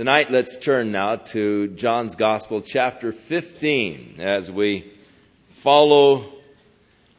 Tonight, 0.00 0.30
let's 0.30 0.56
turn 0.56 0.92
now 0.92 1.16
to 1.16 1.68
John's 1.68 2.16
Gospel, 2.16 2.62
chapter 2.62 3.12
15, 3.12 4.14
as 4.18 4.50
we 4.50 4.90
follow 5.50 6.24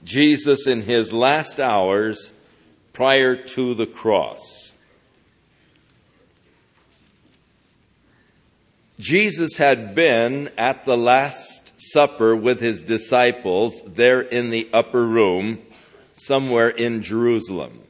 Jesus 0.03 0.65
in 0.65 0.81
his 0.81 1.13
last 1.13 1.59
hours 1.59 2.31
prior 2.91 3.35
to 3.35 3.75
the 3.75 3.85
cross. 3.85 4.73
Jesus 8.97 9.57
had 9.57 9.93
been 9.93 10.49
at 10.57 10.83
the 10.83 10.97
Last 10.97 11.73
Supper 11.77 12.35
with 12.35 12.59
his 12.59 12.81
disciples 12.81 13.79
there 13.85 14.21
in 14.21 14.49
the 14.49 14.67
upper 14.73 15.05
room, 15.05 15.59
somewhere 16.13 16.69
in 16.69 17.03
Jerusalem. 17.03 17.83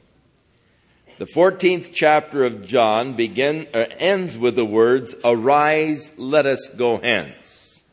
The 1.22 1.28
14th 1.28 1.90
chapter 1.94 2.42
of 2.42 2.66
John 2.66 3.14
begin, 3.14 3.68
uh, 3.72 3.84
ends 3.96 4.36
with 4.36 4.56
the 4.56 4.64
words, 4.64 5.14
Arise, 5.24 6.12
let 6.16 6.46
us 6.46 6.68
go 6.70 6.98
hence. 6.98 7.84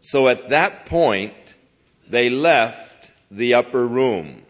So 0.00 0.28
at 0.28 0.50
that 0.50 0.86
point, 0.86 1.56
they 2.08 2.30
left 2.30 3.10
the 3.32 3.54
upper 3.54 3.84
room. 3.84 4.42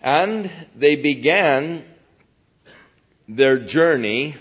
And 0.00 0.50
they 0.74 0.96
began 0.96 1.84
their 3.28 3.58
journey, 3.58 4.36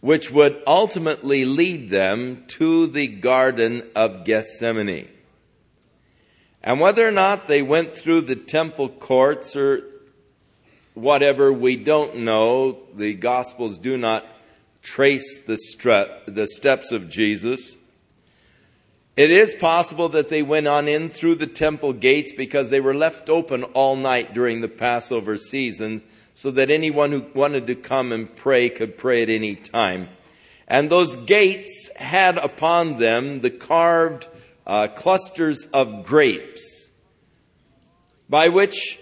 which 0.00 0.32
would 0.32 0.60
ultimately 0.66 1.44
lead 1.44 1.90
them 1.90 2.44
to 2.58 2.88
the 2.88 3.06
Garden 3.06 3.88
of 3.94 4.24
Gethsemane. 4.24 5.06
And 6.66 6.80
whether 6.80 7.06
or 7.06 7.12
not 7.12 7.46
they 7.46 7.62
went 7.62 7.94
through 7.94 8.22
the 8.22 8.34
temple 8.34 8.88
courts 8.88 9.54
or 9.54 9.84
whatever, 10.94 11.52
we 11.52 11.76
don't 11.76 12.16
know. 12.16 12.78
The 12.92 13.14
Gospels 13.14 13.78
do 13.78 13.96
not 13.96 14.26
trace 14.82 15.38
the, 15.46 15.58
stre- 15.58 16.10
the 16.26 16.48
steps 16.48 16.90
of 16.90 17.08
Jesus. 17.08 17.76
It 19.16 19.30
is 19.30 19.54
possible 19.54 20.08
that 20.08 20.28
they 20.28 20.42
went 20.42 20.66
on 20.66 20.88
in 20.88 21.08
through 21.08 21.36
the 21.36 21.46
temple 21.46 21.92
gates 21.92 22.32
because 22.32 22.68
they 22.70 22.80
were 22.80 22.94
left 22.94 23.30
open 23.30 23.62
all 23.62 23.94
night 23.94 24.34
during 24.34 24.60
the 24.60 24.68
Passover 24.68 25.38
season 25.38 26.02
so 26.34 26.50
that 26.50 26.68
anyone 26.68 27.12
who 27.12 27.26
wanted 27.32 27.68
to 27.68 27.76
come 27.76 28.10
and 28.10 28.34
pray 28.34 28.70
could 28.70 28.98
pray 28.98 29.22
at 29.22 29.28
any 29.28 29.54
time. 29.54 30.08
And 30.66 30.90
those 30.90 31.14
gates 31.14 31.92
had 31.94 32.38
upon 32.38 32.98
them 32.98 33.40
the 33.42 33.50
carved 33.50 34.26
uh, 34.66 34.88
clusters 34.88 35.66
of 35.72 36.04
grapes, 36.04 36.90
by 38.28 38.48
which 38.48 38.98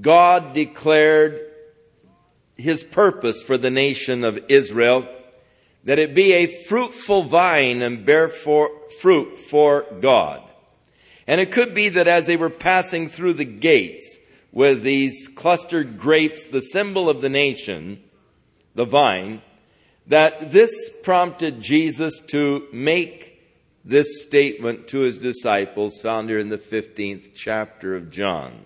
God 0.00 0.54
declared 0.54 1.40
his 2.56 2.84
purpose 2.84 3.42
for 3.42 3.58
the 3.58 3.70
nation 3.70 4.24
of 4.24 4.38
Israel, 4.48 5.08
that 5.84 5.98
it 5.98 6.14
be 6.14 6.32
a 6.32 6.46
fruitful 6.46 7.24
vine 7.24 7.82
and 7.82 8.04
bear 8.04 8.28
for, 8.28 8.70
fruit 9.00 9.38
for 9.38 9.84
God. 10.00 10.42
And 11.26 11.40
it 11.40 11.52
could 11.52 11.74
be 11.74 11.88
that 11.90 12.08
as 12.08 12.26
they 12.26 12.36
were 12.36 12.50
passing 12.50 13.08
through 13.08 13.34
the 13.34 13.44
gates 13.44 14.18
with 14.52 14.82
these 14.82 15.28
clustered 15.34 15.98
grapes, 15.98 16.46
the 16.46 16.62
symbol 16.62 17.10
of 17.10 17.20
the 17.20 17.28
nation, 17.28 18.02
the 18.74 18.84
vine, 18.84 19.42
that 20.06 20.52
this 20.52 20.90
prompted 21.02 21.60
Jesus 21.60 22.20
to 22.28 22.68
make 22.72 23.33
this 23.84 24.22
statement 24.22 24.88
to 24.88 25.00
his 25.00 25.18
disciples 25.18 26.00
found 26.00 26.30
here 26.30 26.38
in 26.38 26.48
the 26.48 26.58
15th 26.58 27.32
chapter 27.34 27.94
of 27.94 28.10
John, 28.10 28.62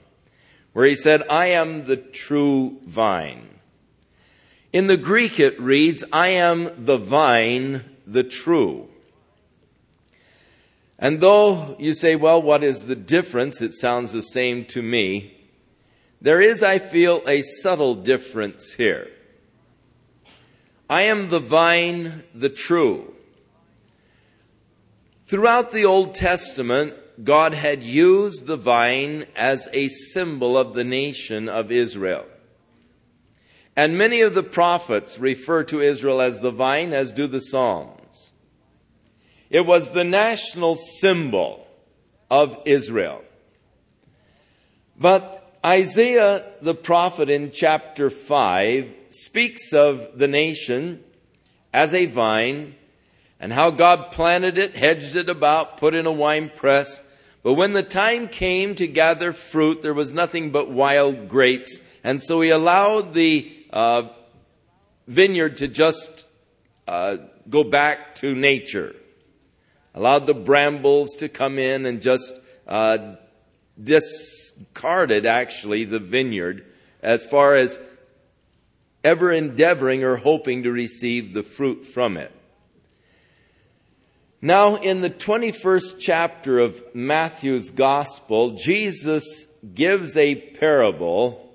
where 0.72 0.86
he 0.86 0.94
said, 0.94 1.24
I 1.28 1.46
am 1.46 1.86
the 1.86 1.96
true 1.96 2.78
vine. 2.84 3.48
In 4.72 4.86
the 4.86 4.96
Greek 4.96 5.40
it 5.40 5.60
reads, 5.60 6.04
I 6.12 6.28
am 6.28 6.70
the 6.84 6.98
vine, 6.98 7.84
the 8.06 8.22
true. 8.22 8.88
And 10.98 11.20
though 11.20 11.76
you 11.78 11.94
say, 11.94 12.16
well, 12.16 12.40
what 12.40 12.62
is 12.62 12.84
the 12.84 12.96
difference? 12.96 13.60
It 13.60 13.72
sounds 13.72 14.12
the 14.12 14.22
same 14.22 14.64
to 14.66 14.82
me. 14.82 15.34
There 16.20 16.40
is, 16.40 16.62
I 16.62 16.78
feel, 16.78 17.22
a 17.26 17.42
subtle 17.42 17.94
difference 17.94 18.72
here. 18.72 19.08
I 20.90 21.02
am 21.02 21.28
the 21.28 21.38
vine, 21.38 22.24
the 22.34 22.48
true. 22.48 23.14
Throughout 25.28 25.72
the 25.72 25.84
Old 25.84 26.14
Testament, 26.14 26.94
God 27.22 27.52
had 27.52 27.82
used 27.82 28.46
the 28.46 28.56
vine 28.56 29.26
as 29.36 29.68
a 29.74 29.88
symbol 29.88 30.56
of 30.56 30.72
the 30.72 30.84
nation 30.84 31.50
of 31.50 31.70
Israel. 31.70 32.24
And 33.76 33.98
many 33.98 34.22
of 34.22 34.34
the 34.34 34.42
prophets 34.42 35.18
refer 35.18 35.64
to 35.64 35.82
Israel 35.82 36.22
as 36.22 36.40
the 36.40 36.50
vine, 36.50 36.94
as 36.94 37.12
do 37.12 37.26
the 37.26 37.42
Psalms. 37.42 38.32
It 39.50 39.66
was 39.66 39.90
the 39.90 40.02
national 40.02 40.76
symbol 40.76 41.66
of 42.30 42.62
Israel. 42.64 43.22
But 44.98 45.58
Isaiah 45.62 46.46
the 46.62 46.74
prophet 46.74 47.28
in 47.28 47.50
chapter 47.50 48.08
5 48.08 48.94
speaks 49.10 49.74
of 49.74 50.18
the 50.18 50.28
nation 50.28 51.04
as 51.74 51.92
a 51.92 52.06
vine 52.06 52.76
and 53.40 53.52
how 53.52 53.70
God 53.70 54.10
planted 54.10 54.58
it, 54.58 54.76
hedged 54.76 55.16
it 55.16 55.28
about, 55.28 55.76
put 55.76 55.94
in 55.94 56.06
a 56.06 56.12
wine 56.12 56.50
press. 56.54 57.02
But 57.42 57.54
when 57.54 57.72
the 57.72 57.82
time 57.82 58.28
came 58.28 58.74
to 58.76 58.86
gather 58.86 59.32
fruit, 59.32 59.82
there 59.82 59.94
was 59.94 60.12
nothing 60.12 60.50
but 60.50 60.70
wild 60.70 61.28
grapes. 61.28 61.80
And 62.02 62.22
so 62.22 62.40
he 62.40 62.50
allowed 62.50 63.14
the 63.14 63.52
uh, 63.72 64.08
vineyard 65.06 65.58
to 65.58 65.68
just 65.68 66.26
uh, 66.88 67.18
go 67.48 67.64
back 67.64 68.16
to 68.16 68.34
nature. 68.34 68.94
Allowed 69.94 70.26
the 70.26 70.34
brambles 70.34 71.16
to 71.16 71.28
come 71.28 71.58
in 71.58 71.86
and 71.86 72.02
just 72.02 72.34
uh, 72.66 73.16
discarded, 73.82 75.26
actually, 75.26 75.84
the 75.84 75.98
vineyard 75.98 76.64
as 77.02 77.24
far 77.26 77.54
as 77.54 77.78
ever 79.04 79.32
endeavoring 79.32 80.02
or 80.02 80.16
hoping 80.16 80.64
to 80.64 80.72
receive 80.72 81.32
the 81.34 81.42
fruit 81.42 81.86
from 81.86 82.16
it. 82.16 82.32
Now, 84.40 84.76
in 84.76 85.00
the 85.00 85.10
21st 85.10 85.96
chapter 85.98 86.60
of 86.60 86.80
Matthew's 86.94 87.70
Gospel, 87.70 88.52
Jesus 88.52 89.46
gives 89.74 90.16
a 90.16 90.36
parable 90.36 91.52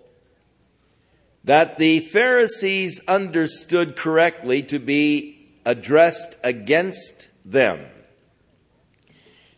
that 1.45 1.77
the 1.77 2.01
Pharisees 2.01 2.99
understood 3.07 3.95
correctly 3.95 4.63
to 4.63 4.79
be 4.79 5.47
addressed 5.65 6.37
against 6.43 7.29
them. 7.45 7.85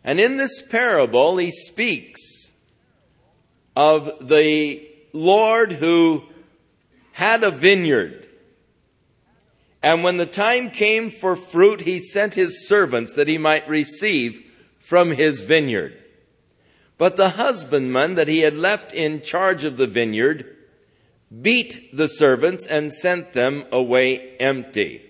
And 0.04 0.20
in 0.20 0.36
this 0.36 0.62
parable, 0.62 1.36
he 1.36 1.50
speaks 1.50 2.52
of 3.74 4.28
the 4.28 4.88
Lord 5.12 5.72
who 5.72 6.22
had 7.10 7.42
a 7.42 7.50
vineyard 7.50 8.25
and 9.82 10.02
when 10.02 10.16
the 10.16 10.26
time 10.26 10.70
came 10.70 11.10
for 11.10 11.36
fruit, 11.36 11.82
he 11.82 11.98
sent 11.98 12.34
his 12.34 12.66
servants 12.66 13.12
that 13.12 13.28
he 13.28 13.38
might 13.38 13.68
receive 13.68 14.42
from 14.78 15.10
his 15.12 15.42
vineyard. 15.42 16.02
But 16.98 17.16
the 17.16 17.30
husbandman 17.30 18.14
that 18.14 18.28
he 18.28 18.40
had 18.40 18.56
left 18.56 18.92
in 18.92 19.22
charge 19.22 19.64
of 19.64 19.76
the 19.76 19.86
vineyard 19.86 20.56
beat 21.42 21.94
the 21.94 22.08
servants 22.08 22.66
and 22.66 22.92
sent 22.92 23.32
them 23.32 23.64
away 23.70 24.36
empty. 24.38 25.02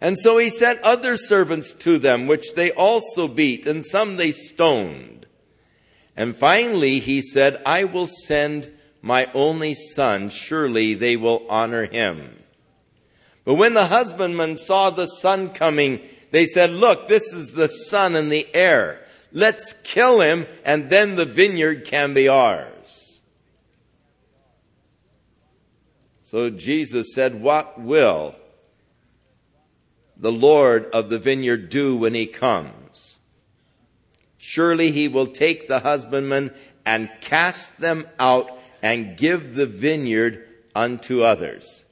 And 0.00 0.18
so 0.18 0.38
he 0.38 0.50
sent 0.50 0.80
other 0.80 1.16
servants 1.16 1.72
to 1.72 1.98
them, 1.98 2.26
which 2.26 2.54
they 2.54 2.72
also 2.72 3.28
beat, 3.28 3.66
and 3.66 3.84
some 3.84 4.16
they 4.16 4.32
stoned. 4.32 5.26
And 6.16 6.36
finally 6.36 6.98
he 7.00 7.22
said, 7.22 7.62
I 7.64 7.84
will 7.84 8.06
send 8.06 8.70
my 9.00 9.30
only 9.34 9.74
son. 9.74 10.28
Surely 10.30 10.94
they 10.94 11.16
will 11.16 11.46
honor 11.48 11.86
him. 11.86 12.43
But 13.44 13.54
when 13.54 13.74
the 13.74 13.86
husbandmen 13.86 14.56
saw 14.56 14.90
the 14.90 15.06
son 15.06 15.50
coming, 15.50 16.00
they 16.30 16.46
said, 16.46 16.70
Look, 16.70 17.08
this 17.08 17.32
is 17.32 17.52
the 17.52 17.68
son 17.68 18.16
and 18.16 18.32
the 18.32 18.46
heir. 18.54 19.04
Let's 19.32 19.74
kill 19.82 20.20
him, 20.20 20.46
and 20.64 20.90
then 20.90 21.16
the 21.16 21.24
vineyard 21.24 21.84
can 21.84 22.14
be 22.14 22.28
ours. 22.28 23.20
So 26.22 26.50
Jesus 26.50 27.14
said, 27.14 27.42
What 27.42 27.80
will 27.80 28.34
the 30.16 30.32
Lord 30.32 30.86
of 30.92 31.10
the 31.10 31.18
vineyard 31.18 31.68
do 31.68 31.96
when 31.96 32.14
he 32.14 32.26
comes? 32.26 33.18
Surely 34.38 34.90
he 34.90 35.08
will 35.08 35.26
take 35.26 35.68
the 35.68 35.80
husbandmen 35.80 36.52
and 36.84 37.10
cast 37.20 37.78
them 37.80 38.06
out 38.18 38.50
and 38.82 39.16
give 39.16 39.54
the 39.54 39.66
vineyard 39.66 40.46
unto 40.74 41.22
others. 41.22 41.83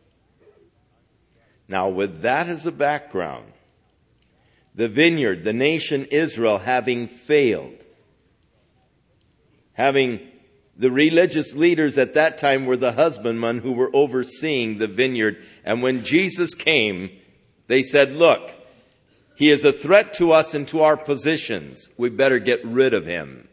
Now, 1.73 1.89
with 1.89 2.21
that 2.21 2.49
as 2.49 2.67
a 2.67 2.71
background, 2.71 3.51
the 4.75 4.89
vineyard, 4.89 5.43
the 5.43 5.55
nation 5.55 6.05
Israel, 6.11 6.59
having 6.59 7.09
failed, 7.09 7.79
having 9.73 10.21
The 10.77 10.91
religious 10.91 11.55
leaders 11.55 11.97
at 11.97 12.13
that 12.13 12.37
time 12.37 12.67
were 12.67 12.77
the 12.77 12.93
husbandmen 12.93 13.59
who 13.61 13.73
were 13.73 13.91
overseeing 13.95 14.79
the 14.79 14.87
vineyard. 14.87 15.43
And 15.65 15.83
when 15.83 16.05
Jesus 16.05 16.55
came, 16.55 17.11
they 17.69 17.83
said, 17.83 18.17
Look, 18.17 18.51
he 19.37 19.49
is 19.49 19.65
a 19.65 19.73
threat 19.73 20.13
to 20.15 20.33
us 20.33 20.55
and 20.55 20.69
to 20.69 20.83
our 20.83 20.99
positions. 20.99 21.89
We 21.97 22.11
better 22.11 22.39
get 22.39 22.63
rid 22.65 22.93
of 22.93 23.07
him. 23.07 23.49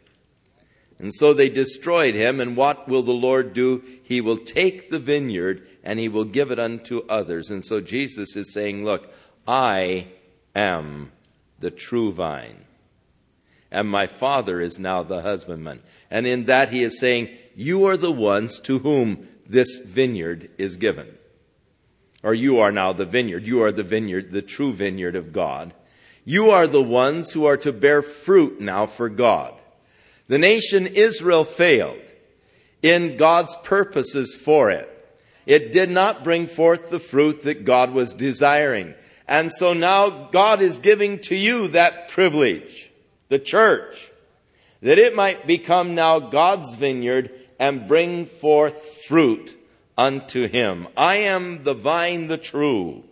And 0.98 1.14
so 1.14 1.34
they 1.34 1.48
destroyed 1.48 2.16
him. 2.16 2.42
And 2.42 2.58
what 2.58 2.88
will 2.90 3.04
the 3.04 3.12
Lord 3.12 3.54
do? 3.54 3.82
He 4.04 4.20
will 4.20 4.38
take 4.38 4.90
the 4.90 5.00
vineyard 5.00 5.66
and 5.84 6.00
he 6.00 6.10
will 6.10 6.26
give 6.26 6.52
it 6.52 6.60
unto 6.60 7.06
others. 7.08 7.50
And 7.50 7.66
so 7.66 7.82
Jesus 7.82 8.36
is 8.36 8.54
saying, 8.54 8.84
Look, 8.84 9.14
I 9.48 10.08
am 10.56 11.12
the 11.60 11.72
true 11.72 12.12
vine 12.12 12.66
and 13.72 13.88
my 13.88 14.08
Father 14.08 14.60
is 14.62 14.80
now 14.80 15.04
the 15.04 15.22
husbandman. 15.22 15.82
And 16.10 16.26
in 16.26 16.46
that 16.46 16.70
he 16.72 16.84
is 16.84 17.00
saying, 17.00 17.30
You 17.56 17.86
are 17.86 17.98
the 17.98 18.12
ones 18.12 18.60
to 18.62 18.80
whom 18.80 19.28
this 19.48 19.80
vineyard 19.80 20.50
is 20.58 20.78
given. 20.78 21.08
Or 22.24 22.34
you 22.34 22.60
are 22.60 22.72
now 22.72 22.94
the 22.94 23.06
vineyard. 23.06 23.46
You 23.46 23.64
are 23.64 23.72
the 23.72 23.84
vineyard, 23.84 24.32
the 24.32 24.42
true 24.42 24.74
vineyard 24.74 25.16
of 25.16 25.32
God. 25.32 25.74
You 26.26 26.50
are 26.50 26.68
the 26.68 26.84
ones 26.84 27.32
who 27.32 27.46
are 27.46 27.58
to 27.58 27.72
bear 27.72 28.02
fruit 28.02 28.60
now 28.60 28.86
for 28.86 29.08
God. 29.08 29.54
The 30.28 30.38
nation 30.38 30.86
Israel 30.86 31.44
failed 31.44 32.02
in 32.82 33.18
God's 33.18 33.56
purposes 33.64 34.36
for 34.36 34.70
it. 34.70 34.88
It 35.50 35.72
did 35.72 35.90
not 35.90 36.24
bring 36.24 36.46
forth 36.46 36.92
the 36.92 37.00
fruit 37.00 37.42
that 37.42 37.66
God 37.66 37.92
was 37.92 38.14
desiring. 38.14 38.94
And 39.28 39.52
so 39.52 39.74
now 39.74 40.30
God 40.30 40.62
is 40.62 40.78
giving 40.78 41.18
to 41.22 41.36
you 41.36 41.70
that 41.70 42.08
privilege 42.10 42.92
the 43.30 43.40
church, 43.40 44.12
that 44.84 45.00
it 45.00 45.16
might 45.16 45.48
become 45.48 45.96
now 45.96 46.20
God's 46.20 46.76
vineyard 46.76 47.32
and 47.58 47.88
bring 47.88 48.28
forth 48.28 49.04
fruit 49.08 49.58
unto 49.98 50.48
him. 50.48 50.88
I 50.96 51.16
am 51.16 51.64
the 51.64 51.74
vine, 51.74 52.28
the 52.28 52.38
true, 52.38 53.04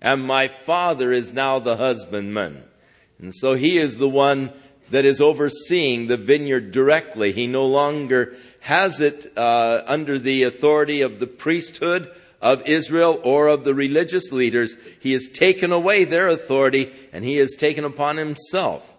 and 0.00 0.20
my 0.20 0.48
Father 0.48 1.12
is 1.12 1.32
now 1.32 1.60
the 1.60 1.76
husbandman. 1.76 2.64
And 3.20 3.32
so 3.32 3.54
he 3.54 3.78
is 3.78 3.98
the 3.98 4.08
one 4.08 4.52
that 4.90 5.04
is 5.04 5.20
overseeing 5.20 6.08
the 6.08 6.16
vineyard 6.16 6.72
directly. 6.72 7.30
He 7.30 7.46
no 7.46 7.66
longer 7.66 8.34
has 8.64 8.98
it 8.98 9.30
uh, 9.36 9.82
under 9.86 10.18
the 10.18 10.42
authority 10.42 11.02
of 11.02 11.20
the 11.20 11.26
priesthood 11.26 12.10
of 12.40 12.62
Israel 12.66 13.20
or 13.22 13.48
of 13.48 13.62
the 13.62 13.74
religious 13.74 14.32
leaders. 14.32 14.78
He 15.00 15.12
has 15.12 15.28
taken 15.28 15.70
away 15.70 16.04
their 16.04 16.28
authority 16.28 16.90
and 17.12 17.26
he 17.26 17.36
has 17.36 17.52
taken 17.52 17.84
upon 17.84 18.16
himself 18.16 18.90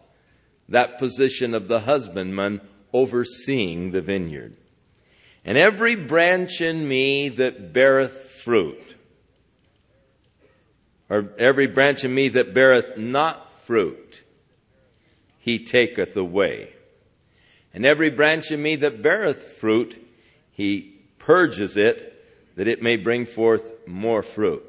that 0.69 0.99
position 0.99 1.55
of 1.55 1.67
the 1.67 1.79
husbandman 1.79 2.61
overseeing 2.93 3.89
the 3.89 4.01
vineyard. 4.01 4.55
And 5.43 5.57
every 5.57 5.95
branch 5.95 6.61
in 6.61 6.87
me 6.87 7.29
that 7.29 7.73
beareth 7.73 8.13
fruit, 8.43 8.95
or 11.09 11.33
every 11.39 11.65
branch 11.65 12.03
in 12.03 12.13
me 12.13 12.27
that 12.29 12.53
beareth 12.53 12.99
not 12.99 13.51
fruit, 13.61 14.21
he 15.39 15.65
taketh 15.65 16.15
away. 16.15 16.75
And 17.75 17.85
every 17.85 18.09
branch 18.09 18.51
in 18.51 18.63
me 18.63 18.77
that 18.77 19.01
beareth 19.01 19.57
fruit, 19.59 20.01
he 20.49 20.97
purges 21.19 21.75
it, 21.75 22.13
that 22.55 22.69
it 22.69 22.81
may 22.81 22.95
bring 22.95 23.25
forth 23.25 23.73
more 23.85 24.23
fruit. 24.23 24.63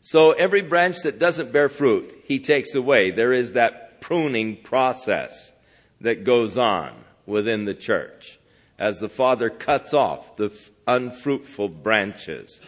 So 0.00 0.32
every 0.32 0.62
branch 0.62 1.02
that 1.02 1.18
doesn't 1.18 1.52
bear 1.52 1.68
fruit, 1.68 2.24
he 2.24 2.38
takes 2.38 2.74
away. 2.74 3.10
There 3.10 3.34
is 3.34 3.52
that 3.52 4.00
pruning 4.00 4.56
process 4.56 5.52
that 6.00 6.24
goes 6.24 6.56
on 6.56 6.92
within 7.26 7.66
the 7.66 7.74
church 7.74 8.38
as 8.78 9.00
the 9.00 9.10
Father 9.10 9.50
cuts 9.50 9.92
off 9.92 10.36
the 10.36 10.50
unfruitful 10.86 11.68
branches. 11.68 12.62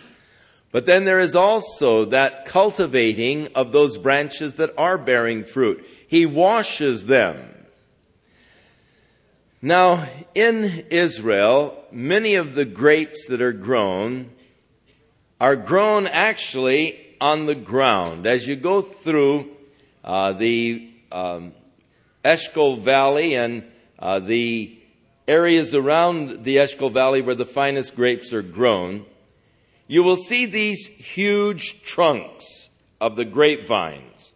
But 0.70 0.84
then 0.84 1.06
there 1.06 1.18
is 1.18 1.34
also 1.34 2.04
that 2.06 2.44
cultivating 2.44 3.48
of 3.54 3.72
those 3.72 3.96
branches 3.96 4.54
that 4.54 4.74
are 4.76 4.98
bearing 4.98 5.44
fruit. 5.44 5.86
He 6.06 6.26
washes 6.26 7.06
them. 7.06 7.51
Now, 9.64 10.08
in 10.34 10.86
Israel, 10.90 11.84
many 11.92 12.34
of 12.34 12.56
the 12.56 12.64
grapes 12.64 13.26
that 13.28 13.40
are 13.40 13.52
grown 13.52 14.32
are 15.40 15.54
grown 15.54 16.08
actually 16.08 16.98
on 17.20 17.46
the 17.46 17.54
ground. 17.54 18.26
As 18.26 18.48
you 18.48 18.56
go 18.56 18.82
through 18.82 19.52
uh, 20.02 20.32
the 20.32 20.90
um, 21.12 21.52
Eshcol 22.24 22.78
Valley 22.78 23.36
and 23.36 23.62
uh, 24.00 24.18
the 24.18 24.76
areas 25.28 25.76
around 25.76 26.42
the 26.42 26.58
Eshcol 26.58 26.90
Valley 26.90 27.22
where 27.22 27.36
the 27.36 27.46
finest 27.46 27.94
grapes 27.94 28.32
are 28.32 28.42
grown, 28.42 29.06
you 29.86 30.02
will 30.02 30.16
see 30.16 30.44
these 30.44 30.88
huge 30.88 31.84
trunks 31.84 32.70
of 33.00 33.14
the 33.14 33.24
grapevines. 33.24 34.32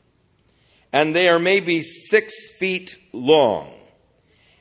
And 0.92 1.16
they 1.16 1.28
are 1.28 1.40
maybe 1.40 1.82
six 1.82 2.48
feet 2.48 2.96
long. 3.12 3.75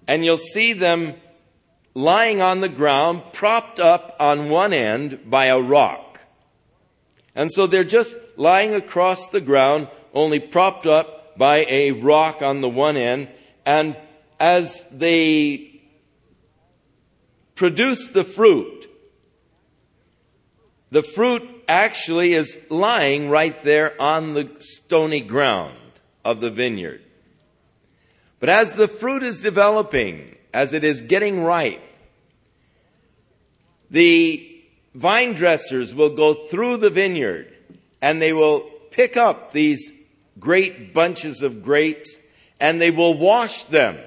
And 0.07 0.23
you'll 0.23 0.37
see 0.37 0.73
them 0.73 1.15
lying 1.93 2.41
on 2.41 2.59
the 2.59 2.69
ground, 2.69 3.23
propped 3.33 3.79
up 3.79 4.15
on 4.19 4.49
one 4.49 4.73
end 4.73 5.29
by 5.29 5.45
a 5.45 5.59
rock. 5.59 6.19
And 7.33 7.51
so 7.51 7.67
they're 7.67 7.83
just 7.83 8.15
lying 8.37 8.73
across 8.73 9.29
the 9.29 9.41
ground, 9.41 9.87
only 10.13 10.39
propped 10.39 10.85
up 10.85 11.37
by 11.37 11.65
a 11.67 11.91
rock 11.91 12.41
on 12.41 12.61
the 12.61 12.69
one 12.69 12.97
end, 12.97 13.29
and 13.65 13.97
as 14.39 14.83
they 14.91 15.81
produce 17.55 18.09
the 18.09 18.23
fruit, 18.23 18.89
the 20.91 21.03
fruit 21.03 21.43
actually 21.67 22.33
is 22.33 22.57
lying 22.69 23.29
right 23.29 23.63
there 23.63 23.99
on 24.01 24.33
the 24.33 24.49
stony 24.59 25.21
ground 25.21 25.77
of 26.23 26.41
the 26.41 26.51
vineyard. 26.51 27.01
But 28.39 28.49
as 28.49 28.73
the 28.73 28.87
fruit 28.87 29.23
is 29.23 29.39
developing, 29.39 30.35
as 30.53 30.73
it 30.73 30.83
is 30.83 31.01
getting 31.01 31.43
ripe, 31.43 31.81
the 33.89 34.63
vine 34.93 35.33
dressers 35.33 35.93
will 35.93 36.09
go 36.09 36.33
through 36.33 36.77
the 36.77 36.89
vineyard 36.89 37.53
and 38.01 38.21
they 38.21 38.33
will 38.33 38.61
pick 38.91 39.17
up 39.17 39.51
these 39.51 39.91
great 40.39 40.93
bunches 40.93 41.41
of 41.41 41.63
grapes 41.63 42.19
and 42.59 42.79
they 42.79 42.91
will 42.91 43.13
wash 43.13 43.63
them 43.65 43.97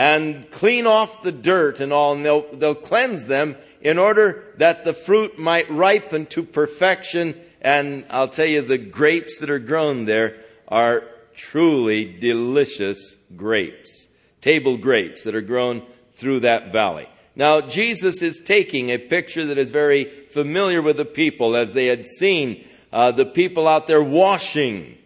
and 0.00 0.50
clean 0.50 0.86
off 0.86 1.22
the 1.22 1.32
dirt 1.32 1.78
and 1.78 1.92
all, 1.92 2.14
and 2.14 2.24
they'll, 2.24 2.46
they'll 2.54 2.74
cleanse 2.74 3.26
them 3.26 3.54
in 3.82 3.98
order 3.98 4.44
that 4.56 4.82
the 4.82 4.94
fruit 4.94 5.38
might 5.38 5.70
ripen 5.70 6.24
to 6.24 6.42
perfection. 6.42 7.38
And 7.60 8.06
I'll 8.08 8.28
tell 8.28 8.46
you, 8.46 8.62
the 8.62 8.78
grapes 8.78 9.40
that 9.40 9.50
are 9.50 9.58
grown 9.58 10.06
there 10.06 10.36
are 10.68 11.04
truly 11.40 12.04
delicious 12.04 13.16
grapes, 13.34 14.08
table 14.42 14.76
grapes 14.76 15.24
that 15.24 15.34
are 15.34 15.40
grown 15.40 15.82
through 16.16 16.40
that 16.40 16.70
valley. 16.70 17.08
Now, 17.34 17.62
Jesus 17.62 18.20
is 18.20 18.42
taking 18.44 18.90
a 18.90 18.98
picture 18.98 19.46
that 19.46 19.56
is 19.56 19.70
very 19.70 20.04
familiar 20.30 20.82
with 20.82 20.98
the 20.98 21.06
people 21.06 21.56
as 21.56 21.72
they 21.72 21.86
had 21.86 22.04
seen 22.04 22.66
uh, 22.92 23.12
the 23.12 23.24
people 23.24 23.66
out 23.66 23.86
there 23.86 24.02
washing 24.02 24.98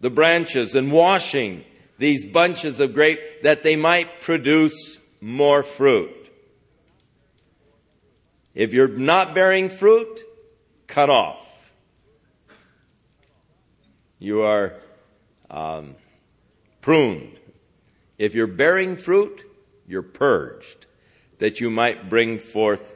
the 0.00 0.08
branches 0.08 0.74
and 0.74 0.90
washing 0.90 1.64
these 1.98 2.24
bunches 2.24 2.80
of 2.80 2.94
grape 2.94 3.42
that 3.42 3.62
they 3.62 3.76
might 3.76 4.22
produce 4.22 4.98
more 5.20 5.62
fruit. 5.62 6.32
If 8.54 8.72
you're 8.72 8.88
not 8.88 9.34
bearing 9.34 9.68
fruit, 9.68 10.22
cut 10.86 11.10
off. 11.10 11.46
You 14.18 14.42
are 14.42 14.76
um, 15.50 15.94
pruned. 16.80 17.38
If 18.18 18.34
you're 18.34 18.46
bearing 18.46 18.96
fruit, 18.96 19.42
you're 19.86 20.02
purged, 20.02 20.86
that 21.38 21.60
you 21.60 21.70
might 21.70 22.08
bring 22.08 22.38
forth 22.38 22.94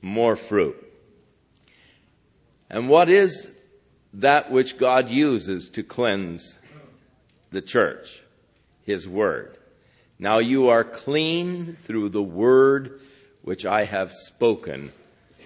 more 0.00 0.36
fruit. 0.36 0.80
And 2.70 2.88
what 2.88 3.08
is 3.08 3.50
that 4.14 4.50
which 4.50 4.78
God 4.78 5.10
uses 5.10 5.68
to 5.70 5.82
cleanse 5.82 6.58
the 7.50 7.62
church, 7.62 8.22
His 8.82 9.08
Word. 9.08 9.56
Now 10.18 10.38
you 10.38 10.68
are 10.68 10.84
clean 10.84 11.76
through 11.80 12.10
the 12.10 12.22
Word 12.22 13.00
which 13.42 13.66
I 13.66 13.84
have 13.84 14.12
spoken 14.12 14.92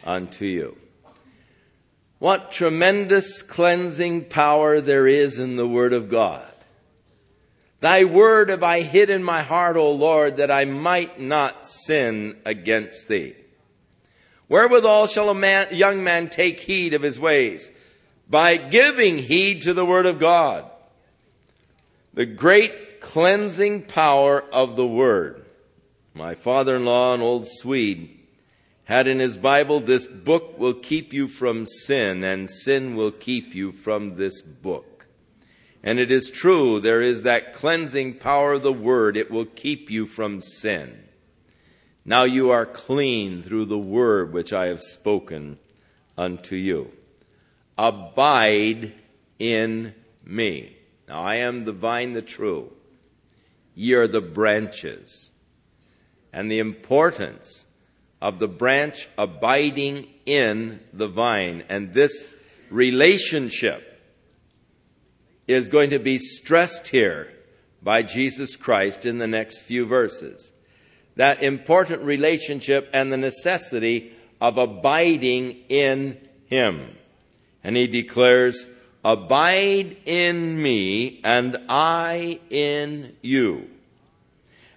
unto 0.04 0.45
you. 0.45 0.76
What 2.19 2.53
tremendous 2.53 3.43
cleansing 3.43 4.27
power 4.27 4.81
there 4.81 5.07
is 5.07 5.39
in 5.39 5.57
the 5.57 5.69
Word 5.69 5.93
of 5.93 6.09
God. 6.09 6.45
Thy 7.81 8.05
word 8.05 8.49
have 8.49 8.65
I 8.65 8.81
hid 8.81 9.09
in 9.09 9.23
my 9.23 9.43
heart, 9.43 9.77
O 9.77 9.93
Lord, 9.93 10.39
that 10.39 10.51
I 10.51 10.65
might 10.65 11.21
not 11.21 11.65
sin 11.65 12.37
against 12.45 13.07
thee. 13.07 13.37
Wherewithal 14.49 15.07
shall 15.07 15.31
a 15.31 15.35
man, 15.35 15.69
young 15.71 16.03
man 16.03 16.29
take 16.29 16.59
heed 16.59 16.93
of 16.93 17.03
his 17.03 17.21
ways? 17.21 17.71
by 18.29 18.57
giving 18.57 19.19
heed 19.19 19.63
to 19.63 19.73
the 19.73 19.87
Word 19.87 20.07
of 20.07 20.19
God. 20.19 20.71
The 22.13 22.27
great 22.27 23.01
cleansing 23.01 23.85
power 23.85 24.43
of 24.53 24.77
the 24.77 24.87
Word. 24.87 25.45
my 26.15 26.35
father 26.35 26.77
in 26.77 26.85
law, 26.85 27.15
an 27.15 27.21
old 27.21 27.47
Swede, 27.49 28.18
had 28.88 29.07
in 29.07 29.18
his 29.18 29.37
Bible, 29.37 29.80
This 29.80 30.07
book 30.07 30.59
will 30.59 30.73
keep 30.73 31.12
you 31.12 31.28
from 31.28 31.66
sin, 31.66 32.25
and 32.25 32.49
sin 32.49 32.97
will 32.97 33.12
keep 33.12 33.54
you 33.54 33.71
from 33.71 34.16
this 34.16 34.40
book. 34.40 35.07
And 35.83 35.99
it 35.99 36.11
is 36.11 36.30
true, 36.30 36.80
there 36.80 37.02
is 37.02 37.23
that 37.23 37.52
cleansing 37.52 38.14
power 38.14 38.54
of 38.54 38.62
the 38.62 38.73
Word. 38.73 39.18
It 39.18 39.30
will 39.30 39.45
keep 39.45 39.90
you 39.90 40.07
from 40.07 40.40
sin. 40.40 41.04
Now 42.07 42.25
you 42.25 42.50
are 42.50 42.64
clean 42.64 43.42
through 43.42 43.66
the 43.66 43.78
Word 43.78 44.33
which 44.33 44.54
I 44.54 44.68
have 44.68 44.80
spoken 44.80 45.59
unto 46.16 46.57
you. 46.57 46.90
Abide 47.76 48.95
in 49.38 49.95
me. 50.25 50.78
Now 51.07 51.21
I 51.21 51.35
am 51.37 51.64
the 51.64 51.73
vine, 51.73 52.14
the 52.14 52.23
true. 52.23 52.73
Ye 53.75 53.92
are 53.92 54.09
the 54.09 54.23
branches. 54.23 55.30
And 56.33 56.50
the 56.50 56.59
importance 56.59 57.66
of 58.21 58.39
the 58.39 58.49
branch 58.49 59.09
abiding 59.17 60.07
in 60.27 60.81
the 60.93 61.09
vine. 61.09 61.65
And 61.69 61.95
this 61.95 62.27
relationship 62.71 63.85
is 65.47 65.69
going 65.69 65.91
to 65.91 65.99
be 65.99 66.19
stressed 66.19 66.89
here 66.89 67.33
by 67.83 68.03
Jesus 68.03 68.57
Christ 68.57 69.07
in 69.07 69.19
the 69.19 69.27
next 69.27 69.63
few 69.63 69.87
verses. 69.87 70.53
That 71.17 71.43
important 71.43 72.03
relationship 72.03 72.89
and 72.93 73.13
the 73.13 73.17
necessity 73.17 74.13
of 74.41 74.59
abiding 74.59 75.65
in 75.69 76.19
Him. 76.47 76.97
And 77.65 77.77
He 77.77 77.87
declares, 77.87 78.67
Abide 79.05 79.97
in 80.07 80.61
me, 80.61 81.21
and 81.25 81.57
I 81.69 82.41
in 82.51 83.17
you. 83.23 83.71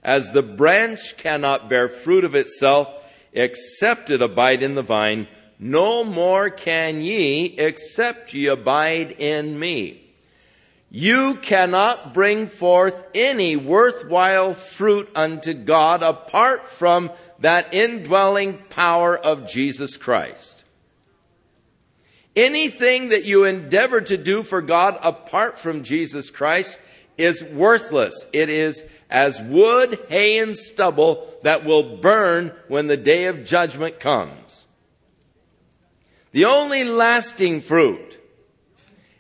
As 0.04 0.32
the 0.32 0.44
branch 0.44 1.18
cannot 1.18 1.70
bear 1.70 1.90
fruit 1.90 2.24
of 2.24 2.34
itself 2.34 2.88
except 3.34 4.10
it 4.10 4.22
abide 4.22 4.64
in 4.64 4.76
the 4.76 4.82
vine, 4.82 5.28
no 5.60 6.04
more 6.04 6.50
can 6.50 7.02
ye 7.02 7.46
except 7.58 8.34
ye 8.34 8.48
abide 8.48 9.12
in 9.12 9.60
me. 9.60 10.02
You 10.90 11.36
cannot 11.36 12.14
bring 12.14 12.48
forth 12.48 13.06
any 13.16 13.56
worthwhile 13.56 14.54
fruit 14.54 15.10
unto 15.16 15.54
God 15.54 16.04
apart 16.04 16.68
from 16.68 17.12
that 17.40 17.74
indwelling 17.74 18.58
power 18.70 19.18
of 19.18 19.48
Jesus 19.48 19.96
Christ. 19.96 20.66
Anything 22.36 23.10
that 23.10 23.24
you 23.24 23.46
endeavor 23.46 24.02
to 24.02 24.18
do 24.18 24.44
for 24.44 24.62
God 24.62 24.98
apart 25.02 25.58
from 25.58 25.84
Jesus 25.84 26.30
Christ 26.30 26.80
is 27.22 27.44
worthless. 27.44 28.26
It 28.34 28.50
is 28.50 28.84
as 29.10 29.42
wood, 29.42 30.00
hay, 30.10 30.40
and 30.40 30.58
stubble 30.58 31.28
that 31.44 31.64
will 31.64 31.98
burn 31.98 32.54
when 32.68 32.88
the 32.88 32.98
day 32.98 33.26
of 33.26 33.46
judgment 33.46 34.00
comes. 34.00 34.66
The 36.32 36.46
only 36.46 36.84
lasting 36.84 37.62
fruit 37.62 38.18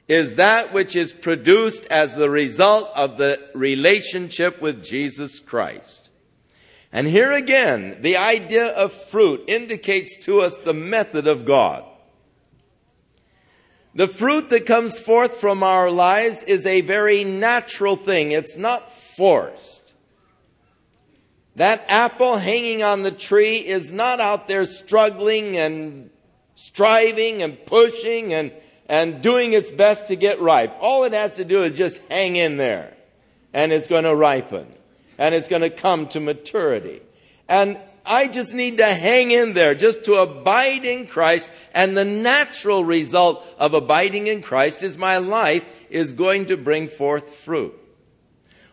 is 0.08 0.36
that 0.36 0.74
which 0.74 0.96
is 0.96 1.13
produced 1.13 1.86
as 1.86 2.15
the 2.15 2.29
result 2.29 2.89
of 2.96 3.17
the 3.17 3.39
relationship 3.53 4.62
with 4.62 4.84
Jesus 4.84 5.39
Christ. 5.39 6.10
And 6.91 7.08
here 7.08 7.31
again, 7.31 7.98
the 8.01 8.17
idea 8.17 8.67
of 8.67 8.91
fruit 8.91 9.46
indicates 9.48 10.17
to 10.25 10.41
us 10.41 10.58
the 10.58 10.74
method 10.74 11.27
of 11.27 11.46
God. 11.46 11.86
The 13.93 14.07
fruit 14.07 14.50
that 14.50 14.65
comes 14.65 14.98
forth 14.98 15.38
from 15.38 15.63
our 15.63 15.91
lives 15.91 16.43
is 16.43 16.65
a 16.65 16.81
very 16.81 17.24
natural 17.24 17.95
thing. 17.95 18.31
It's 18.31 18.55
not 18.55 18.93
forced. 18.93 19.93
That 21.57 21.83
apple 21.89 22.38
hanging 22.38 22.81
on 22.81 23.03
the 23.03 23.12
tree 23.12 23.57
is 23.57 23.91
not 23.91 24.21
out 24.21 24.48
there 24.48 24.65
struggling 24.65 25.57
and 25.57 26.10
striving 26.55 27.41
and 27.41 27.65
pushing 27.65 28.33
and, 28.33 28.53
and 28.88 29.21
doing 29.21 29.51
its 29.51 29.71
best 29.71 30.07
to 30.07 30.15
get 30.15 30.39
ripe. 30.39 30.74
All 30.79 31.03
it 31.03 31.12
has 31.12 31.36
to 31.36 31.45
do 31.45 31.63
is 31.63 31.74
just 31.74 32.01
hang 32.10 32.38
in 32.38 32.55
there 32.55 32.93
and 33.53 33.74
it's 33.74 33.88
going 33.88 34.05
to 34.05 34.15
ripen 34.15 34.67
and 35.17 35.36
it's 35.36 35.50
going 35.50 35.63
to 35.63 35.69
come 35.69 36.07
to 36.07 36.21
maturity. 36.21 37.01
And 37.50 37.77
I 38.05 38.27
just 38.27 38.53
need 38.53 38.77
to 38.77 38.88
hang 38.88 39.31
in 39.31 39.53
there, 39.53 39.75
just 39.75 40.05
to 40.05 40.15
abide 40.15 40.86
in 40.86 41.08
Christ. 41.08 41.51
And 41.74 41.96
the 41.96 42.05
natural 42.05 42.84
result 42.84 43.46
of 43.60 43.74
abiding 43.74 44.27
in 44.27 44.41
Christ 44.41 44.84
is 44.84 44.98
my 44.98 45.17
life 45.17 45.65
is 45.89 46.12
going 46.12 46.48
to 46.48 46.58
bring 46.58 46.88
forth 46.88 47.36
fruit. 47.36 47.77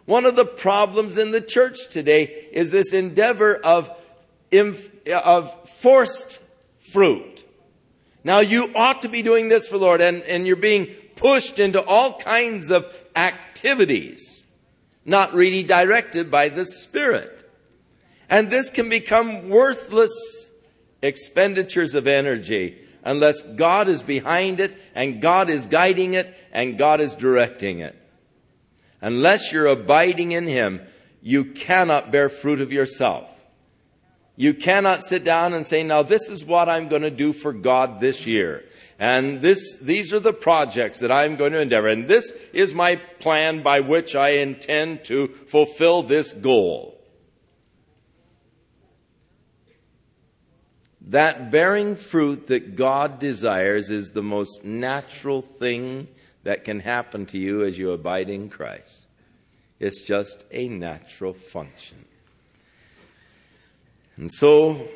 One 0.06 0.24
of 0.24 0.36
the 0.36 0.46
problems 0.46 1.18
in 1.18 1.32
the 1.32 1.40
church 1.40 1.88
today 1.88 2.48
is 2.52 2.70
this 2.70 2.94
endeavor 2.94 3.56
of, 3.56 3.90
of 5.12 5.68
forced 5.68 6.38
fruit. 6.80 7.44
Now 8.24 8.40
you 8.40 8.72
ought 8.74 9.02
to 9.02 9.08
be 9.08 9.22
doing 9.22 9.48
this 9.48 9.66
for 9.66 9.78
the 9.78 9.84
Lord 9.84 10.00
and, 10.00 10.22
and 10.22 10.46
you're 10.46 10.56
being 10.56 10.86
pushed 11.16 11.58
into 11.58 11.84
all 11.84 12.18
kinds 12.18 12.70
of 12.70 12.86
activities, 13.14 14.44
not 15.04 15.34
really 15.34 15.62
directed 15.62 16.30
by 16.30 16.48
the 16.48 16.64
Spirit. 16.64 17.37
And 18.28 18.50
this 18.50 18.70
can 18.70 18.88
become 18.88 19.48
worthless 19.48 20.50
expenditures 21.02 21.94
of 21.94 22.06
energy 22.06 22.78
unless 23.04 23.42
God 23.42 23.88
is 23.88 24.02
behind 24.02 24.60
it 24.60 24.76
and 24.94 25.20
God 25.22 25.48
is 25.48 25.66
guiding 25.66 26.14
it 26.14 26.34
and 26.52 26.76
God 26.76 27.00
is 27.00 27.14
directing 27.14 27.80
it. 27.80 27.96
Unless 29.00 29.52
you're 29.52 29.66
abiding 29.66 30.32
in 30.32 30.46
Him, 30.46 30.82
you 31.22 31.44
cannot 31.44 32.10
bear 32.10 32.28
fruit 32.28 32.60
of 32.60 32.72
yourself. 32.72 33.28
You 34.36 34.54
cannot 34.54 35.02
sit 35.02 35.24
down 35.24 35.52
and 35.52 35.66
say, 35.66 35.82
now 35.82 36.02
this 36.02 36.28
is 36.28 36.44
what 36.44 36.68
I'm 36.68 36.88
going 36.88 37.02
to 37.02 37.10
do 37.10 37.32
for 37.32 37.52
God 37.52 37.98
this 37.98 38.26
year. 38.26 38.64
And 38.98 39.40
this, 39.40 39.76
these 39.78 40.12
are 40.12 40.20
the 40.20 40.32
projects 40.32 41.00
that 41.00 41.10
I'm 41.10 41.36
going 41.36 41.52
to 41.52 41.60
endeavor. 41.60 41.88
And 41.88 42.06
this 42.06 42.32
is 42.52 42.74
my 42.74 42.96
plan 42.96 43.62
by 43.62 43.80
which 43.80 44.14
I 44.14 44.30
intend 44.30 45.04
to 45.06 45.28
fulfill 45.28 46.02
this 46.02 46.32
goal. 46.32 46.97
That 51.08 51.50
bearing 51.50 51.96
fruit 51.96 52.48
that 52.48 52.76
God 52.76 53.18
desires 53.18 53.88
is 53.88 54.10
the 54.10 54.22
most 54.22 54.62
natural 54.62 55.40
thing 55.40 56.08
that 56.44 56.64
can 56.64 56.80
happen 56.80 57.24
to 57.26 57.38
you 57.38 57.64
as 57.64 57.78
you 57.78 57.92
abide 57.92 58.28
in 58.28 58.50
Christ. 58.50 59.06
It's 59.80 60.02
just 60.02 60.44
a 60.50 60.68
natural 60.68 61.32
function. 61.32 62.04
And 64.16 64.30
so, 64.30 64.86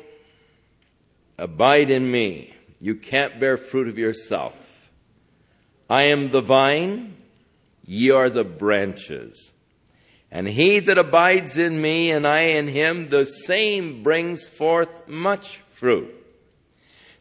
abide 1.37 1.89
in 1.89 2.11
me. 2.11 2.53
You 2.79 2.95
can't 2.95 3.39
bear 3.39 3.57
fruit 3.57 3.87
of 3.87 3.97
yourself. 3.97 4.91
I 5.89 6.03
am 6.03 6.29
the 6.29 6.41
vine, 6.41 7.15
ye 7.85 8.11
are 8.11 8.29
the 8.29 8.43
branches. 8.43 9.51
And 10.29 10.47
he 10.47 10.79
that 10.79 10.97
abides 10.97 11.57
in 11.57 11.81
me 11.81 12.11
and 12.11 12.27
I 12.27 12.41
in 12.41 12.67
him, 12.67 13.09
the 13.09 13.25
same 13.25 14.03
brings 14.03 14.47
forth 14.47 15.07
much 15.07 15.62
fruit. 15.83 16.15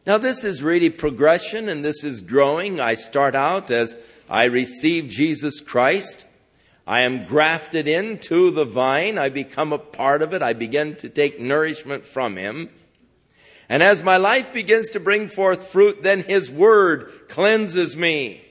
Now, 0.07 0.19
this 0.19 0.45
is 0.45 0.62
really 0.62 0.88
progression 0.88 1.69
and 1.69 1.85
this 1.85 2.04
is 2.04 2.21
growing. 2.21 2.78
I 2.78 2.95
start 2.95 3.35
out 3.35 3.73
as 3.73 3.97
I 4.31 4.45
receive 4.45 5.09
Jesus 5.09 5.59
Christ. 5.59 6.25
I 6.87 7.00
am 7.00 7.25
grafted 7.25 7.88
into 7.88 8.52
the 8.52 8.64
vine. 8.64 9.19
I 9.19 9.31
become 9.31 9.73
a 9.73 9.78
part 9.78 10.23
of 10.23 10.33
it. 10.33 10.42
I 10.42 10.52
begin 10.52 10.95
to 10.99 11.09
take 11.09 11.40
nourishment 11.40 12.07
from 12.07 12.37
Him. 12.37 12.71
And 13.69 13.83
as 13.83 14.00
my 14.00 14.16
life 14.16 14.52
begins 14.52 14.90
to 14.90 15.00
bring 15.00 15.26
forth 15.26 15.66
fruit, 15.66 16.04
then 16.04 16.23
His 16.23 16.49
Word 16.49 17.11
cleanses 17.26 17.97
me 17.97 18.45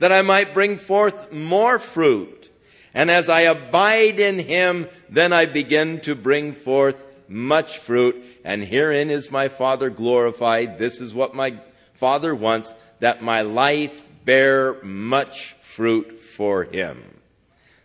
that 0.00 0.12
I 0.12 0.20
might 0.20 0.52
bring 0.52 0.76
forth 0.76 1.32
more 1.32 1.78
fruit. 1.78 2.50
And 2.92 3.10
as 3.10 3.30
I 3.30 3.40
abide 3.40 4.20
in 4.20 4.38
Him, 4.38 4.86
then 5.08 5.32
I 5.32 5.46
begin 5.46 6.00
to 6.00 6.14
bring 6.14 6.52
forth 6.52 7.05
much 7.28 7.78
fruit, 7.78 8.24
and 8.44 8.64
herein 8.64 9.10
is 9.10 9.30
my 9.30 9.48
Father 9.48 9.90
glorified. 9.90 10.78
This 10.78 11.00
is 11.00 11.14
what 11.14 11.34
my 11.34 11.58
Father 11.94 12.34
wants, 12.34 12.74
that 13.00 13.22
my 13.22 13.42
life 13.42 14.02
bear 14.24 14.82
much 14.82 15.56
fruit 15.60 16.18
for 16.18 16.64
him. 16.64 17.02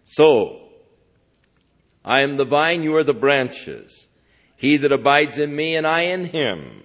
So, 0.04 0.62
I 2.04 2.22
am 2.22 2.38
the 2.38 2.46
vine, 2.46 2.84
you 2.84 2.96
are 2.96 3.04
the 3.04 3.14
branches. 3.14 4.08
He 4.58 4.78
that 4.78 4.92
abides 4.92 5.38
in 5.38 5.56
me 5.56 5.76
and 5.76 5.88
I 5.88 6.02
in 6.02 6.26
him, 6.26 6.84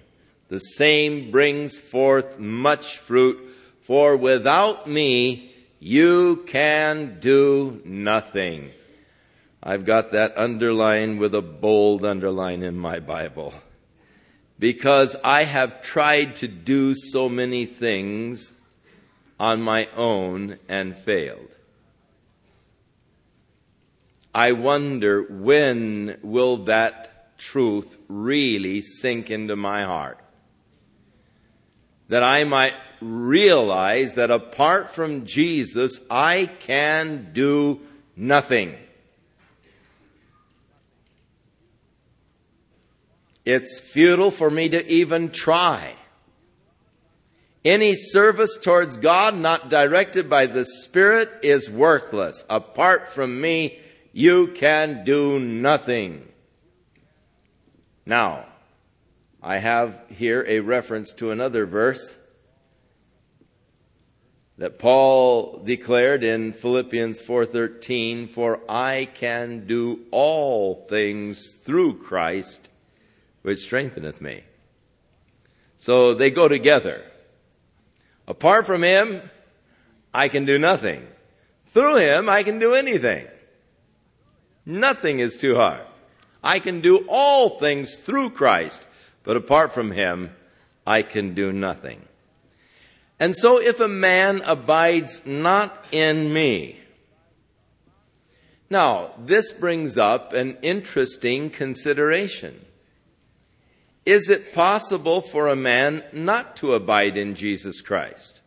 the 0.49 0.59
same 0.59 1.31
brings 1.31 1.79
forth 1.79 2.39
much 2.39 2.97
fruit, 2.97 3.55
for 3.81 4.15
without 4.15 4.87
me 4.87 5.53
you 5.79 6.43
can 6.47 7.19
do 7.19 7.81
nothing. 7.85 8.71
I've 9.61 9.85
got 9.85 10.11
that 10.11 10.37
underlined 10.37 11.19
with 11.19 11.33
a 11.33 11.41
bold 11.41 12.05
underline 12.05 12.63
in 12.63 12.77
my 12.77 12.99
Bible. 12.99 13.53
Because 14.59 15.15
I 15.23 15.43
have 15.43 15.81
tried 15.81 16.35
to 16.37 16.47
do 16.47 16.95
so 16.95 17.29
many 17.29 17.65
things 17.65 18.53
on 19.39 19.61
my 19.61 19.87
own 19.95 20.57
and 20.67 20.97
failed. 20.97 21.49
I 24.33 24.51
wonder 24.51 25.23
when 25.23 26.17
will 26.21 26.57
that 26.65 27.37
truth 27.37 27.97
really 28.07 28.81
sink 28.81 29.29
into 29.31 29.55
my 29.55 29.83
heart. 29.83 30.19
That 32.09 32.23
I 32.23 32.43
might 32.43 32.75
realize 33.01 34.15
that 34.15 34.31
apart 34.31 34.91
from 34.91 35.25
Jesus, 35.25 35.99
I 36.09 36.45
can 36.59 37.31
do 37.33 37.81
nothing. 38.15 38.75
It's 43.47 43.79
futile 43.79 44.29
for 44.29 44.49
me 44.49 44.67
to 44.67 44.85
even 44.91 45.31
try. 45.31 45.95
Any 47.63 47.95
service 47.95 48.57
towards 48.61 48.97
God 48.97 49.37
not 49.37 49.69
directed 49.69 50.29
by 50.29 50.47
the 50.47 50.65
Spirit 50.65 51.29
is 51.43 51.69
worthless. 51.69 52.43
Apart 52.49 53.07
from 53.07 53.39
me, 53.39 53.79
you 54.11 54.47
can 54.47 55.05
do 55.05 55.39
nothing. 55.39 56.27
Now, 58.05 58.47
I 59.41 59.59
have 59.59 59.97
here 60.09 60.43
a 60.45 60.59
reference 60.59 61.13
to 61.13 61.31
another 61.31 61.65
verse 61.65 62.17
that 64.57 64.77
Paul 64.77 65.61
declared 65.63 66.21
in 66.21 66.51
Philippians 66.51 67.21
4:13, 67.21 68.27
"For 68.27 68.59
I 68.67 69.07
can 69.13 69.65
do 69.65 70.01
all 70.11 70.85
things 70.89 71.53
through 71.63 72.03
Christ 72.03 72.67
which 73.47 73.59
strengtheneth 73.59 74.19
me. 74.19 74.43
So 75.77 76.13
they 76.13 76.31
go 76.31 76.49
together. 76.49 77.01
Apart 78.27 78.65
from 78.65 78.83
Him, 78.83 79.21
I 80.13 80.27
can 80.27 80.43
do 80.43 80.59
nothing. 80.59 81.07
Through 81.67 81.95
Him, 81.95 82.27
I 82.27 82.43
can 82.43 82.59
do 82.59 82.73
anything. 82.73 83.25
Nothing 84.65 85.19
is 85.19 85.37
too 85.37 85.55
hard. 85.55 85.79
I 86.43 86.59
can 86.59 86.81
do 86.81 87.05
all 87.07 87.57
things 87.57 87.95
through 87.95 88.31
Christ, 88.31 88.85
but 89.23 89.37
apart 89.37 89.71
from 89.71 89.91
Him, 89.91 90.35
I 90.85 91.01
can 91.01 91.33
do 91.33 91.53
nothing. 91.53 92.01
And 93.17 93.33
so 93.33 93.61
if 93.61 93.79
a 93.79 93.87
man 93.87 94.41
abides 94.43 95.21
not 95.25 95.85
in 95.93 96.33
me, 96.33 96.81
now, 98.69 99.13
this 99.17 99.53
brings 99.53 99.97
up 99.97 100.33
an 100.33 100.57
interesting 100.61 101.49
consideration. 101.49 102.65
Is 104.07 104.29
it 104.29 104.53
possible 104.53 105.19
for 105.19 105.49
a 105.49 105.55
man 105.57 106.01
not 106.13 106.55
to 106.57 106.73
abide 106.73 107.17
in 107.17 107.35
Jesus 107.35 107.81
Christ? 107.81 108.39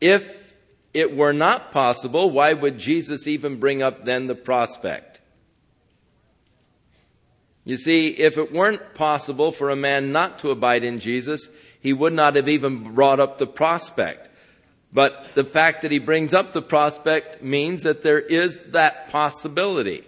If 0.00 0.54
it 0.94 1.14
were 1.14 1.34
not 1.34 1.72
possible, 1.72 2.30
why 2.30 2.54
would 2.54 2.78
Jesus 2.78 3.26
even 3.26 3.60
bring 3.60 3.82
up 3.82 4.06
then 4.06 4.28
the 4.28 4.34
prospect? 4.34 5.20
You 7.66 7.76
see, 7.76 8.08
if 8.08 8.38
it 8.38 8.50
weren't 8.50 8.94
possible 8.94 9.52
for 9.52 9.68
a 9.68 9.76
man 9.76 10.10
not 10.10 10.38
to 10.38 10.50
abide 10.50 10.82
in 10.82 10.98
Jesus, 10.98 11.50
he 11.80 11.92
would 11.92 12.14
not 12.14 12.34
have 12.34 12.48
even 12.48 12.94
brought 12.94 13.20
up 13.20 13.36
the 13.36 13.46
prospect. 13.46 14.26
But 14.90 15.34
the 15.34 15.44
fact 15.44 15.82
that 15.82 15.90
he 15.90 15.98
brings 15.98 16.32
up 16.32 16.54
the 16.54 16.62
prospect 16.62 17.42
means 17.42 17.82
that 17.82 18.02
there 18.02 18.20
is 18.20 18.58
that 18.68 19.10
possibility. 19.10 20.02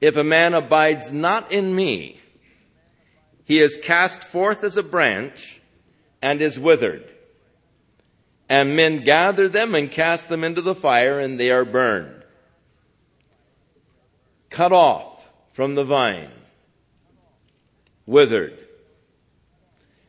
If 0.00 0.16
a 0.16 0.24
man 0.24 0.54
abides 0.54 1.12
not 1.12 1.52
in 1.52 1.74
me, 1.74 2.20
he 3.44 3.58
is 3.58 3.80
cast 3.82 4.24
forth 4.24 4.64
as 4.64 4.76
a 4.76 4.82
branch 4.82 5.60
and 6.22 6.40
is 6.40 6.58
withered. 6.58 7.04
And 8.48 8.76
men 8.76 9.04
gather 9.04 9.48
them 9.48 9.74
and 9.74 9.90
cast 9.90 10.28
them 10.28 10.42
into 10.42 10.62
the 10.62 10.74
fire, 10.74 11.20
and 11.20 11.38
they 11.38 11.50
are 11.50 11.64
burned. 11.64 12.24
Cut 14.48 14.72
off 14.72 15.28
from 15.52 15.74
the 15.74 15.84
vine, 15.84 16.30
withered. 18.06 18.58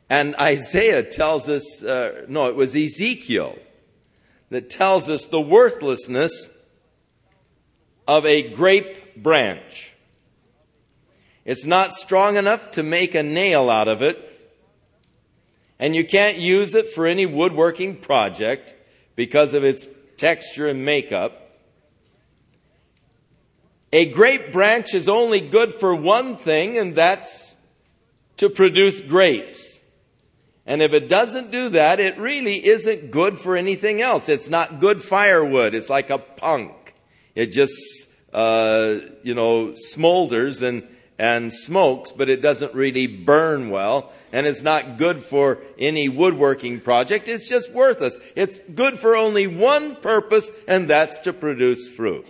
And 0.10 0.36
Isaiah 0.36 1.04
tells 1.04 1.48
us, 1.48 1.84
uh, 1.84 2.26
no, 2.28 2.48
it 2.48 2.56
was 2.56 2.76
Ezekiel 2.76 3.58
that 4.50 4.70
tells 4.70 5.10
us 5.10 5.26
the 5.26 5.40
worthlessness 5.40 6.50
of 8.08 8.26
a 8.26 8.50
grape 8.50 9.16
branch. 9.16 9.91
It's 11.46 11.66
not 11.66 11.94
strong 11.94 12.38
enough 12.38 12.72
to 12.72 12.84
make 12.84 13.16
a 13.16 13.24
nail 13.24 13.70
out 13.70 13.88
of 13.88 14.02
it, 14.02 14.28
and 15.80 15.96
you 15.96 16.06
can't 16.06 16.38
use 16.38 16.76
it 16.76 16.90
for 16.90 17.08
any 17.08 17.26
woodworking 17.26 17.98
project 17.98 18.76
because 19.16 19.54
of 19.54 19.64
its 19.64 19.88
texture 20.18 20.68
and 20.68 20.86
makeup. 20.86 21.38
A 23.92 24.06
grape 24.06 24.54
branch 24.54 24.94
is 24.94 25.10
only 25.10 25.42
good 25.42 25.74
for 25.74 25.96
one 25.96 26.38
thing, 26.38 26.78
and 26.78 26.96
that's 26.96 27.56
to 28.38 28.50
produce 28.50 29.02
grapes. 29.02 29.80
And 30.66 30.82
if 30.82 30.94
it 30.94 31.10
doesn't 31.10 31.52
do 31.52 31.70
that, 31.70 32.00
it 32.00 32.18
really 32.18 32.66
isn't 32.66 33.12
good 33.12 33.40
for 33.40 33.56
anything 33.58 34.02
else. 34.02 34.30
It's 34.30 34.48
not 34.48 34.80
good 34.80 35.04
firewood. 35.04 35.74
It's 35.74 35.90
like 35.90 36.10
a 36.12 36.20
punk. 36.20 36.96
It 37.34 37.48
just 37.48 37.74
uh, 38.34 39.00
you 39.24 39.34
know, 39.34 39.74
smolders 39.94 40.62
and, 40.62 40.88
and 41.22 41.54
smokes, 41.54 42.12
but 42.12 42.30
it 42.30 42.42
doesn't 42.42 42.74
really 42.74 43.06
burn 43.06 43.70
well, 43.70 44.12
and 44.34 44.48
it's 44.48 44.64
not 44.64 44.98
good 44.98 45.24
for 45.24 45.60
any 45.78 46.10
woodworking 46.10 46.82
project. 46.82 47.28
It's 47.28 47.48
just 47.48 47.72
worthless. 47.72 48.18
It's 48.36 48.60
good 48.74 48.98
for 48.98 49.16
only 49.16 49.46
one 49.46 49.98
purpose, 49.98 50.50
and 50.68 50.90
that's 50.90 51.20
to 51.20 51.32
produce 51.32 51.88
fruit. 51.88 52.26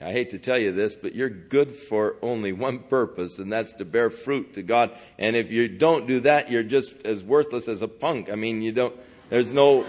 I 0.00 0.12
hate 0.12 0.30
to 0.30 0.38
tell 0.38 0.56
you 0.56 0.72
this, 0.72 0.94
but 0.94 1.14
you're 1.14 1.28
good 1.28 1.72
for 1.72 2.16
only 2.22 2.52
one 2.52 2.78
purpose, 2.78 3.38
and 3.38 3.52
that's 3.52 3.74
to 3.74 3.84
bear 3.84 4.08
fruit 4.08 4.54
to 4.54 4.62
God. 4.62 4.92
And 5.18 5.36
if 5.36 5.50
you 5.50 5.68
don't 5.68 6.06
do 6.06 6.20
that, 6.20 6.50
you're 6.50 6.62
just 6.62 7.04
as 7.04 7.22
worthless 7.22 7.68
as 7.68 7.82
a 7.82 7.88
punk. 7.88 8.30
I 8.30 8.34
mean, 8.34 8.62
you 8.62 8.72
don't, 8.72 8.96
there's 9.28 9.52
no, 9.52 9.84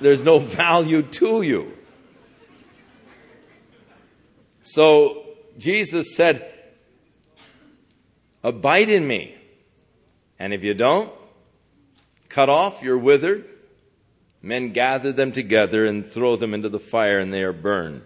there's 0.00 0.24
no 0.24 0.40
value 0.40 1.02
to 1.02 1.42
you. 1.42 1.77
So 4.68 5.24
Jesus 5.56 6.14
said, 6.14 6.52
Abide 8.44 8.90
in 8.90 9.06
me. 9.06 9.34
And 10.38 10.52
if 10.52 10.62
you 10.62 10.74
don't, 10.74 11.10
cut 12.28 12.50
off, 12.50 12.82
you're 12.82 12.98
withered. 12.98 13.46
Men 14.42 14.72
gather 14.72 15.10
them 15.10 15.32
together 15.32 15.86
and 15.86 16.06
throw 16.06 16.36
them 16.36 16.52
into 16.52 16.68
the 16.68 16.78
fire, 16.78 17.18
and 17.18 17.32
they 17.32 17.42
are 17.42 17.52
burned. 17.52 18.02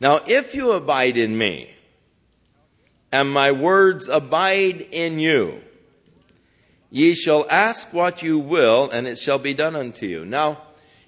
Now, 0.00 0.20
if 0.26 0.54
you 0.56 0.72
abide 0.72 1.16
in 1.16 1.38
me, 1.38 1.70
and 3.12 3.32
my 3.32 3.52
words 3.52 4.08
abide 4.08 4.88
in 4.90 5.20
you, 5.20 5.60
ye 6.90 7.14
shall 7.14 7.46
ask 7.48 7.92
what 7.92 8.22
you 8.22 8.40
will, 8.40 8.90
and 8.90 9.06
it 9.06 9.18
shall 9.18 9.38
be 9.38 9.54
done 9.54 9.76
unto 9.76 10.04
you. 10.04 10.24
Now, 10.24 10.62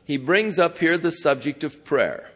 he 0.05 0.17
brings 0.17 0.59
up 0.59 0.79
here 0.79 0.97
the 0.97 1.13
subject 1.13 1.65
of 1.65 1.85
prayer. 1.85 2.33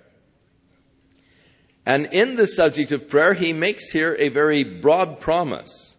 And 1.86 2.06
in 2.06 2.34
the 2.34 2.48
subject 2.48 2.90
of 2.90 3.08
prayer, 3.08 3.34
he 3.34 3.52
makes 3.52 3.92
here 3.92 4.16
a 4.18 4.28
very 4.28 4.64
broad 4.64 5.20
promise. 5.20 5.94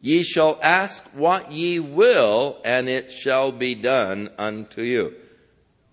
Ye 0.00 0.22
shall 0.22 0.60
ask 0.62 1.04
what 1.12 1.50
ye 1.50 1.80
will, 1.80 2.60
and 2.64 2.88
it 2.88 3.10
shall 3.10 3.50
be 3.50 3.74
done 3.74 4.30
unto 4.38 4.82
you. 4.82 5.14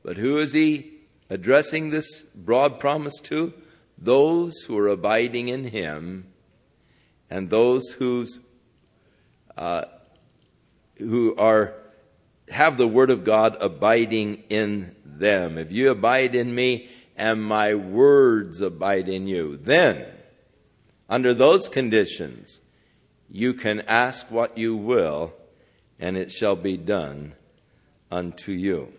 But 0.04 0.18
who 0.18 0.38
is 0.38 0.54
he 0.54 0.94
addressing 1.28 1.90
this 1.90 2.22
broad 2.36 2.80
promise 2.80 3.20
to? 3.24 3.54
Those 3.98 4.62
who 4.62 4.78
are 4.78 4.88
abiding 4.88 5.50
in 5.50 5.66
him, 5.66 6.28
and 7.32 7.50
those 7.50 7.90
whose 7.90 8.40
uh, 9.58 9.86
who 10.98 11.36
are 11.36 11.74
have 12.50 12.78
the 12.78 12.88
Word 12.88 13.10
of 13.10 13.24
God 13.24 13.58
abiding 13.60 14.44
in 14.50 14.96
them. 15.04 15.58
If 15.58 15.72
you 15.72 15.90
abide 15.92 16.36
in 16.36 16.54
me 16.54 16.90
and 17.20 17.44
my 17.44 17.76
words 17.76 18.62
abide 18.62 19.10
in 19.10 19.28
you, 19.28 19.58
then, 19.58 20.06
under 21.10 21.34
those 21.34 21.68
conditions, 21.68 22.62
you 23.30 23.54
can 23.54 23.82
ask 23.82 24.32
what 24.32 24.58
you 24.58 24.76
will, 24.76 25.34
and 26.00 26.16
it 26.16 26.32
shall 26.32 26.56
be 26.56 26.78
done 26.78 27.34
unto 28.10 28.54
you. 28.54 28.94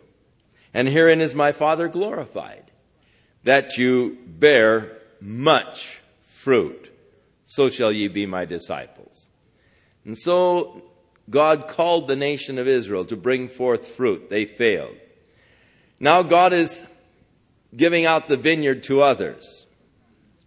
And 0.74 0.86
herein 0.86 1.20
is 1.20 1.34
my 1.34 1.52
Father 1.52 1.88
glorified, 1.88 2.70
that 3.42 3.78
you 3.78 4.18
bear 4.26 4.98
much 5.20 6.00
fruit. 6.28 6.94
So 7.44 7.68
shall 7.70 7.90
ye 7.90 8.06
be 8.06 8.26
my 8.26 8.44
disciples. 8.44 9.28
And 10.04 10.16
so 10.16 10.84
God 11.30 11.68
called 11.68 12.06
the 12.06 12.16
nation 12.16 12.58
of 12.58 12.68
Israel 12.68 13.06
to 13.06 13.16
bring 13.16 13.48
forth 13.48 13.88
fruit. 13.88 14.28
They 14.28 14.44
failed. 14.44 14.96
Now 15.98 16.22
God 16.22 16.52
is 16.52 16.82
giving 17.74 18.04
out 18.04 18.26
the 18.26 18.36
vineyard 18.36 18.82
to 18.84 19.02
others. 19.02 19.66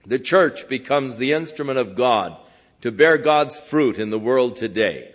The 0.05 0.19
church 0.19 0.67
becomes 0.67 1.17
the 1.17 1.33
instrument 1.33 1.79
of 1.79 1.95
God 1.95 2.37
to 2.81 2.91
bear 2.91 3.17
God's 3.17 3.59
fruit 3.59 3.97
in 3.97 4.09
the 4.09 4.19
world 4.19 4.55
today. 4.55 5.13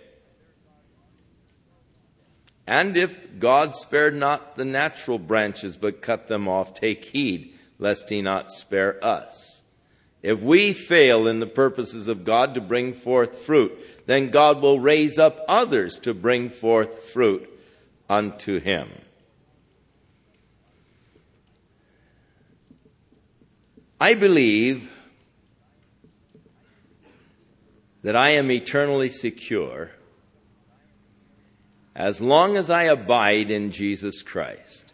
And 2.65 2.97
if 2.97 3.39
God 3.39 3.75
spared 3.75 4.15
not 4.15 4.55
the 4.55 4.65
natural 4.65 5.17
branches, 5.19 5.77
but 5.77 6.01
cut 6.01 6.27
them 6.27 6.47
off, 6.47 6.73
take 6.73 7.05
heed 7.05 7.53
lest 7.79 8.09
he 8.09 8.21
not 8.21 8.51
spare 8.51 9.03
us. 9.03 9.61
If 10.21 10.41
we 10.41 10.73
fail 10.73 11.27
in 11.27 11.39
the 11.39 11.47
purposes 11.47 12.07
of 12.07 12.25
God 12.25 12.53
to 12.55 12.61
bring 12.61 12.93
forth 12.93 13.39
fruit, 13.39 13.71
then 14.05 14.29
God 14.29 14.61
will 14.61 14.79
raise 14.79 15.17
up 15.17 15.45
others 15.47 15.97
to 15.99 16.13
bring 16.13 16.49
forth 16.49 17.09
fruit 17.09 17.49
unto 18.09 18.59
him. 18.59 18.89
I 23.99 24.13
believe 24.13 24.89
that 28.01 28.15
I 28.15 28.29
am 28.29 28.49
eternally 28.49 29.09
secure 29.09 29.91
as 31.93 32.21
long 32.21 32.55
as 32.55 32.69
I 32.69 32.83
abide 32.83 33.51
in 33.51 33.71
Jesus 33.71 34.21
Christ. 34.21 34.93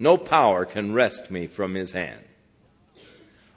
No 0.00 0.18
power 0.18 0.64
can 0.64 0.92
wrest 0.92 1.30
me 1.30 1.46
from 1.46 1.74
his 1.74 1.92
hand. 1.92 2.24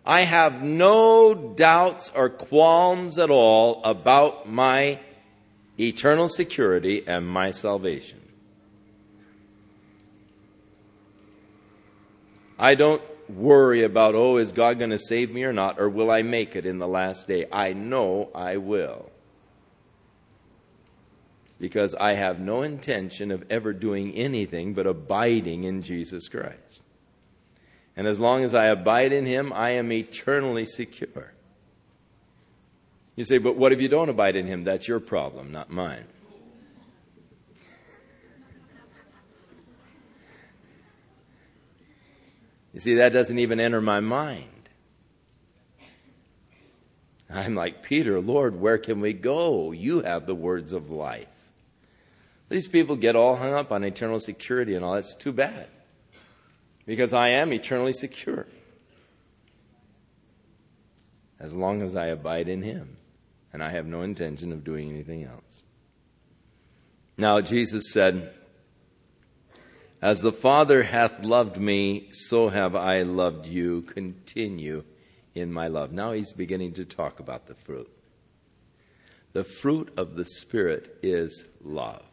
I 0.05 0.21
have 0.21 0.61
no 0.61 1.33
doubts 1.33 2.11
or 2.15 2.29
qualms 2.29 3.17
at 3.17 3.31
all 3.31 3.83
about 3.83 4.47
my 4.47 4.99
eternal 5.79 6.29
security 6.29 7.03
and 7.07 7.27
my 7.27 7.49
salvation. 7.49 8.21
I 12.59 12.75
don't 12.75 13.01
worry 13.29 13.83
about, 13.83 14.15
oh, 14.15 14.37
is 14.37 14.51
God 14.51 14.79
going 14.79 14.91
to 14.91 14.99
save 14.99 15.31
me 15.31 15.43
or 15.43 15.53
not, 15.53 15.79
or 15.79 15.89
will 15.89 16.11
I 16.11 16.21
make 16.21 16.55
it 16.55 16.65
in 16.65 16.79
the 16.79 16.87
last 16.87 17.27
day? 17.27 17.45
I 17.51 17.73
know 17.73 18.29
I 18.33 18.57
will. 18.57 19.09
Because 21.59 21.95
I 21.95 22.13
have 22.13 22.39
no 22.39 22.61
intention 22.61 23.31
of 23.31 23.43
ever 23.49 23.73
doing 23.73 24.13
anything 24.13 24.73
but 24.73 24.85
abiding 24.85 25.63
in 25.63 25.81
Jesus 25.81 26.27
Christ. 26.27 26.83
And 27.95 28.05
as 28.05 28.19
long 28.19 28.43
as 28.43 28.53
I 28.53 28.65
abide 28.65 29.11
in 29.11 29.25
Him, 29.25 29.51
I 29.53 29.71
am 29.71 29.91
eternally 29.91 30.65
secure. 30.65 31.33
You 33.15 33.25
say, 33.25 33.39
but 33.39 33.57
what 33.57 33.73
if 33.73 33.81
you 33.81 33.87
don't 33.87 34.09
abide 34.09 34.35
in 34.35 34.45
Him? 34.45 34.63
That's 34.63 34.87
your 34.87 34.99
problem, 34.99 35.51
not 35.51 35.71
mine. 35.71 36.05
You 42.77 42.81
see, 42.81 42.95
that 42.97 43.11
doesn't 43.11 43.39
even 43.39 43.59
enter 43.59 43.81
my 43.81 44.01
mind. 44.01 44.69
I'm 47.27 47.55
like, 47.55 47.81
Peter, 47.81 48.21
Lord, 48.21 48.61
where 48.61 48.77
can 48.77 49.01
we 49.01 49.13
go? 49.13 49.71
You 49.71 50.01
have 50.01 50.27
the 50.27 50.35
words 50.35 50.73
of 50.73 50.91
life. 50.91 51.25
These 52.49 52.67
people 52.67 52.95
get 52.95 53.15
all 53.15 53.35
hung 53.35 53.51
up 53.51 53.71
on 53.71 53.83
eternal 53.83 54.19
security 54.19 54.75
and 54.75 54.85
all. 54.85 54.93
That's 54.93 55.15
too 55.15 55.31
bad. 55.31 55.69
Because 56.85 57.13
I 57.13 57.29
am 57.29 57.51
eternally 57.51 57.93
secure. 57.93 58.45
As 61.39 61.55
long 61.55 61.81
as 61.81 61.95
I 61.95 62.05
abide 62.05 62.47
in 62.47 62.61
Him. 62.61 62.97
And 63.51 63.63
I 63.63 63.69
have 63.69 63.87
no 63.87 64.03
intention 64.03 64.51
of 64.51 64.63
doing 64.63 64.91
anything 64.91 65.23
else. 65.23 65.63
Now, 67.17 67.41
Jesus 67.41 67.91
said, 67.91 68.35
as 70.01 70.21
the 70.21 70.31
Father 70.31 70.83
hath 70.83 71.23
loved 71.23 71.57
me, 71.57 72.09
so 72.11 72.49
have 72.49 72.75
I 72.75 73.01
loved 73.01 73.45
you. 73.45 73.81
Continue 73.81 74.83
in 75.33 75.51
my 75.51 75.67
love. 75.67 75.91
Now 75.91 76.11
he's 76.11 76.33
beginning 76.33 76.73
to 76.73 76.85
talk 76.85 77.19
about 77.19 77.47
the 77.47 77.55
fruit. 77.55 77.89
The 79.33 79.43
fruit 79.43 79.91
of 79.97 80.15
the 80.15 80.25
Spirit 80.25 80.97
is 81.01 81.45
love. 81.63 82.03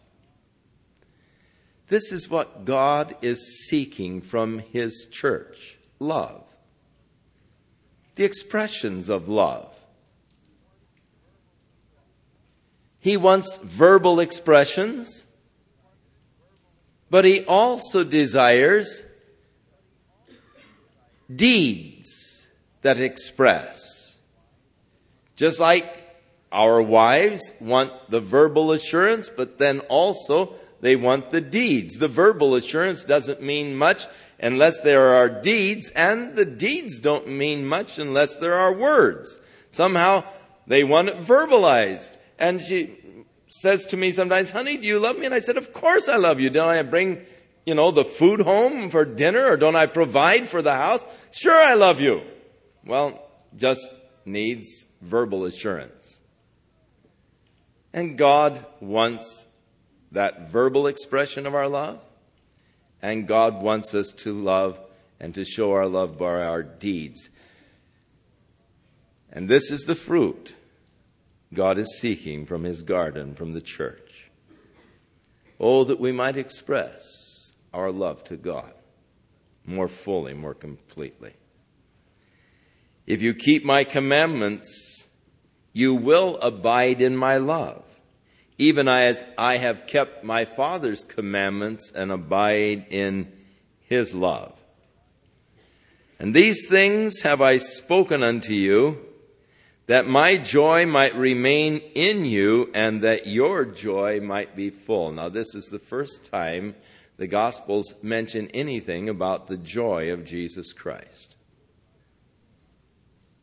This 1.89 2.13
is 2.13 2.31
what 2.31 2.65
God 2.65 3.17
is 3.21 3.67
seeking 3.69 4.21
from 4.21 4.59
his 4.59 5.07
church 5.11 5.79
love. 5.99 6.45
The 8.17 8.25
expressions 8.25 9.09
of 9.09 9.29
love. 9.29 9.75
He 12.99 13.17
wants 13.17 13.59
verbal 13.59 14.19
expressions 14.19 15.25
but 17.11 17.25
he 17.25 17.45
also 17.45 18.05
desires 18.05 19.05
deeds 21.35 22.49
that 22.83 23.01
express. 23.01 24.17
Just 25.37 25.59
like 25.59 26.05
our 26.53 26.81
wives 26.81 27.53
want 27.61 27.93
the 28.11 28.21
verbal 28.21 28.73
assurance, 28.73 29.29
but 29.35 29.59
then 29.59 29.81
also 29.81 30.55
they 30.81 30.97
want 30.97 31.31
the 31.31 31.41
deeds. 31.41 31.97
The 31.97 32.09
verbal 32.09 32.55
assurance 32.55 33.05
doesn't 33.05 33.43
mean 33.43 33.75
much 33.75 34.07
unless 34.39 34.81
there 34.81 35.15
are 35.15 35.29
deeds, 35.29 35.91
and 35.91 36.37
the 36.37 36.45
deeds 36.45 37.01
don't 37.01 37.27
mean 37.27 37.65
much 37.67 37.99
unless 37.99 38.37
there 38.37 38.55
are 38.55 38.73
words. 38.73 39.41
Somehow 39.71 40.25
they 40.67 40.85
want 40.85 41.09
it 41.09 41.19
verbalized. 41.19 42.17
And 42.39 42.61
she, 42.61 42.99
says 43.61 43.87
to 43.87 43.97
me 43.97 44.13
sometimes, 44.13 44.51
honey, 44.51 44.77
do 44.77 44.87
you 44.87 44.99
love 44.99 45.19
me? 45.19 45.27
And 45.27 45.35
I 45.35 45.41
said, 45.41 45.57
of 45.57 45.73
course 45.73 46.09
I 46.09 46.17
love 46.17 46.41
you. 46.41 46.51
Don't 46.51 46.69
I 46.69 46.83
bring, 46.83 47.25
you 47.65 47.75
know, 47.75 47.91
the 47.91 48.05
food 48.05 48.41
home 48.41 48.91
for 48.91 49.05
dinner 49.05 49.47
or 49.47 49.57
don't 49.57 49.77
I 49.77 49.87
provide 49.87 50.49
for 50.49 50.63
the 50.63 50.75
house? 50.75 51.05
Sure, 51.31 51.57
I 51.57 51.75
love 51.75 52.01
you. 52.01 52.23
Well, 52.85 53.21
just 53.57 54.01
needs 54.25 54.87
verbal 55.01 55.45
assurance. 55.45 56.21
And 57.93 58.19
God 58.19 58.65
wants 58.81 59.47
that 60.13 60.51
verbal 60.51 60.87
expression 60.87 61.47
of 61.47 61.55
our 61.55 61.69
love. 61.69 62.01
And 63.01 63.29
God 63.29 63.63
wants 63.63 63.95
us 63.95 64.11
to 64.19 64.33
love 64.33 64.81
and 65.21 65.35
to 65.35 65.45
show 65.45 65.73
our 65.73 65.87
love 65.87 66.19
by 66.19 66.43
our 66.43 66.63
deeds. 66.63 67.29
And 69.31 69.49
this 69.49 69.71
is 69.71 69.83
the 69.83 69.95
fruit 69.95 70.54
God 71.53 71.79
is 71.79 71.99
seeking 71.99 72.47
from 72.47 72.65
his 72.65 72.83
garden, 72.83 73.35
from 73.35 73.53
the 73.53 73.61
church. 73.61 74.31
Oh, 75.61 75.85
that 75.85 76.01
we 76.01 76.13
might 76.13 76.37
express 76.37 77.53
our 77.73 77.91
love 77.91 78.25
to 78.25 78.37
God 78.37 78.73
more 79.67 79.89
fully, 79.89 80.35
more 80.35 80.55
completely. 80.55 81.35
If 83.07 83.23
you 83.23 83.35
keep 83.35 83.65
my 83.65 83.85
commandments, 83.85 85.07
you 85.73 85.95
will 85.95 86.37
abide 86.37 87.01
in 87.01 87.17
my 87.17 87.37
love, 87.37 87.85
even 88.59 88.89
as 88.89 89.25
I 89.37 89.59
have 89.59 89.87
kept 89.87 90.25
my 90.25 90.45
Father's 90.45 91.05
commandments 91.05 91.93
and 91.95 92.13
abide 92.13 92.87
in 92.91 93.33
his 93.81 94.15
love. 94.15 94.53
And 96.19 96.35
these 96.35 96.67
things 96.69 97.23
have 97.23 97.41
I 97.41 97.59
spoken 97.59 98.23
unto 98.23 98.53
you 98.53 98.99
that 99.87 100.07
my 100.07 100.37
joy 100.37 100.87
might 100.87 101.15
remain 101.15 101.79
in 101.95 102.25
you 102.25 102.71
and 102.75 103.03
that 103.03 103.27
your 103.27 103.65
joy 103.65 104.21
might 104.21 104.57
be 104.57 104.71
full. 104.71 105.13
Now, 105.13 105.29
this 105.29 105.55
is 105.55 105.67
the 105.67 105.79
first 105.79 106.25
time 106.25 106.75
the 107.17 107.27
Gospels 107.27 107.95
mention 108.03 108.49
anything 108.49 109.09
about 109.09 109.47
the 109.47 109.57
joy 109.57 110.11
of 110.13 110.25
Jesus 110.25 110.73
Christ. 110.73 111.37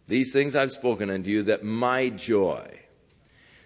These 0.07 0.33
things 0.33 0.55
I've 0.55 0.73
spoken 0.73 1.09
unto 1.09 1.29
you 1.29 1.43
that 1.43 1.63
my 1.63 2.09
joy. 2.09 2.79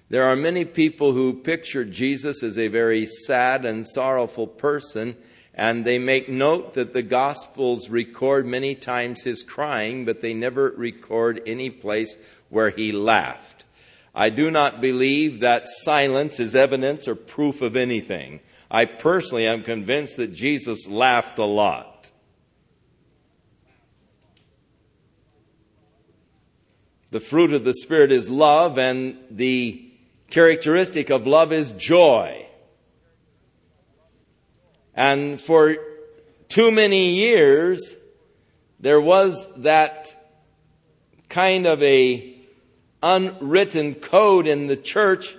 There 0.09 0.25
are 0.25 0.35
many 0.35 0.65
people 0.65 1.13
who 1.13 1.33
picture 1.33 1.83
Jesus 1.83 2.43
as 2.43 2.57
a 2.57 2.67
very 2.67 3.07
sad 3.07 3.65
and 3.65 3.88
sorrowful 3.88 4.45
person, 4.45 5.17
and 5.55 5.83
they 5.83 5.97
make 5.97 6.29
note 6.29 6.75
that 6.75 6.93
the 6.93 7.01
Gospels 7.01 7.89
record 7.89 8.45
many 8.45 8.75
times 8.75 9.23
his 9.23 9.41
crying, 9.41 10.05
but 10.05 10.21
they 10.21 10.35
never 10.35 10.75
record 10.77 11.41
any 11.47 11.71
place 11.71 12.15
where 12.56 12.70
he 12.70 12.94
laughed. 12.94 13.65
I 14.15 14.30
do 14.30 14.50
not 14.50 14.80
believe 14.80 15.41
that 15.41 15.68
silence 15.68 16.39
is 16.39 16.56
evidence 16.56 17.06
or 17.06 17.13
proof 17.13 17.62
of 17.62 17.76
anything. 17.76 18.39
I 18.72 18.86
personally 18.86 19.46
am 19.46 19.62
convinced 19.62 20.15
that 20.15 20.34
Jesus 20.34 20.88
laughed 20.88 21.38
a 21.38 21.44
lot. 21.44 22.12
The 27.12 27.20
fruit 27.20 27.52
of 27.52 27.65
the 27.65 27.74
Spirit 27.74 28.13
is 28.13 28.30
love, 28.30 28.80
and 28.80 29.18
the 29.30 29.91
characteristic 30.30 31.10
of 31.10 31.28
love 31.28 31.52
is 31.52 31.74
joy. 31.74 32.48
And 34.94 35.41
for 35.41 35.76
too 36.48 36.72
many 36.72 37.15
years, 37.15 37.96
there 38.80 39.02
was 39.02 39.46
that 39.58 40.32
kind 41.28 41.65
of 41.65 41.84
a 41.84 42.35
unwritten 43.06 43.94
code 43.94 44.48
in 44.48 44.65
the 44.65 44.76
church 44.76 45.38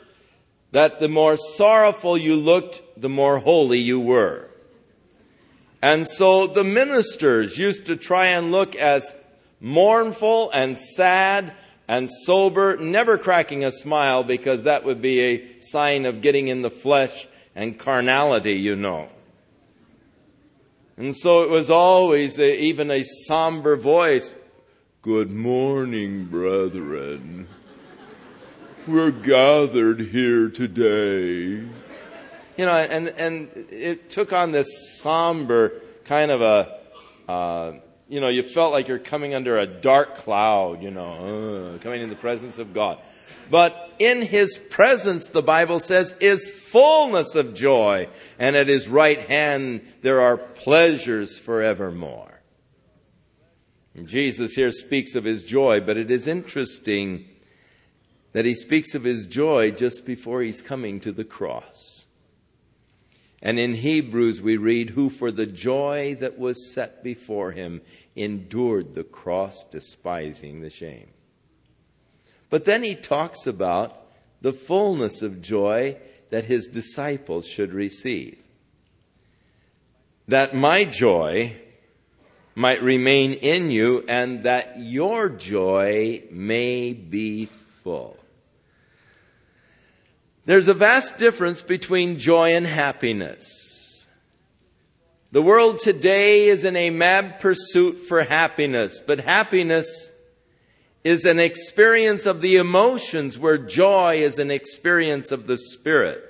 that 0.70 1.00
the 1.00 1.08
more 1.08 1.36
sorrowful 1.36 2.16
you 2.16 2.36
looked, 2.36 2.80
the 2.96 3.08
more 3.08 3.40
holy 3.40 3.80
you 3.80 3.98
were. 3.98 4.48
And 5.82 6.06
so 6.06 6.46
the 6.46 6.64
ministers 6.64 7.58
used 7.58 7.86
to 7.86 7.96
try 7.96 8.26
and 8.26 8.52
look 8.52 8.76
as 8.76 9.16
mournful 9.60 10.50
and 10.52 10.78
sad 10.78 11.52
and 11.88 12.08
sober, 12.10 12.76
never 12.76 13.18
cracking 13.18 13.64
a 13.64 13.72
smile 13.72 14.22
because 14.22 14.62
that 14.62 14.84
would 14.84 15.02
be 15.02 15.20
a 15.20 15.60
sign 15.60 16.06
of 16.06 16.20
getting 16.20 16.48
in 16.48 16.62
the 16.62 16.70
flesh 16.70 17.26
and 17.54 17.78
carnality, 17.78 18.54
you 18.54 18.76
know. 18.76 19.08
And 20.96 21.16
so 21.16 21.42
it 21.42 21.50
was 21.50 21.68
always 21.68 22.38
a, 22.38 22.58
even 22.60 22.90
a 22.90 23.02
somber 23.02 23.76
voice. 23.76 24.34
Good 25.02 25.30
morning, 25.30 26.24
brethren. 26.26 27.48
We're 28.86 29.10
gathered 29.10 29.98
here 29.98 30.48
today. 30.48 31.66
You 32.56 32.64
know, 32.64 32.70
and, 32.70 33.08
and 33.08 33.66
it 33.68 34.10
took 34.10 34.32
on 34.32 34.52
this 34.52 35.00
somber 35.00 35.82
kind 36.04 36.30
of 36.30 36.40
a, 36.40 36.78
uh, 37.28 37.72
you 38.08 38.20
know, 38.20 38.28
you 38.28 38.44
felt 38.44 38.70
like 38.70 38.86
you're 38.86 39.00
coming 39.00 39.34
under 39.34 39.58
a 39.58 39.66
dark 39.66 40.14
cloud, 40.14 40.84
you 40.84 40.92
know, 40.92 41.74
uh, 41.74 41.78
coming 41.82 42.00
in 42.00 42.10
the 42.10 42.14
presence 42.14 42.58
of 42.58 42.72
God. 42.72 43.00
But 43.50 43.90
in 43.98 44.22
his 44.22 44.56
presence, 44.56 45.26
the 45.26 45.42
Bible 45.42 45.80
says, 45.80 46.14
is 46.20 46.48
fullness 46.48 47.34
of 47.34 47.54
joy, 47.54 48.08
and 48.38 48.54
at 48.54 48.68
his 48.68 48.86
right 48.86 49.28
hand 49.28 49.80
there 50.02 50.20
are 50.20 50.36
pleasures 50.36 51.40
forevermore. 51.40 52.40
And 53.96 54.06
Jesus 54.06 54.54
here 54.54 54.70
speaks 54.70 55.16
of 55.16 55.24
his 55.24 55.42
joy, 55.42 55.80
but 55.80 55.96
it 55.96 56.08
is 56.08 56.28
interesting 56.28 57.26
that 58.36 58.44
he 58.44 58.54
speaks 58.54 58.94
of 58.94 59.04
his 59.04 59.26
joy 59.26 59.70
just 59.70 60.04
before 60.04 60.42
he's 60.42 60.60
coming 60.60 61.00
to 61.00 61.10
the 61.10 61.24
cross. 61.24 62.04
And 63.40 63.58
in 63.58 63.72
Hebrews 63.72 64.42
we 64.42 64.58
read, 64.58 64.90
Who 64.90 65.08
for 65.08 65.32
the 65.32 65.46
joy 65.46 66.18
that 66.20 66.38
was 66.38 66.74
set 66.74 67.02
before 67.02 67.52
him 67.52 67.80
endured 68.14 68.92
the 68.92 69.04
cross, 69.04 69.64
despising 69.70 70.60
the 70.60 70.68
shame. 70.68 71.08
But 72.50 72.66
then 72.66 72.82
he 72.82 72.94
talks 72.94 73.46
about 73.46 74.02
the 74.42 74.52
fullness 74.52 75.22
of 75.22 75.40
joy 75.40 75.96
that 76.28 76.44
his 76.44 76.66
disciples 76.66 77.46
should 77.46 77.72
receive. 77.72 78.36
That 80.28 80.54
my 80.54 80.84
joy 80.84 81.56
might 82.54 82.82
remain 82.82 83.32
in 83.32 83.70
you 83.70 84.04
and 84.06 84.42
that 84.42 84.78
your 84.78 85.30
joy 85.30 86.24
may 86.30 86.92
be 86.92 87.48
full. 87.82 88.15
There's 90.46 90.68
a 90.68 90.74
vast 90.74 91.18
difference 91.18 91.60
between 91.60 92.20
joy 92.20 92.54
and 92.54 92.64
happiness. 92.64 94.06
The 95.32 95.42
world 95.42 95.78
today 95.78 96.46
is 96.46 96.62
in 96.62 96.76
a 96.76 96.90
mad 96.90 97.40
pursuit 97.40 97.98
for 97.98 98.22
happiness, 98.22 99.00
but 99.04 99.20
happiness 99.20 100.12
is 101.02 101.24
an 101.24 101.40
experience 101.40 102.26
of 102.26 102.42
the 102.42 102.56
emotions 102.56 103.36
where 103.36 103.58
joy 103.58 104.22
is 104.22 104.38
an 104.38 104.52
experience 104.52 105.32
of 105.32 105.48
the 105.48 105.58
spirit. 105.58 106.22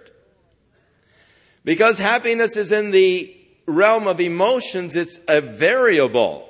Because 1.62 1.98
happiness 1.98 2.56
is 2.56 2.72
in 2.72 2.92
the 2.92 3.36
realm 3.66 4.06
of 4.06 4.18
emotions, 4.18 4.96
it's 4.96 5.20
a 5.28 5.42
variable. 5.42 6.48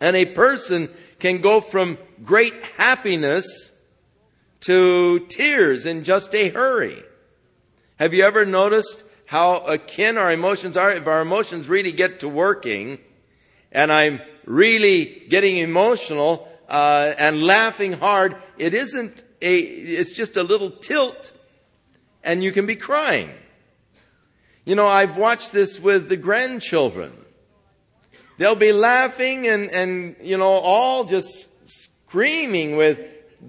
And 0.00 0.14
a 0.14 0.24
person 0.24 0.88
can 1.18 1.40
go 1.40 1.60
from 1.60 1.98
great 2.24 2.54
happiness 2.76 3.72
to 4.60 5.20
tears 5.28 5.86
in 5.86 6.04
just 6.04 6.34
a 6.34 6.50
hurry. 6.50 7.02
Have 7.98 8.14
you 8.14 8.24
ever 8.24 8.44
noticed 8.46 9.02
how 9.26 9.58
akin 9.58 10.18
our 10.18 10.32
emotions 10.32 10.76
are? 10.76 10.90
If 10.90 11.06
our 11.06 11.22
emotions 11.22 11.68
really 11.68 11.92
get 11.92 12.20
to 12.20 12.28
working, 12.28 12.98
and 13.72 13.92
I'm 13.92 14.20
really 14.44 15.26
getting 15.28 15.56
emotional, 15.56 16.48
uh, 16.68 17.14
and 17.18 17.42
laughing 17.42 17.94
hard, 17.94 18.36
it 18.56 18.74
isn't 18.74 19.24
a, 19.42 19.58
it's 19.58 20.12
just 20.12 20.36
a 20.36 20.42
little 20.42 20.70
tilt 20.70 21.32
and 22.22 22.44
you 22.44 22.52
can 22.52 22.66
be 22.66 22.76
crying. 22.76 23.30
You 24.64 24.74
know, 24.74 24.86
I've 24.86 25.16
watched 25.16 25.52
this 25.52 25.80
with 25.80 26.08
the 26.08 26.16
grandchildren. 26.16 27.12
They'll 28.38 28.54
be 28.54 28.72
laughing 28.72 29.46
and, 29.46 29.70
and, 29.70 30.16
you 30.22 30.38
know, 30.38 30.52
all 30.52 31.04
just 31.04 31.48
screaming 31.68 32.76
with 32.76 32.98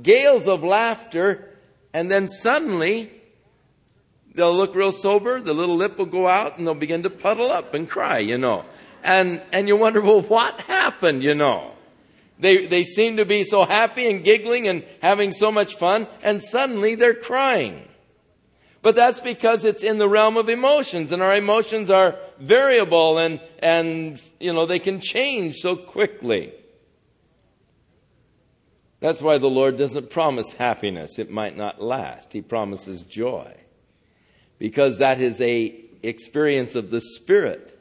gales 0.01 0.47
of 0.47 0.63
laughter. 0.63 1.49
And 1.93 2.09
then 2.09 2.27
suddenly, 2.27 3.11
they'll 4.33 4.55
look 4.55 4.75
real 4.75 4.91
sober, 4.91 5.41
the 5.41 5.53
little 5.53 5.75
lip 5.75 5.97
will 5.97 6.05
go 6.05 6.27
out, 6.27 6.57
and 6.57 6.65
they'll 6.65 6.73
begin 6.73 7.03
to 7.03 7.09
puddle 7.09 7.51
up 7.51 7.73
and 7.73 7.89
cry, 7.89 8.19
you 8.19 8.37
know. 8.37 8.65
And, 9.03 9.41
and 9.51 9.67
you 9.67 9.75
wonder, 9.75 10.01
well, 10.01 10.21
what 10.21 10.61
happened, 10.61 11.23
you 11.23 11.35
know? 11.35 11.71
They, 12.39 12.65
they 12.65 12.83
seem 12.83 13.17
to 13.17 13.25
be 13.25 13.43
so 13.43 13.65
happy 13.65 14.09
and 14.09 14.23
giggling 14.23 14.67
and 14.67 14.83
having 15.01 15.31
so 15.31 15.51
much 15.51 15.75
fun, 15.75 16.07
and 16.23 16.41
suddenly 16.41 16.95
they're 16.95 17.13
crying. 17.13 17.87
But 18.81 18.95
that's 18.95 19.19
because 19.19 19.63
it's 19.63 19.83
in 19.83 19.99
the 19.99 20.09
realm 20.09 20.37
of 20.37 20.49
emotions, 20.49 21.11
and 21.11 21.21
our 21.21 21.35
emotions 21.35 21.89
are 21.89 22.17
variable 22.39 23.19
and, 23.19 23.39
and, 23.59 24.19
you 24.39 24.53
know, 24.53 24.65
they 24.65 24.79
can 24.79 24.99
change 24.99 25.57
so 25.57 25.75
quickly. 25.75 26.51
That's 29.01 29.21
why 29.21 29.39
the 29.39 29.49
Lord 29.49 29.77
doesn't 29.77 30.11
promise 30.11 30.53
happiness. 30.53 31.19
It 31.19 31.31
might 31.31 31.57
not 31.57 31.81
last. 31.81 32.33
He 32.33 32.41
promises 32.41 33.03
joy. 33.03 33.55
Because 34.59 34.99
that 34.99 35.19
is 35.19 35.41
a 35.41 35.75
experience 36.03 36.75
of 36.75 36.91
the 36.91 37.01
Spirit, 37.01 37.79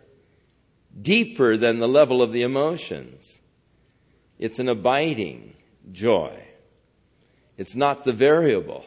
deeper 1.00 1.56
than 1.56 1.78
the 1.78 1.88
level 1.88 2.22
of 2.22 2.33
the 2.33 2.42
emotions. 2.42 3.40
It's 4.38 4.59
an 4.59 4.68
abiding 4.68 5.56
joy. 5.92 6.46
It's 7.59 7.76
not 7.76 8.04
the 8.04 8.12
variable. 8.14 8.87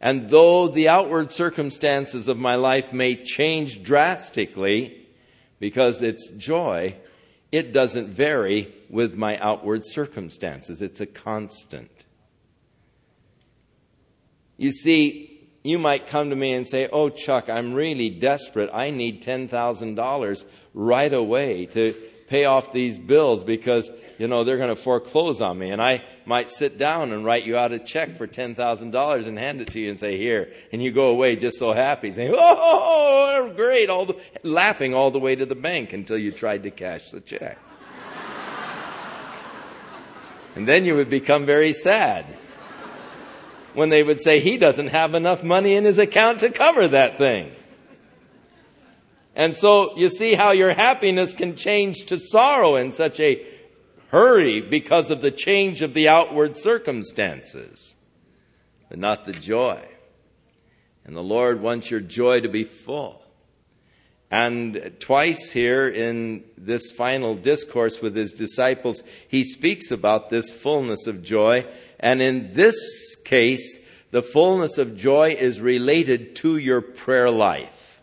And 0.00 0.28
though 0.28 0.68
the 0.68 0.88
outward 0.90 1.32
circumstances 1.32 2.28
of 2.28 2.36
my 2.36 2.56
life 2.56 2.92
may 2.92 3.16
change 3.16 3.82
drastically 3.82 5.08
because 5.58 6.02
it's 6.02 6.28
joy, 6.30 6.96
it 7.50 7.72
doesn't 7.72 8.08
vary 8.08 8.74
with 8.94 9.16
my 9.16 9.36
outward 9.38 9.84
circumstances. 9.84 10.80
It's 10.80 11.00
a 11.00 11.06
constant. 11.06 11.90
You 14.56 14.70
see, 14.70 15.50
you 15.64 15.80
might 15.80 16.06
come 16.06 16.30
to 16.30 16.36
me 16.36 16.52
and 16.52 16.64
say, 16.64 16.88
Oh, 16.92 17.08
Chuck, 17.08 17.50
I'm 17.50 17.74
really 17.74 18.08
desperate. 18.08 18.70
I 18.72 18.90
need 18.90 19.20
$10,000 19.20 20.44
right 20.74 21.12
away 21.12 21.66
to 21.66 21.92
pay 22.28 22.44
off 22.44 22.72
these 22.72 22.96
bills 22.96 23.42
because, 23.42 23.90
you 24.16 24.28
know, 24.28 24.44
they're 24.44 24.58
going 24.58 24.68
to 24.68 24.80
foreclose 24.80 25.40
on 25.40 25.58
me. 25.58 25.72
And 25.72 25.82
I 25.82 26.04
might 26.24 26.48
sit 26.48 26.78
down 26.78 27.10
and 27.10 27.24
write 27.24 27.44
you 27.44 27.56
out 27.56 27.72
a 27.72 27.80
check 27.80 28.16
for 28.16 28.28
$10,000 28.28 29.26
and 29.26 29.38
hand 29.38 29.60
it 29.60 29.72
to 29.72 29.80
you 29.80 29.90
and 29.90 29.98
say, 29.98 30.16
here. 30.16 30.52
And 30.70 30.80
you 30.80 30.92
go 30.92 31.08
away 31.08 31.34
just 31.34 31.58
so 31.58 31.72
happy, 31.72 32.12
saying, 32.12 32.32
oh, 32.32 32.38
oh, 32.38 32.56
oh, 32.60 33.50
oh, 33.50 33.54
great, 33.54 33.90
all 33.90 34.06
the, 34.06 34.16
laughing 34.44 34.94
all 34.94 35.10
the 35.10 35.18
way 35.18 35.34
to 35.34 35.44
the 35.44 35.56
bank 35.56 35.92
until 35.92 36.16
you 36.16 36.30
tried 36.30 36.62
to 36.62 36.70
cash 36.70 37.10
the 37.10 37.20
check. 37.20 37.58
And 40.54 40.68
then 40.68 40.84
you 40.84 40.94
would 40.94 41.10
become 41.10 41.46
very 41.46 41.72
sad 41.72 42.24
when 43.74 43.88
they 43.88 44.02
would 44.02 44.20
say 44.20 44.38
he 44.38 44.56
doesn't 44.56 44.88
have 44.88 45.14
enough 45.14 45.42
money 45.42 45.74
in 45.74 45.84
his 45.84 45.98
account 45.98 46.40
to 46.40 46.50
cover 46.50 46.86
that 46.88 47.18
thing. 47.18 47.50
And 49.34 49.54
so 49.54 49.96
you 49.96 50.10
see 50.10 50.34
how 50.34 50.52
your 50.52 50.74
happiness 50.74 51.34
can 51.34 51.56
change 51.56 52.04
to 52.06 52.18
sorrow 52.18 52.76
in 52.76 52.92
such 52.92 53.18
a 53.18 53.44
hurry 54.10 54.60
because 54.60 55.10
of 55.10 55.22
the 55.22 55.32
change 55.32 55.82
of 55.82 55.92
the 55.92 56.08
outward 56.08 56.56
circumstances, 56.56 57.96
but 58.88 58.98
not 58.98 59.26
the 59.26 59.32
joy. 59.32 59.80
And 61.04 61.16
the 61.16 61.22
Lord 61.22 61.60
wants 61.60 61.90
your 61.90 62.00
joy 62.00 62.40
to 62.40 62.48
be 62.48 62.62
full. 62.62 63.23
And 64.34 64.96
twice 64.98 65.52
here 65.52 65.88
in 65.88 66.42
this 66.58 66.90
final 66.90 67.36
discourse 67.36 68.02
with 68.02 68.16
his 68.16 68.32
disciples, 68.32 69.04
he 69.28 69.44
speaks 69.44 69.92
about 69.92 70.28
this 70.28 70.52
fullness 70.52 71.06
of 71.06 71.22
joy. 71.22 71.64
And 72.00 72.20
in 72.20 72.52
this 72.52 73.14
case, 73.24 73.78
the 74.10 74.24
fullness 74.24 74.76
of 74.76 74.96
joy 74.96 75.36
is 75.38 75.60
related 75.60 76.34
to 76.36 76.56
your 76.56 76.80
prayer 76.80 77.30
life. 77.30 78.02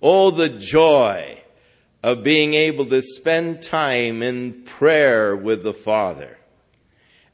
Oh, 0.00 0.30
the 0.30 0.48
joy 0.48 1.42
of 2.02 2.24
being 2.24 2.54
able 2.54 2.86
to 2.86 3.02
spend 3.02 3.60
time 3.60 4.22
in 4.22 4.62
prayer 4.62 5.36
with 5.36 5.64
the 5.64 5.74
Father 5.74 6.37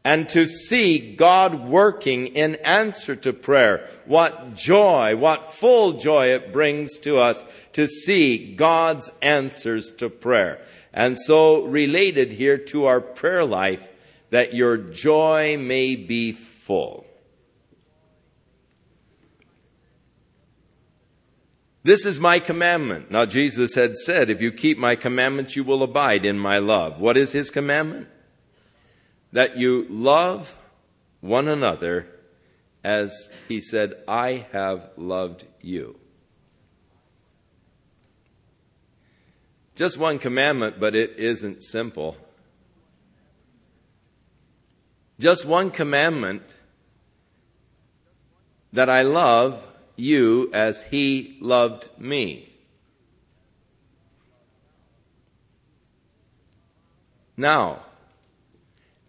and 0.04 0.28
to 0.28 0.46
see 0.46 1.14
God 1.16 1.66
working 1.66 2.26
in 2.26 2.56
answer 2.56 3.16
to 3.16 3.32
prayer. 3.32 3.88
What 4.04 4.54
joy, 4.54 5.16
what 5.16 5.44
full 5.44 5.94
joy 5.94 6.28
it 6.28 6.52
brings 6.52 6.98
to 7.00 7.16
us 7.16 7.42
to 7.72 7.88
see 7.88 8.54
God's 8.54 9.10
answers 9.22 9.92
to 9.92 10.10
prayer. 10.10 10.62
And 10.92 11.18
so 11.18 11.64
related 11.64 12.32
here 12.32 12.58
to 12.58 12.84
our 12.84 13.00
prayer 13.00 13.44
life, 13.44 13.88
that 14.28 14.52
your 14.52 14.76
joy 14.76 15.56
may 15.58 15.96
be 15.96 16.32
full. 16.32 17.06
This 21.82 22.06
is 22.06 22.18
my 22.18 22.38
commandment. 22.38 23.10
Now, 23.10 23.26
Jesus 23.26 23.74
had 23.74 23.96
said, 23.96 24.30
If 24.30 24.40
you 24.40 24.50
keep 24.52 24.78
my 24.78 24.96
commandments, 24.96 25.54
you 25.54 25.64
will 25.64 25.82
abide 25.82 26.24
in 26.24 26.38
my 26.38 26.58
love. 26.58 26.98
What 26.98 27.16
is 27.16 27.32
his 27.32 27.50
commandment? 27.50 28.08
That 29.34 29.56
you 29.56 29.86
love 29.90 30.54
one 31.20 31.48
another 31.48 32.06
as 32.84 33.28
he 33.48 33.60
said, 33.60 33.94
I 34.06 34.46
have 34.52 34.90
loved 34.96 35.44
you. 35.60 35.98
Just 39.74 39.98
one 39.98 40.20
commandment, 40.20 40.78
but 40.78 40.94
it 40.94 41.18
isn't 41.18 41.64
simple. 41.64 42.16
Just 45.18 45.44
one 45.44 45.72
commandment 45.72 46.42
that 48.72 48.88
I 48.88 49.02
love 49.02 49.60
you 49.96 50.48
as 50.52 50.84
he 50.84 51.38
loved 51.40 51.88
me. 51.98 52.52
Now, 57.36 57.82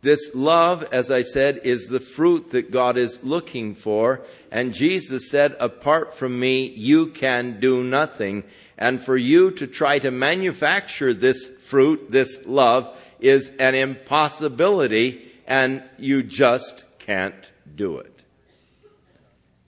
this 0.05 0.35
love, 0.35 0.83
as 0.91 1.09
I 1.09 1.23
said, 1.23 1.61
is 1.63 1.87
the 1.87 1.99
fruit 1.99 2.51
that 2.51 2.69
God 2.69 2.95
is 2.95 3.23
looking 3.23 3.73
for. 3.73 4.21
And 4.51 4.71
Jesus 4.71 5.31
said, 5.31 5.57
apart 5.59 6.13
from 6.13 6.39
me, 6.39 6.67
you 6.67 7.07
can 7.07 7.59
do 7.59 7.83
nothing. 7.83 8.43
And 8.77 9.01
for 9.01 9.17
you 9.17 9.49
to 9.49 9.65
try 9.65 9.97
to 9.97 10.11
manufacture 10.11 11.11
this 11.11 11.49
fruit, 11.49 12.11
this 12.11 12.39
love, 12.45 12.95
is 13.19 13.49
an 13.59 13.73
impossibility, 13.73 15.31
and 15.47 15.81
you 15.97 16.21
just 16.21 16.85
can't 16.99 17.49
do 17.75 17.97
it. 17.97 18.21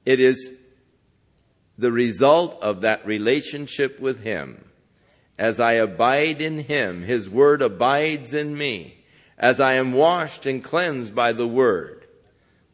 It 0.05 0.19
is 0.19 0.53
the 1.79 1.91
result 1.91 2.61
of 2.61 2.81
that 2.81 3.07
relationship 3.07 3.99
with 3.99 4.21
Him. 4.21 4.69
As 5.35 5.59
I 5.59 5.73
abide 5.73 6.43
in 6.43 6.59
Him, 6.59 7.01
His 7.01 7.27
Word 7.27 7.63
abides 7.63 8.33
in 8.33 8.55
me 8.55 8.97
as 9.37 9.59
I 9.59 9.73
am 9.73 9.93
washed 9.93 10.45
and 10.45 10.63
cleansed 10.63 11.13
by 11.13 11.33
the 11.33 11.47
word, 11.47 12.05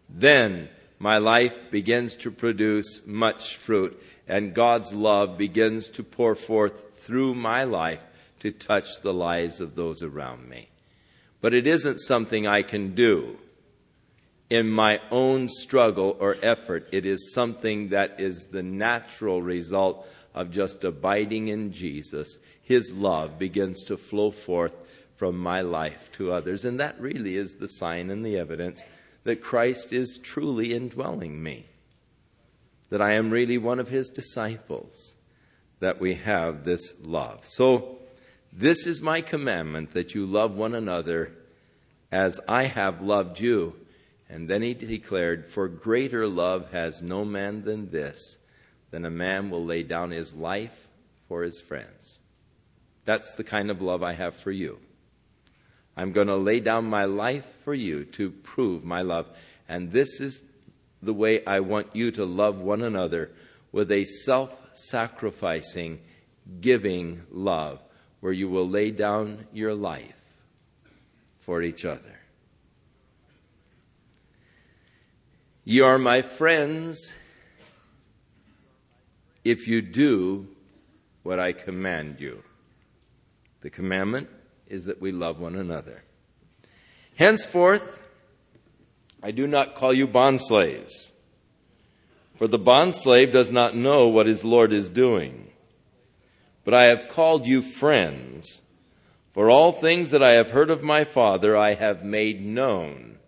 then 0.10 0.70
my 1.00 1.18
life 1.18 1.58
begins 1.72 2.16
to 2.18 2.32
produce 2.32 3.06
much 3.06 3.58
fruit 3.58 4.02
and 4.28 4.54
God's 4.54 4.94
love 4.94 5.38
begins 5.38 5.90
to 5.90 6.04
pour 6.04 6.36
forth 6.36 6.98
through 6.98 7.34
my 7.34 7.64
life 7.64 8.04
to 8.40 8.52
touch 8.52 9.02
the 9.02 9.14
lives 9.14 9.60
of 9.60 9.76
those 9.76 10.02
around 10.02 10.48
me. 10.48 10.70
But 11.42 11.54
it 11.54 11.68
isn't 11.68 12.00
something 12.00 12.48
I 12.48 12.62
can 12.62 12.96
do 12.96 13.38
in 14.50 14.70
my 14.70 15.02
own 15.12 15.50
struggle 15.50 16.16
or 16.20 16.38
effort. 16.42 16.88
It 16.92 17.06
is 17.06 17.34
something 17.34 17.90
that 17.90 18.20
is 18.20 18.48
the 18.48 18.64
natural 18.64 19.42
result 19.42 20.08
of 20.34 20.52
just 20.52 20.84
abiding 20.84 21.50
in 21.50 21.74
Jesus. 21.74 22.38
His 22.62 22.94
love 22.94 23.38
begins 23.38 23.84
to 23.86 23.98
flow 23.98 24.32
forth 24.32 24.74
from 25.24 25.38
my 25.38 25.62
life 25.62 26.12
to 26.12 26.34
others. 26.34 26.66
And 26.66 26.82
that 26.82 27.00
really 27.00 27.38
is 27.38 27.54
the 27.54 27.70
sign 27.70 28.10
and 28.10 28.26
the 28.26 28.38
evidence 28.38 28.84
that 29.24 29.42
Christ 29.42 29.94
is 29.94 30.20
truly 30.22 30.74
indwelling 30.74 31.42
me, 31.42 31.66
that 32.90 33.02
I 33.02 33.14
am 33.14 33.30
really 33.30 33.58
one 33.58 33.80
of 33.80 33.88
his 33.88 34.10
disciples, 34.10 35.16
that 35.80 36.02
we 36.02 36.16
have 36.16 36.66
this 36.66 36.94
love. 37.02 37.46
So, 37.46 38.00
this 38.52 38.86
is 38.86 39.02
my 39.02 39.22
commandment 39.22 39.94
that 39.94 40.14
you 40.14 40.26
love 40.26 40.58
one 40.58 40.76
another 40.76 41.32
as 42.12 42.42
I 42.46 42.66
have 42.66 43.02
loved 43.02 43.40
you. 43.40 43.78
And 44.28 44.50
then 44.50 44.62
he 44.62 44.74
declared, 44.74 45.50
For 45.50 45.70
greater 45.70 46.28
love 46.28 46.74
has 46.74 47.02
no 47.02 47.24
man 47.24 47.64
than 47.64 47.92
this, 47.92 48.36
than 48.92 49.06
a 49.06 49.10
man 49.10 49.50
will 49.50 49.64
lay 49.64 49.84
down 49.84 50.12
his 50.12 50.34
life 50.34 50.90
for 51.30 51.44
his 51.44 51.62
friends. 51.62 52.20
That's 53.06 53.36
the 53.36 53.46
kind 53.46 53.72
of 53.72 53.82
love 53.82 54.04
I 54.04 54.16
have 54.16 54.36
for 54.36 54.52
you. 54.52 54.80
I'm 55.96 56.12
going 56.12 56.28
to 56.28 56.36
lay 56.36 56.60
down 56.60 56.86
my 56.86 57.06
life 57.06 57.46
for 57.64 57.74
you 57.74 58.06
to 58.06 58.32
prove 58.32 58.84
my 58.84 59.02
love. 59.02 59.28
And 59.70 59.92
this 59.92 60.20
is 60.20 60.42
the 61.02 61.14
way 61.14 61.46
I 61.46 61.60
want 61.60 61.96
you 61.96 62.12
to 62.12 62.26
love 62.26 62.58
one 62.58 62.82
another 62.82 63.32
with 63.72 63.92
a 63.92 64.06
self 64.06 64.56
sacrificing, 64.74 66.00
giving 66.62 67.24
love, 67.32 67.80
where 68.22 68.34
you 68.34 68.50
will 68.50 68.68
lay 68.68 68.92
down 68.92 69.48
your 69.54 69.74
life 69.74 70.16
for 71.40 71.62
each 71.62 71.86
other. 71.86 72.20
You 75.66 75.86
are 75.86 76.00
my 76.00 76.22
friends 76.22 77.14
if 79.46 79.68
you 79.68 79.82
do 79.82 80.48
what 81.24 81.40
I 81.40 81.54
command 81.54 82.20
you. 82.20 82.44
The 83.62 83.70
commandment 83.70 84.30
is 84.74 84.86
that 84.86 85.00
we 85.00 85.12
love 85.12 85.40
one 85.40 85.56
another. 85.56 86.02
Henceforth, 87.16 88.02
I 89.22 89.30
do 89.30 89.46
not 89.46 89.76
call 89.76 89.94
you 89.94 90.08
bondslaves, 90.08 91.12
for 92.36 92.48
the 92.48 92.58
bondslave 92.58 93.32
does 93.32 93.52
not 93.52 93.76
know 93.76 94.08
what 94.08 94.26
his 94.26 94.44
Lord 94.44 94.74
is 94.74 94.90
doing. 94.90 95.52
But 96.66 96.74
I 96.74 96.86
have 96.86 97.08
called 97.08 97.46
you 97.46 97.62
friends, 97.62 98.62
for 99.32 99.48
all 99.48 99.72
things 99.72 100.10
that 100.10 100.24
I 100.24 100.32
have 100.32 100.50
heard 100.50 100.72
of 100.72 100.82
my 100.82 101.04
Father 101.04 101.56
I 101.56 101.76
have 101.76 102.04
made 102.04 102.44
known 102.44 103.20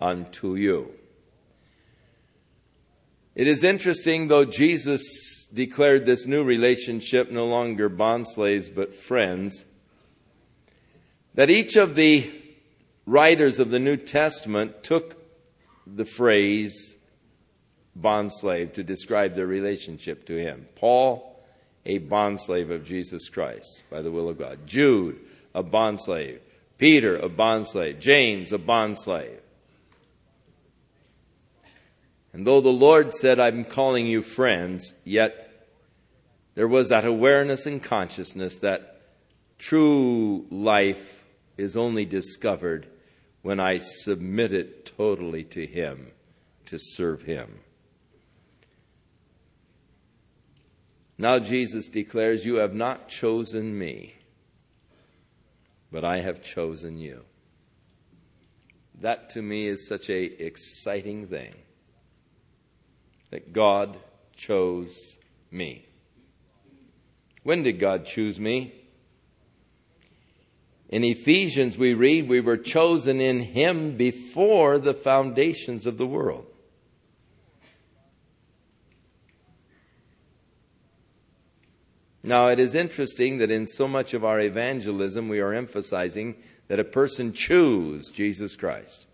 unto 0.00 0.54
you. 0.54 0.94
It 3.34 3.46
is 3.46 3.62
interesting, 3.62 4.28
though 4.28 4.46
Jesus 4.46 5.46
declared 5.52 6.06
this 6.06 6.26
new 6.26 6.42
relationship 6.42 7.30
no 7.30 7.46
longer 7.46 7.90
bondslaves 7.90 8.74
but 8.74 8.94
friends, 8.94 9.66
that 11.34 11.50
each 11.50 11.76
of 11.76 11.94
the 11.94 12.30
writers 13.06 13.58
of 13.58 13.70
the 13.70 13.78
New 13.78 13.96
Testament 13.96 14.82
took 14.82 15.16
the 15.86 16.04
phrase 16.04 16.96
bondslave 17.98 18.74
to 18.74 18.82
describe 18.82 19.34
their 19.34 19.46
relationship 19.46 20.26
to 20.26 20.36
him. 20.36 20.66
Paul, 20.76 21.44
a 21.84 21.98
bondslave 21.98 22.70
of 22.70 22.84
Jesus 22.84 23.28
Christ 23.28 23.84
by 23.90 24.02
the 24.02 24.10
will 24.10 24.28
of 24.28 24.38
God. 24.38 24.66
Jude, 24.66 25.18
a 25.54 25.62
bondslave. 25.62 26.38
Peter, 26.78 27.16
a 27.16 27.28
bondslave. 27.28 27.98
James, 28.00 28.52
a 28.52 28.58
bondslave. 28.58 29.40
And 32.32 32.46
though 32.46 32.60
the 32.60 32.68
Lord 32.68 33.12
said, 33.12 33.40
I'm 33.40 33.64
calling 33.64 34.06
you 34.06 34.22
friends, 34.22 34.94
yet 35.04 35.66
there 36.54 36.68
was 36.68 36.88
that 36.90 37.04
awareness 37.04 37.66
and 37.66 37.82
consciousness 37.82 38.58
that 38.58 39.00
true 39.58 40.46
life 40.50 41.19
is 41.60 41.76
only 41.76 42.04
discovered 42.04 42.88
when 43.42 43.60
I 43.60 43.78
submit 43.78 44.52
it 44.52 44.92
totally 44.96 45.44
to 45.44 45.66
Him 45.66 46.10
to 46.66 46.78
serve 46.78 47.22
Him. 47.22 47.60
Now 51.18 51.38
Jesus 51.38 51.88
declares, 51.88 52.46
You 52.46 52.56
have 52.56 52.74
not 52.74 53.08
chosen 53.08 53.78
me, 53.78 54.14
but 55.92 56.04
I 56.04 56.20
have 56.20 56.42
chosen 56.42 56.98
you. 56.98 57.24
That 59.00 59.30
to 59.30 59.42
me 59.42 59.66
is 59.66 59.86
such 59.86 60.08
a 60.08 60.44
exciting 60.44 61.26
thing 61.26 61.54
that 63.30 63.52
God 63.52 63.98
chose 64.34 65.18
me. 65.50 65.86
When 67.42 67.62
did 67.62 67.78
God 67.78 68.06
choose 68.06 68.38
me? 68.38 68.79
In 70.90 71.04
Ephesians, 71.04 71.78
we 71.78 71.94
read, 71.94 72.28
We 72.28 72.40
were 72.40 72.56
chosen 72.56 73.20
in 73.20 73.40
Him 73.40 73.96
before 73.96 74.76
the 74.76 74.92
foundations 74.92 75.86
of 75.86 75.98
the 75.98 76.06
world. 76.06 76.46
Now, 82.24 82.48
it 82.48 82.58
is 82.58 82.74
interesting 82.74 83.38
that 83.38 83.52
in 83.52 83.66
so 83.66 83.88
much 83.88 84.12
of 84.14 84.24
our 84.24 84.40
evangelism, 84.40 85.28
we 85.28 85.38
are 85.38 85.54
emphasizing 85.54 86.34
that 86.66 86.80
a 86.80 86.84
person 86.84 87.32
choose 87.32 88.10
Jesus 88.10 88.56
Christ. 88.56 89.06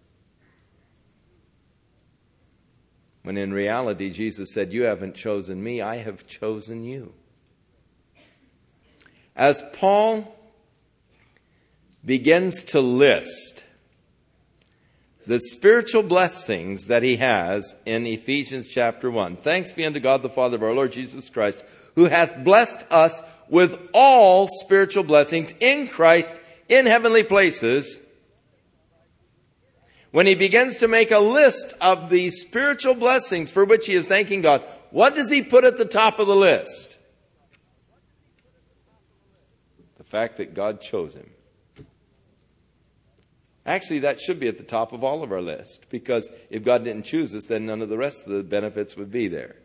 When 3.22 3.36
in 3.36 3.52
reality, 3.52 4.10
Jesus 4.10 4.52
said, 4.52 4.72
You 4.72 4.84
haven't 4.84 5.14
chosen 5.14 5.62
me, 5.62 5.82
I 5.82 5.96
have 5.96 6.26
chosen 6.26 6.84
you. 6.84 7.12
As 9.36 9.62
Paul 9.74 10.35
begins 12.06 12.62
to 12.62 12.80
list 12.80 13.64
the 15.26 15.40
spiritual 15.40 16.04
blessings 16.04 16.86
that 16.86 17.02
he 17.02 17.16
has 17.16 17.74
in 17.84 18.06
Ephesians 18.06 18.68
chapter 18.68 19.10
1. 19.10 19.36
Thanks 19.38 19.72
be 19.72 19.84
unto 19.84 19.98
God 19.98 20.22
the 20.22 20.30
Father 20.30 20.56
of 20.56 20.62
our 20.62 20.72
Lord 20.72 20.92
Jesus 20.92 21.28
Christ, 21.28 21.64
who 21.96 22.04
hath 22.04 22.44
blessed 22.44 22.86
us 22.92 23.20
with 23.48 23.76
all 23.92 24.46
spiritual 24.46 25.02
blessings 25.02 25.52
in 25.58 25.88
Christ 25.88 26.40
in 26.68 26.86
heavenly 26.86 27.24
places. 27.24 28.00
When 30.12 30.26
he 30.26 30.36
begins 30.36 30.76
to 30.76 30.88
make 30.88 31.10
a 31.10 31.18
list 31.18 31.74
of 31.80 32.08
the 32.08 32.30
spiritual 32.30 32.94
blessings 32.94 33.50
for 33.50 33.64
which 33.64 33.86
he 33.86 33.94
is 33.94 34.06
thanking 34.06 34.42
God, 34.42 34.62
what 34.90 35.16
does 35.16 35.28
he 35.28 35.42
put 35.42 35.64
at 35.64 35.76
the 35.76 35.84
top 35.84 36.20
of 36.20 36.28
the 36.28 36.36
list? 36.36 36.96
The 39.98 40.04
fact 40.04 40.36
that 40.36 40.54
God 40.54 40.80
chose 40.80 41.16
him. 41.16 41.30
Actually, 43.66 43.98
that 43.98 44.20
should 44.20 44.38
be 44.38 44.46
at 44.46 44.58
the 44.58 44.64
top 44.64 44.92
of 44.92 45.02
all 45.02 45.24
of 45.24 45.32
our 45.32 45.42
list 45.42 45.86
because 45.90 46.30
if 46.50 46.62
God 46.62 46.84
didn't 46.84 47.02
choose 47.02 47.34
us, 47.34 47.46
then 47.46 47.66
none 47.66 47.82
of 47.82 47.88
the 47.88 47.98
rest 47.98 48.24
of 48.24 48.32
the 48.32 48.44
benefits 48.44 48.96
would 48.96 49.10
be 49.10 49.26
there. 49.26 49.56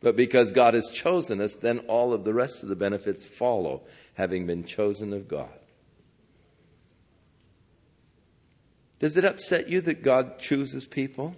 But 0.00 0.16
because 0.16 0.50
God 0.50 0.74
has 0.74 0.90
chosen 0.92 1.40
us, 1.40 1.54
then 1.54 1.78
all 1.80 2.12
of 2.12 2.24
the 2.24 2.34
rest 2.34 2.64
of 2.64 2.68
the 2.68 2.74
benefits 2.74 3.24
follow, 3.24 3.82
having 4.14 4.48
been 4.48 4.64
chosen 4.64 5.12
of 5.12 5.28
God. 5.28 5.48
Does 8.98 9.16
it 9.16 9.24
upset 9.24 9.68
you 9.68 9.80
that 9.82 10.02
God 10.02 10.40
chooses 10.40 10.84
people? 10.86 11.36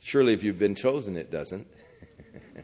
Surely, 0.00 0.32
if 0.32 0.42
you've 0.42 0.58
been 0.58 0.74
chosen, 0.74 1.16
it 1.16 1.30
doesn't. 1.30 1.68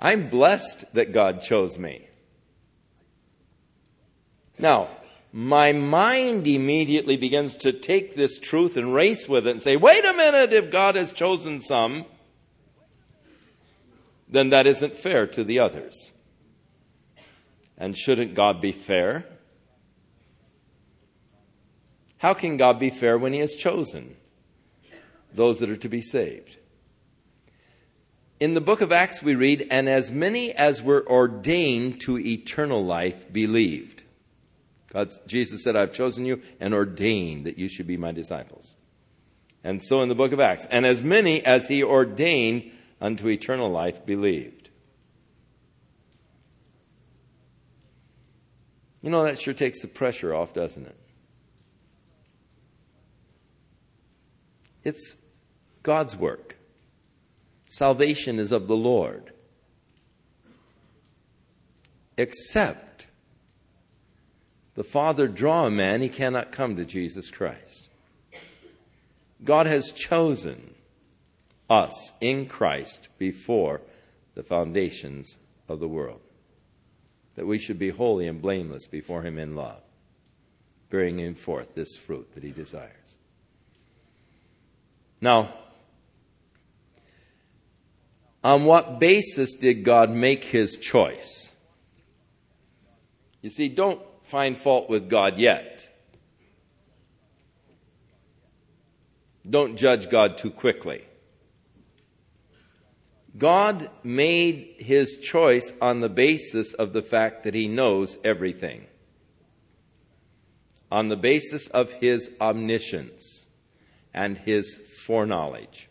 I'm 0.00 0.30
blessed 0.30 0.86
that 0.94 1.12
God 1.12 1.42
chose 1.42 1.78
me. 1.78 2.06
Now, 4.66 4.88
my 5.32 5.70
mind 5.70 6.48
immediately 6.48 7.16
begins 7.16 7.54
to 7.58 7.72
take 7.72 8.16
this 8.16 8.36
truth 8.36 8.76
and 8.76 8.92
race 8.92 9.28
with 9.28 9.46
it 9.46 9.50
and 9.52 9.62
say, 9.62 9.76
wait 9.76 10.04
a 10.04 10.12
minute, 10.12 10.52
if 10.52 10.72
God 10.72 10.96
has 10.96 11.12
chosen 11.12 11.60
some, 11.60 12.04
then 14.28 14.50
that 14.50 14.66
isn't 14.66 14.96
fair 14.96 15.24
to 15.28 15.44
the 15.44 15.60
others. 15.60 16.10
And 17.78 17.96
shouldn't 17.96 18.34
God 18.34 18.60
be 18.60 18.72
fair? 18.72 19.24
How 22.18 22.34
can 22.34 22.56
God 22.56 22.80
be 22.80 22.90
fair 22.90 23.16
when 23.16 23.32
He 23.32 23.38
has 23.38 23.54
chosen 23.54 24.16
those 25.32 25.60
that 25.60 25.70
are 25.70 25.76
to 25.76 25.88
be 25.88 26.00
saved? 26.00 26.56
In 28.40 28.54
the 28.54 28.60
book 28.60 28.80
of 28.80 28.90
Acts, 28.90 29.22
we 29.22 29.36
read, 29.36 29.68
And 29.70 29.88
as 29.88 30.10
many 30.10 30.50
as 30.50 30.82
were 30.82 31.08
ordained 31.08 32.00
to 32.00 32.18
eternal 32.18 32.84
life 32.84 33.32
believed. 33.32 33.95
Jesus 35.26 35.62
said, 35.62 35.76
I've 35.76 35.92
chosen 35.92 36.24
you 36.24 36.40
and 36.58 36.72
ordained 36.72 37.46
that 37.46 37.58
you 37.58 37.68
should 37.68 37.86
be 37.86 37.96
my 37.96 38.12
disciples. 38.12 38.74
And 39.62 39.82
so 39.84 40.00
in 40.00 40.08
the 40.08 40.14
book 40.14 40.32
of 40.32 40.40
Acts, 40.40 40.66
and 40.70 40.86
as 40.86 41.02
many 41.02 41.44
as 41.44 41.68
he 41.68 41.82
ordained 41.82 42.70
unto 43.00 43.28
eternal 43.28 43.70
life 43.70 44.06
believed. 44.06 44.70
You 49.02 49.10
know, 49.10 49.24
that 49.24 49.40
sure 49.40 49.54
takes 49.54 49.82
the 49.82 49.88
pressure 49.88 50.34
off, 50.34 50.54
doesn't 50.54 50.86
it? 50.86 50.96
It's 54.82 55.16
God's 55.82 56.16
work. 56.16 56.56
Salvation 57.66 58.38
is 58.38 58.52
of 58.52 58.68
the 58.68 58.76
Lord. 58.76 59.32
Except 62.16 62.95
the 64.76 64.84
Father 64.84 65.26
draw 65.26 65.66
a 65.66 65.70
man, 65.70 66.02
he 66.02 66.08
cannot 66.08 66.52
come 66.52 66.76
to 66.76 66.84
Jesus 66.84 67.30
Christ. 67.30 67.88
God 69.42 69.66
has 69.66 69.90
chosen 69.90 70.74
us 71.68 72.12
in 72.20 72.46
Christ 72.46 73.08
before 73.18 73.80
the 74.34 74.42
foundations 74.42 75.38
of 75.68 75.80
the 75.80 75.88
world, 75.88 76.20
that 77.34 77.46
we 77.46 77.58
should 77.58 77.78
be 77.78 77.90
holy 77.90 78.28
and 78.28 78.40
blameless 78.40 78.86
before 78.86 79.22
him 79.22 79.38
in 79.38 79.56
love, 79.56 79.80
bringing 80.90 81.34
forth 81.34 81.74
this 81.74 81.96
fruit 81.96 82.34
that 82.34 82.44
he 82.44 82.50
desires. 82.50 83.16
Now, 85.20 85.54
on 88.44 88.64
what 88.66 89.00
basis 89.00 89.54
did 89.54 89.84
God 89.84 90.10
make 90.10 90.44
his 90.44 90.76
choice? 90.76 91.50
You 93.40 93.50
see, 93.50 93.68
don't 93.68 94.00
find 94.26 94.58
fault 94.58 94.90
with 94.90 95.08
God 95.08 95.38
yet. 95.38 95.88
Don't 99.48 99.76
judge 99.76 100.10
God 100.10 100.36
too 100.36 100.50
quickly. 100.50 101.04
God 103.38 103.88
made 104.02 104.74
his 104.78 105.18
choice 105.18 105.72
on 105.80 106.00
the 106.00 106.08
basis 106.08 106.74
of 106.74 106.92
the 106.92 107.02
fact 107.02 107.44
that 107.44 107.54
he 107.54 107.68
knows 107.68 108.18
everything, 108.24 108.86
on 110.90 111.08
the 111.08 111.16
basis 111.16 111.68
of 111.68 111.92
his 111.92 112.30
omniscience 112.40 113.46
and 114.12 114.38
his 114.38 114.80
foreknowledge. 115.04 115.88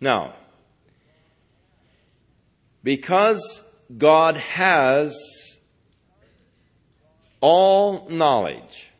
Now, 0.00 0.34
because 2.82 3.64
God 3.96 4.36
has 4.36 5.53
all 7.44 8.06
knowledge, 8.08 8.90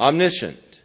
omniscient, 0.00 0.80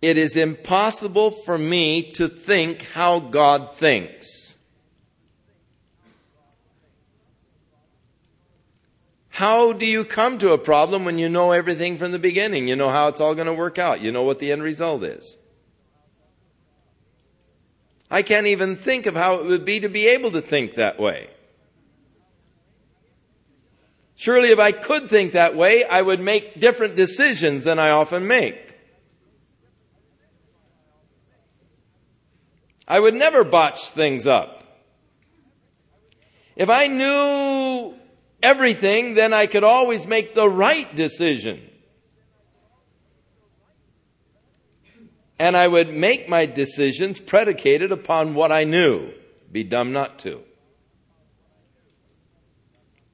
it 0.00 0.16
is 0.16 0.36
impossible 0.36 1.32
for 1.32 1.58
me 1.58 2.12
to 2.12 2.28
think 2.28 2.82
how 2.92 3.18
God 3.18 3.74
thinks. 3.74 4.58
How 9.30 9.72
do 9.72 9.84
you 9.84 10.04
come 10.04 10.38
to 10.38 10.52
a 10.52 10.58
problem 10.58 11.04
when 11.04 11.18
you 11.18 11.28
know 11.28 11.50
everything 11.50 11.98
from 11.98 12.12
the 12.12 12.20
beginning? 12.20 12.68
You 12.68 12.76
know 12.76 12.90
how 12.90 13.08
it's 13.08 13.20
all 13.20 13.34
going 13.34 13.48
to 13.48 13.54
work 13.54 13.76
out. 13.76 14.02
You 14.02 14.12
know 14.12 14.22
what 14.22 14.38
the 14.38 14.52
end 14.52 14.62
result 14.62 15.02
is. 15.02 15.36
I 18.08 18.22
can't 18.22 18.46
even 18.46 18.76
think 18.76 19.06
of 19.06 19.16
how 19.16 19.40
it 19.40 19.46
would 19.46 19.64
be 19.64 19.80
to 19.80 19.88
be 19.88 20.06
able 20.06 20.30
to 20.30 20.40
think 20.40 20.76
that 20.76 21.00
way. 21.00 21.30
Surely 24.20 24.50
if 24.50 24.58
I 24.58 24.72
could 24.72 25.08
think 25.08 25.32
that 25.32 25.56
way, 25.56 25.82
I 25.82 26.02
would 26.02 26.20
make 26.20 26.60
different 26.60 26.94
decisions 26.94 27.64
than 27.64 27.78
I 27.78 27.88
often 27.88 28.26
make. 28.26 28.74
I 32.86 33.00
would 33.00 33.14
never 33.14 33.44
botch 33.44 33.88
things 33.88 34.26
up. 34.26 34.62
If 36.54 36.68
I 36.68 36.86
knew 36.86 37.98
everything, 38.42 39.14
then 39.14 39.32
I 39.32 39.46
could 39.46 39.64
always 39.64 40.06
make 40.06 40.34
the 40.34 40.50
right 40.50 40.94
decision. 40.94 41.66
And 45.38 45.56
I 45.56 45.66
would 45.66 45.94
make 45.94 46.28
my 46.28 46.44
decisions 46.44 47.18
predicated 47.18 47.90
upon 47.90 48.34
what 48.34 48.52
I 48.52 48.64
knew. 48.64 49.14
Be 49.50 49.64
dumb 49.64 49.94
not 49.94 50.18
to. 50.18 50.42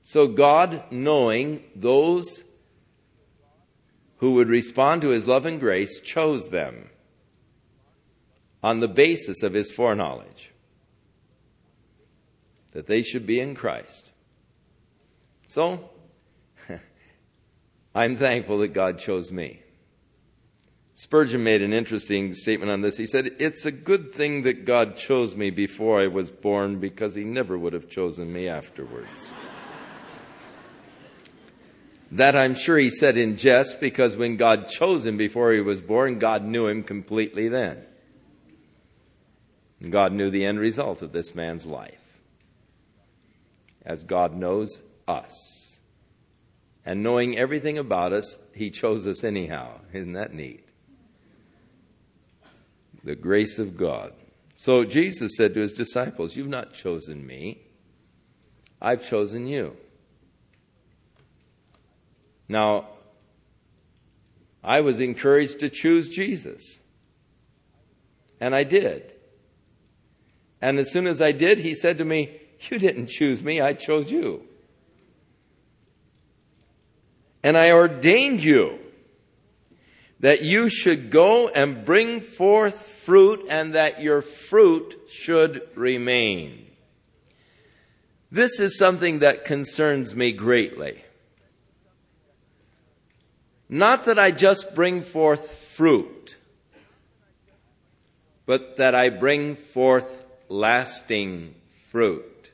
So 0.09 0.29
God, 0.29 0.85
knowing 0.93 1.65
those 1.75 2.45
who 4.19 4.35
would 4.35 4.49
respond 4.49 5.03
to 5.03 5.09
his 5.09 5.27
love 5.27 5.45
and 5.47 5.59
grace, 5.59 6.01
chose 6.01 6.51
them 6.51 6.91
on 8.63 8.79
the 8.79 8.87
basis 8.87 9.43
of 9.43 9.53
his 9.53 9.73
foreknowledge 9.73 10.53
that 12.71 12.87
they 12.87 13.03
should 13.03 13.27
be 13.27 13.41
in 13.41 13.57
Christ. 13.57 14.13
So, 15.49 15.91
I'm 17.97 18.17
thankful 18.17 18.59
that 18.59 18.75
God 18.75 19.01
chose 19.01 19.33
me. 19.33 19.61
Spurgeon 20.95 21.43
made 21.43 21.63
an 21.63 21.73
interesting 21.73 22.33
statement 22.37 22.71
on 22.71 22.81
this. 22.81 22.97
He 22.97 23.07
said, 23.07 23.35
It's 23.41 23.67
a 23.67 23.73
good 23.73 24.15
thing 24.15 24.45
that 24.45 24.65
God 24.65 24.97
chose 24.97 25.35
me 25.35 25.51
before 25.51 26.01
I 26.01 26.07
was 26.07 26.31
born 26.31 26.79
because 26.79 27.17
he 27.17 27.25
never 27.25 27.59
would 27.59 27.73
have 27.73 27.89
chosen 27.89 28.33
me 28.33 28.47
afterwards. 28.47 29.35
That 32.13 32.37
I'm 32.37 32.55
sure 32.55 32.79
he 32.79 32.91
said 32.91 33.17
in 33.17 33.37
jest 33.37 33.81
because 33.81 34.17
when 34.17 34.37
God 34.37 34.69
chose 34.69 35.05
him 35.05 35.17
before 35.17 35.53
he 35.53 35.61
was 35.61 35.81
born, 35.81 36.19
God 36.19 36.45
knew 36.45 36.67
him 36.67 36.83
completely 36.83 37.49
then. 37.49 37.85
And 39.81 39.93
God 39.93 40.13
knew 40.13 40.31
the 40.31 40.45
end 40.45 40.59
result 40.59 41.03
of 41.03 41.13
this 41.13 41.35
man's 41.35 41.67
life. 41.67 42.21
As 43.85 44.05
God 44.05 44.35
knows 44.35 44.83
us. 45.07 45.77
And 46.85 47.03
knowing 47.03 47.37
everything 47.37 47.79
about 47.79 48.13
us, 48.13 48.39
He 48.55 48.71
chose 48.71 49.07
us 49.07 49.25
anyhow. 49.25 49.81
Isn't 49.93 50.13
that 50.13 50.33
neat? 50.33 50.65
The 53.03 53.17
grace 53.17 53.59
of 53.59 53.77
God. 53.77 54.13
So 54.55 54.85
Jesus 54.85 55.33
said 55.37 55.53
to 55.55 55.61
His 55.61 55.73
disciples, 55.73 56.37
You've 56.37 56.49
not 56.49 56.73
chosen 56.73 57.27
me, 57.27 57.63
I've 58.81 59.07
chosen 59.07 59.47
you. 59.47 59.77
Now, 62.49 62.89
I 64.63 64.81
was 64.81 65.01
encouraged 65.01 65.61
to 65.61 65.69
choose 65.69 66.09
Jesus. 66.09 66.79
And 68.41 68.55
I 68.55 68.65
did. 68.65 69.15
And 70.61 70.79
as 70.79 70.91
soon 70.93 71.07
as 71.07 71.21
I 71.21 71.33
did, 71.33 71.59
he 71.59 71.75
said 71.75 71.99
to 71.99 72.05
me, 72.05 72.41
You 72.71 72.79
didn't 72.79 73.09
choose 73.09 73.43
me, 73.43 73.61
I 73.61 73.73
chose 73.73 74.11
you 74.11 74.47
and 77.47 77.57
I 77.57 77.71
ordained 77.71 78.43
you 78.43 78.77
that 80.19 80.43
you 80.43 80.69
should 80.69 81.13
go 81.13 81.47
and 81.47 81.85
bring 81.85 82.21
forth 82.21 82.75
fruit 82.75 83.47
and 83.49 83.73
that 83.73 84.03
your 84.03 84.21
fruit 84.21 84.97
should 85.09 85.63
remain. 85.77 86.67
This 88.33 88.59
is 88.59 88.77
something 88.77 89.21
that 89.21 89.45
concerns 89.45 90.17
me 90.17 90.33
greatly. 90.33 91.05
Not 93.69 94.05
that 94.05 94.19
I 94.19 94.31
just 94.31 94.75
bring 94.75 95.03
forth 95.03 95.51
fruit, 95.51 96.37
but 98.47 98.77
that 98.77 98.95
I 98.95 99.09
bring 99.09 99.57
forth 99.57 100.27
lasting 100.49 101.55
fruit. 101.91 102.51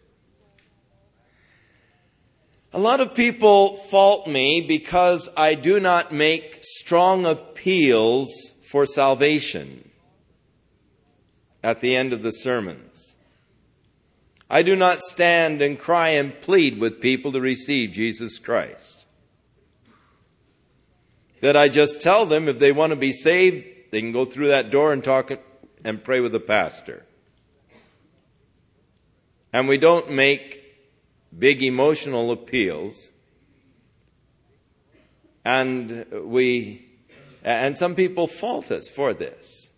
A 2.72 2.78
lot 2.78 3.00
of 3.00 3.14
people 3.14 3.76
fault 3.76 4.26
me 4.26 4.62
because 4.62 5.28
I 5.36 5.54
do 5.54 5.78
not 5.78 6.10
make 6.10 6.58
strong 6.62 7.26
appeals 7.26 8.30
for 8.70 8.86
salvation 8.86 9.90
at 11.62 11.82
the 11.82 11.94
end 11.94 12.14
of 12.14 12.22
the 12.22 12.30
sermons. 12.30 13.14
I 14.48 14.62
do 14.62 14.74
not 14.74 15.02
stand 15.02 15.60
and 15.60 15.78
cry 15.78 16.10
and 16.10 16.40
plead 16.40 16.78
with 16.78 17.00
people 17.00 17.32
to 17.32 17.40
receive 17.40 17.92
Jesus 17.92 18.38
Christ. 18.38 19.01
That 21.42 21.56
I 21.56 21.68
just 21.68 22.00
tell 22.00 22.24
them 22.24 22.48
if 22.48 22.60
they 22.60 22.70
want 22.70 22.90
to 22.90 22.96
be 22.96 23.12
saved, 23.12 23.66
they 23.90 24.00
can 24.00 24.12
go 24.12 24.24
through 24.24 24.48
that 24.48 24.70
door 24.70 24.92
and 24.92 25.02
talk 25.02 25.32
and 25.84 26.02
pray 26.02 26.20
with 26.20 26.30
the 26.30 26.40
pastor. 26.40 27.04
And 29.52 29.66
we 29.66 29.76
don't 29.76 30.10
make 30.12 30.62
big 31.36 31.62
emotional 31.64 32.30
appeals. 32.30 33.10
And 35.44 36.06
we, 36.12 36.86
and 37.42 37.76
some 37.76 37.96
people 37.96 38.28
fault 38.28 38.70
us 38.70 38.88
for 38.88 39.12
this. 39.12 39.68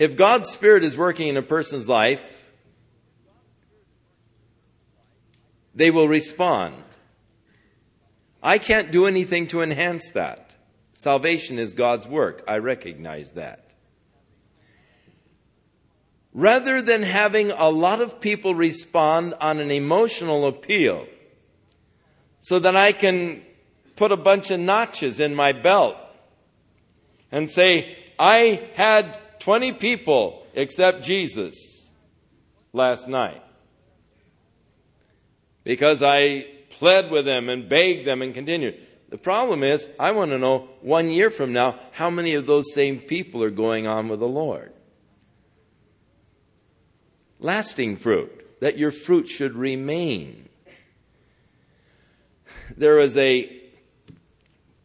If 0.00 0.16
God's 0.16 0.50
Spirit 0.50 0.82
is 0.82 0.96
working 0.96 1.28
in 1.28 1.36
a 1.36 1.42
person's 1.42 1.88
life, 1.88 2.44
they 5.72 5.92
will 5.92 6.08
respond. 6.08 6.82
I 8.48 8.56
can't 8.56 8.90
do 8.90 9.06
anything 9.06 9.46
to 9.48 9.60
enhance 9.60 10.10
that. 10.12 10.56
Salvation 10.94 11.58
is 11.58 11.74
God's 11.74 12.08
work. 12.08 12.42
I 12.48 12.58
recognize 12.58 13.32
that 13.32 13.68
rather 16.38 16.80
than 16.80 17.02
having 17.02 17.50
a 17.50 17.68
lot 17.68 18.00
of 18.00 18.20
people 18.20 18.54
respond 18.54 19.34
on 19.40 19.58
an 19.58 19.72
emotional 19.72 20.46
appeal 20.46 21.04
so 22.38 22.60
that 22.60 22.76
I 22.76 22.92
can 22.92 23.42
put 23.96 24.12
a 24.12 24.16
bunch 24.16 24.52
of 24.52 24.60
notches 24.60 25.18
in 25.18 25.34
my 25.34 25.50
belt 25.52 25.96
and 27.32 27.50
say, 27.50 27.96
I 28.20 28.68
had 28.74 29.18
20 29.40 29.72
people 29.72 30.46
accept 30.54 31.02
Jesus 31.02 31.84
last 32.72 33.08
night 33.08 33.42
because 35.64 36.04
I 36.04 36.46
pled 36.78 37.10
with 37.10 37.24
them 37.24 37.48
and 37.48 37.68
begged 37.68 38.06
them 38.06 38.22
and 38.22 38.32
continued. 38.32 38.80
The 39.10 39.18
problem 39.18 39.62
is, 39.62 39.88
I 39.98 40.10
want 40.10 40.30
to 40.30 40.38
know 40.38 40.68
one 40.80 41.10
year 41.10 41.30
from 41.30 41.52
now 41.52 41.78
how 41.92 42.10
many 42.10 42.34
of 42.34 42.46
those 42.46 42.72
same 42.72 43.00
people 43.00 43.42
are 43.42 43.50
going 43.50 43.86
on 43.86 44.08
with 44.08 44.20
the 44.20 44.28
Lord 44.28 44.72
lasting 47.40 47.96
fruit, 47.96 48.60
that 48.60 48.78
your 48.78 48.90
fruit 48.90 49.28
should 49.28 49.54
remain. 49.54 50.48
There 52.76 52.96
was 52.96 53.16
a 53.16 53.54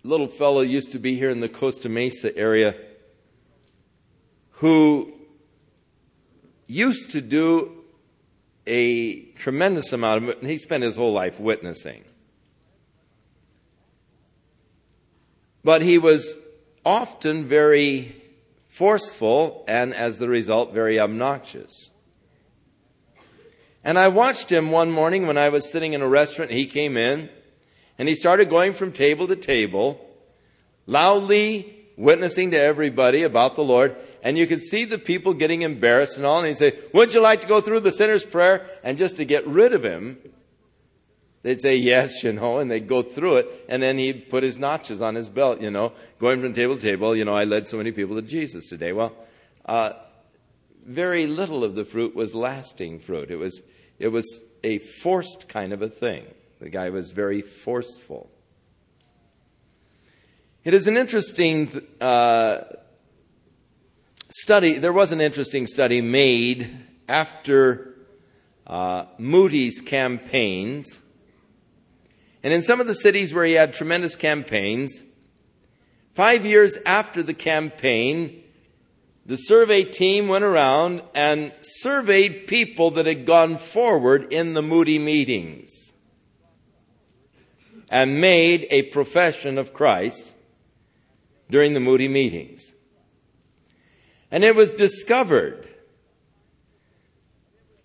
little 0.03 0.27
fellow 0.27 0.61
used 0.61 0.91
to 0.91 0.99
be 0.99 1.15
here 1.15 1.29
in 1.29 1.39
the 1.39 1.49
Costa 1.49 1.89
Mesa 1.89 2.35
area 2.37 2.75
who 4.57 5.13
used 6.67 7.11
to 7.11 7.21
do 7.21 7.82
a 8.65 9.21
tremendous 9.33 9.91
amount 9.93 10.23
of 10.23 10.29
it, 10.29 10.39
and 10.39 10.49
he 10.49 10.57
spent 10.57 10.83
his 10.83 10.95
whole 10.95 11.11
life 11.11 11.39
witnessing. 11.39 12.03
But 15.63 15.81
he 15.81 15.97
was 15.97 16.37
often 16.85 17.45
very 17.45 18.21
forceful 18.67 19.63
and, 19.67 19.93
as 19.93 20.19
the 20.19 20.27
result, 20.27 20.73
very 20.73 20.99
obnoxious. 20.99 21.91
And 23.83 23.99
I 23.99 24.07
watched 24.07 24.51
him 24.51 24.71
one 24.71 24.91
morning 24.91 25.27
when 25.27 25.37
I 25.37 25.49
was 25.49 25.69
sitting 25.69 25.93
in 25.93 26.01
a 26.01 26.07
restaurant. 26.07 26.51
He 26.51 26.65
came 26.65 26.97
in 26.97 27.29
and 27.97 28.07
he 28.07 28.15
started 28.15 28.49
going 28.49 28.73
from 28.73 28.91
table 28.91 29.27
to 29.27 29.35
table, 29.35 30.03
loudly 30.85 31.82
witnessing 31.97 32.51
to 32.51 32.59
everybody 32.59 33.23
about 33.23 33.55
the 33.55 33.63
Lord. 33.63 33.95
And 34.21 34.37
you 34.37 34.47
could 34.47 34.61
see 34.61 34.85
the 34.85 34.97
people 34.97 35.33
getting 35.33 35.61
embarrassed 35.61 36.17
and 36.17 36.25
all. 36.25 36.39
And 36.39 36.47
he'd 36.47 36.57
say, 36.57 36.79
Would 36.93 37.13
you 37.13 37.21
like 37.21 37.41
to 37.41 37.47
go 37.47 37.61
through 37.61 37.81
the 37.81 37.91
sinner's 37.91 38.25
prayer? 38.25 38.65
And 38.83 38.97
just 38.97 39.17
to 39.17 39.25
get 39.25 39.47
rid 39.47 39.73
of 39.73 39.83
him, 39.83 40.17
they'd 41.43 41.61
say, 41.61 41.75
Yes, 41.75 42.23
you 42.23 42.33
know, 42.33 42.59
and 42.59 42.69
they'd 42.69 42.87
go 42.87 43.01
through 43.01 43.37
it. 43.37 43.65
And 43.69 43.81
then 43.81 43.97
he'd 43.97 44.29
put 44.29 44.43
his 44.43 44.57
notches 44.57 45.01
on 45.01 45.15
his 45.15 45.29
belt, 45.29 45.61
you 45.61 45.71
know, 45.71 45.93
going 46.19 46.41
from 46.41 46.53
table 46.53 46.75
to 46.75 46.81
table. 46.81 47.15
You 47.15 47.25
know, 47.25 47.35
I 47.35 47.43
led 47.43 47.67
so 47.67 47.77
many 47.77 47.91
people 47.91 48.15
to 48.15 48.21
Jesus 48.21 48.67
today. 48.67 48.93
Well, 48.93 49.13
uh, 49.65 49.93
very 50.85 51.27
little 51.27 51.63
of 51.63 51.75
the 51.75 51.85
fruit 51.85 52.15
was 52.15 52.35
lasting 52.35 52.99
fruit. 52.99 53.31
It 53.31 53.37
was 53.37 53.61
it 53.99 54.09
was 54.09 54.41
a 54.63 54.79
forced 54.79 55.47
kind 55.47 55.73
of 55.73 55.81
a 55.81 55.87
thing. 55.87 56.25
The 56.59 56.69
guy 56.69 56.89
was 56.89 57.11
very 57.11 57.41
forceful. 57.41 58.29
It 60.63 60.73
is 60.73 60.87
an 60.87 60.95
interesting 60.95 61.85
uh, 61.99 62.59
study. 64.29 64.77
There 64.77 64.93
was 64.93 65.11
an 65.11 65.19
interesting 65.19 65.67
study 65.67 65.99
made 65.99 66.73
after 67.09 67.95
uh, 68.65 69.07
Moody's 69.17 69.81
campaigns. 69.81 71.01
And 72.43 72.53
in 72.53 72.61
some 72.61 72.79
of 72.79 72.87
the 72.87 72.95
cities 72.95 73.33
where 73.33 73.43
he 73.43 73.53
had 73.53 73.73
tremendous 73.73 74.15
campaigns, 74.15 75.03
five 76.13 76.45
years 76.45 76.77
after 76.85 77.21
the 77.21 77.33
campaign, 77.33 78.41
the 79.25 79.35
survey 79.35 79.83
team 79.83 80.29
went 80.29 80.45
around 80.45 81.01
and 81.13 81.51
surveyed 81.59 82.47
people 82.47 82.91
that 82.91 83.05
had 83.05 83.25
gone 83.25 83.57
forward 83.57 84.31
in 84.31 84.53
the 84.53 84.61
Moody 84.61 84.97
meetings 84.97 85.91
and 87.89 88.21
made 88.21 88.65
a 88.69 88.83
profession 88.83 89.57
of 89.57 89.73
Christ 89.73 90.32
during 91.49 91.73
the 91.73 91.79
Moody 91.79 92.07
meetings. 92.07 92.73
And 94.31 94.43
it 94.43 94.55
was 94.55 94.71
discovered 94.71 95.67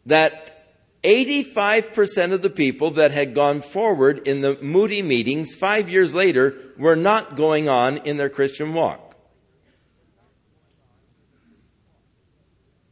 that 0.06 0.58
85% 1.04 2.32
of 2.32 2.42
the 2.42 2.50
people 2.50 2.90
that 2.92 3.10
had 3.10 3.34
gone 3.34 3.60
forward 3.60 4.26
in 4.26 4.40
the 4.40 4.58
Moody 4.60 5.02
meetings 5.02 5.54
five 5.54 5.88
years 5.88 6.14
later 6.14 6.56
were 6.76 6.96
not 6.96 7.36
going 7.36 7.68
on 7.68 7.98
in 7.98 8.16
their 8.16 8.30
Christian 8.30 8.74
walk. 8.74 9.14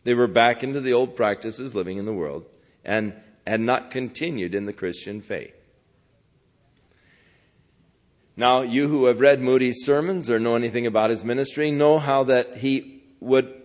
They 0.05 0.15
were 0.15 0.29
back 0.29 0.63
into 0.63 0.81
the 0.81 0.93
old 0.93 1.17
practices 1.17 1.75
living 1.75 1.99
in 1.99 2.05
the 2.05 2.13
world 2.13 2.45
and 2.85 3.13
had 3.45 3.61
not 3.61 3.91
continued 3.91 4.55
in 4.55 4.67
the 4.67 4.73
Christian 4.73 5.21
faith. 5.21 5.56
Now, 8.37 8.61
you 8.61 8.89
who 8.89 9.07
have 9.07 9.21
read 9.21 9.41
Moody's 9.41 9.83
sermons 9.85 10.31
or 10.31 10.39
know 10.39 10.57
anything 10.57 10.87
about 10.87 11.09
his 11.09 11.25
ministry 11.25 11.71
know 11.71 11.99
how 11.99 12.25
that 12.25 12.59
he 12.59 13.03
would 13.19 13.63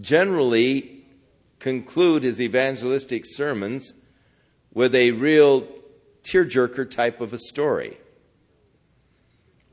generally 0.00 1.04
conclude 1.58 2.22
his 2.22 2.40
evangelistic 2.40 3.24
sermons 3.26 3.92
with 4.72 4.94
a 4.94 5.10
real 5.10 5.68
tearjerker 6.22 6.90
type 6.90 7.20
of 7.20 7.34
a 7.34 7.38
story. 7.38 7.98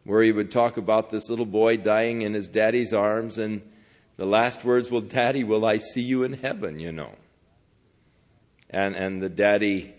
Where 0.04 0.24
he 0.24 0.34
would 0.34 0.52
talk 0.52 0.76
about 0.76 1.10
this 1.10 1.30
little 1.30 1.46
boy 1.46 1.78
dying 1.78 2.22
in 2.22 2.34
his 2.34 2.50
daddy's 2.50 2.92
arms 2.92 3.38
and 3.38 3.62
the 4.18 4.26
last 4.26 4.64
words, 4.64 4.92
well, 4.92 5.02
Daddy, 5.02 5.44
will 5.44 5.66
I 5.66 5.78
see 5.78 6.02
you 6.02 6.24
in 6.24 6.34
heaven, 6.34 6.80
you 6.80 6.92
know? 6.92 7.14
And, 8.70 8.96
and 8.96 9.22
the 9.22 9.30
daddy, 9.30 9.94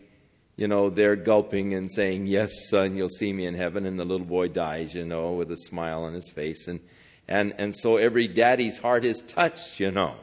you 0.56 0.68
know, 0.68 0.88
they're 0.88 1.16
gulping 1.16 1.74
and 1.74 1.90
saying, 1.90 2.26
Yes, 2.26 2.68
son, 2.68 2.96
you'll 2.96 3.08
see 3.08 3.32
me 3.32 3.46
in 3.46 3.54
heaven. 3.54 3.86
And 3.86 3.98
the 3.98 4.04
little 4.04 4.26
boy 4.26 4.48
dies, 4.48 4.94
you 4.94 5.04
know, 5.04 5.32
with 5.32 5.50
a 5.50 5.56
smile 5.56 6.04
on 6.04 6.14
his 6.14 6.30
face. 6.30 6.68
And, 6.68 6.80
and, 7.26 7.54
and 7.58 7.74
so 7.74 7.96
every 7.96 8.28
daddy's 8.28 8.78
heart 8.78 9.04
is 9.04 9.22
touched, 9.22 9.80
you 9.80 9.90
know. 9.90 10.16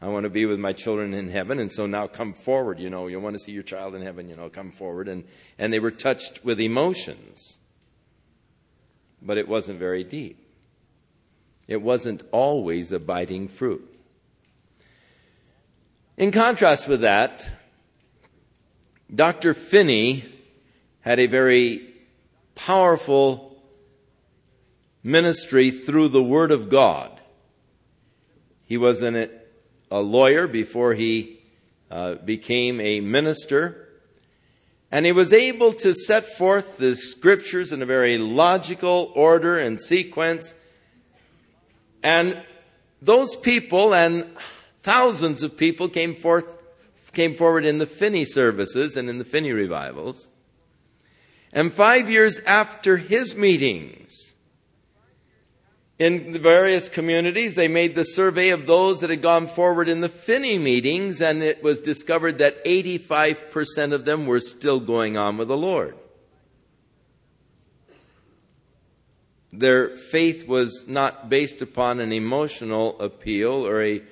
I 0.00 0.08
want 0.08 0.24
to 0.24 0.30
be 0.30 0.46
with 0.46 0.58
my 0.58 0.72
children 0.72 1.14
in 1.14 1.28
heaven, 1.28 1.60
and 1.60 1.70
so 1.70 1.86
now 1.86 2.08
come 2.08 2.32
forward, 2.32 2.80
you 2.80 2.90
know. 2.90 3.06
You 3.06 3.20
want 3.20 3.36
to 3.36 3.38
see 3.38 3.52
your 3.52 3.62
child 3.62 3.94
in 3.94 4.02
heaven, 4.02 4.28
you 4.28 4.34
know, 4.34 4.48
come 4.48 4.72
forward. 4.72 5.06
And, 5.06 5.24
and 5.58 5.72
they 5.72 5.78
were 5.78 5.92
touched 5.92 6.44
with 6.44 6.58
emotions, 6.58 7.58
but 9.20 9.38
it 9.38 9.46
wasn't 9.46 9.78
very 9.78 10.02
deep. 10.02 10.38
It 11.68 11.82
wasn't 11.82 12.24
always 12.32 12.90
abiding 12.90 13.48
fruit. 13.48 13.88
In 16.16 16.32
contrast 16.32 16.88
with 16.88 17.02
that, 17.02 17.48
Dr. 19.14 19.54
Finney 19.54 20.24
had 21.00 21.18
a 21.18 21.26
very 21.26 21.92
powerful 22.54 23.62
ministry 25.02 25.70
through 25.70 26.08
the 26.08 26.22
Word 26.22 26.50
of 26.50 26.70
God. 26.70 27.20
He 28.64 28.76
was 28.76 29.02
an, 29.02 29.28
a 29.90 30.00
lawyer 30.00 30.46
before 30.46 30.94
he 30.94 31.40
uh, 31.90 32.14
became 32.14 32.80
a 32.80 33.00
minister. 33.00 33.88
And 34.90 35.04
he 35.04 35.12
was 35.12 35.32
able 35.32 35.72
to 35.74 35.94
set 35.94 36.26
forth 36.26 36.78
the 36.78 36.96
scriptures 36.96 37.72
in 37.72 37.82
a 37.82 37.86
very 37.86 38.16
logical 38.16 39.12
order 39.14 39.58
and 39.58 39.80
sequence. 39.80 40.54
And 42.02 42.42
those 43.02 43.36
people 43.36 43.94
and 43.94 44.26
thousands 44.82 45.42
of 45.42 45.56
people 45.56 45.88
came 45.88 46.14
forth, 46.14 46.61
came 47.12 47.34
forward 47.34 47.64
in 47.64 47.78
the 47.78 47.86
Finney 47.86 48.24
services 48.24 48.96
and 48.96 49.08
in 49.08 49.18
the 49.18 49.24
Finney 49.24 49.52
revivals. 49.52 50.30
And 51.52 51.72
five 51.72 52.08
years 52.08 52.40
after 52.40 52.96
his 52.96 53.36
meetings, 53.36 54.32
in 55.98 56.32
the 56.32 56.38
various 56.38 56.88
communities, 56.88 57.54
they 57.54 57.68
made 57.68 57.94
the 57.94 58.04
survey 58.04 58.48
of 58.48 58.66
those 58.66 59.00
that 59.00 59.10
had 59.10 59.22
gone 59.22 59.46
forward 59.46 59.88
in 59.88 60.00
the 60.00 60.08
Finney 60.08 60.58
meetings, 60.58 61.20
and 61.20 61.42
it 61.42 61.62
was 61.62 61.80
discovered 61.80 62.38
that 62.38 62.64
85% 62.64 63.92
of 63.92 64.04
them 64.04 64.26
were 64.26 64.40
still 64.40 64.80
going 64.80 65.16
on 65.16 65.36
with 65.36 65.48
the 65.48 65.56
Lord. 65.56 65.94
Their 69.52 69.96
faith 69.96 70.48
was 70.48 70.86
not 70.88 71.28
based 71.28 71.60
upon 71.60 72.00
an 72.00 72.12
emotional 72.12 72.98
appeal 72.98 73.66
or 73.66 73.84
a 73.84 74.02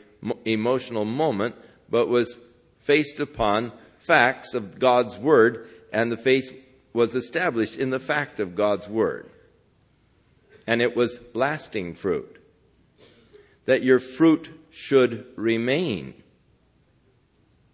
emotional 0.44 1.06
moment, 1.06 1.54
but 1.88 2.08
was 2.08 2.38
based 2.86 3.20
upon 3.20 3.72
facts 3.98 4.54
of 4.54 4.78
God's 4.78 5.18
Word, 5.18 5.68
and 5.92 6.10
the 6.10 6.16
faith 6.16 6.52
was 6.92 7.14
established 7.14 7.76
in 7.76 7.90
the 7.90 8.00
fact 8.00 8.40
of 8.40 8.54
God's 8.54 8.88
Word 8.88 9.30
and 10.70 10.80
it 10.80 10.94
was 10.94 11.18
lasting 11.34 11.96
fruit. 11.96 12.36
That 13.64 13.82
your 13.82 13.98
fruit 13.98 14.48
should 14.70 15.26
remain. 15.34 16.14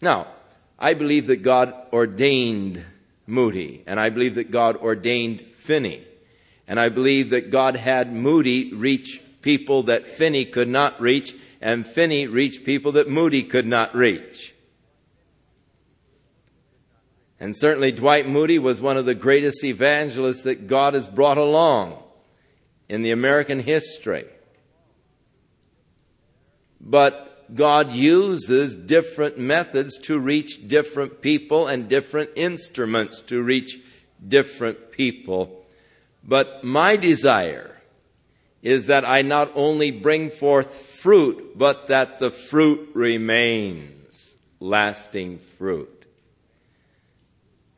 Now, 0.01 0.29
I 0.79 0.95
believe 0.95 1.27
that 1.27 1.43
God 1.43 1.75
ordained 1.93 2.83
Moody, 3.27 3.83
and 3.87 4.01
I 4.01 4.09
believe 4.09 4.37
that 4.37 4.51
God 4.51 4.77
ordained 4.77 5.45
Finney, 5.59 6.07
and 6.67 6.81
I 6.81 6.89
believe 6.89 7.29
that 7.31 7.51
God 7.51 7.77
had 7.77 8.15
Moody 8.15 8.73
reach 8.73 9.21
people 9.43 9.83
that 9.83 10.07
Finney 10.07 10.47
could 10.47 10.69
not 10.69 10.99
reach, 10.99 11.37
and 11.61 11.87
Finney 11.87 12.27
reach 12.27 12.65
people 12.65 12.93
that 12.93 13.11
Moody 13.11 13.43
could 13.43 13.67
not 13.67 13.95
reach. 13.95 14.55
And 17.39 17.55
certainly 17.55 17.93
Dwight 17.93 18.27
Moody 18.27 18.59
was 18.59 18.81
one 18.81 18.97
of 18.97 19.05
the 19.05 19.15
greatest 19.15 19.63
evangelists 19.63 20.43
that 20.43 20.67
God 20.67 20.95
has 20.95 21.07
brought 21.07 21.39
along 21.39 22.03
in 22.89 23.03
the 23.03 23.11
American 23.11 23.61
history. 23.61 24.25
But 26.81 27.55
God 27.55 27.93
uses 27.93 28.75
different 28.75 29.39
methods 29.39 29.99
to 30.01 30.19
reach 30.19 30.67
different 30.67 31.21
people 31.21 31.67
and 31.67 31.89
different 31.89 32.31
instruments 32.37 33.21
to 33.23 33.43
reach 33.43 33.81
different 34.27 34.91
people. 34.91 35.65
But 36.25 36.65
my 36.65 36.97
desire 36.97 37.81
is 38.63 38.87
that 38.87 39.09
I 39.09 39.23
not 39.23 39.53
only 39.55 39.91
bring 39.91 40.31
forth 40.31 40.75
fruit, 40.75 41.57
but 41.57 41.87
that 41.89 42.19
the 42.19 42.31
fruit 42.31 42.91
remains 42.95 44.37
lasting 44.59 45.39
fruit. 45.39 45.96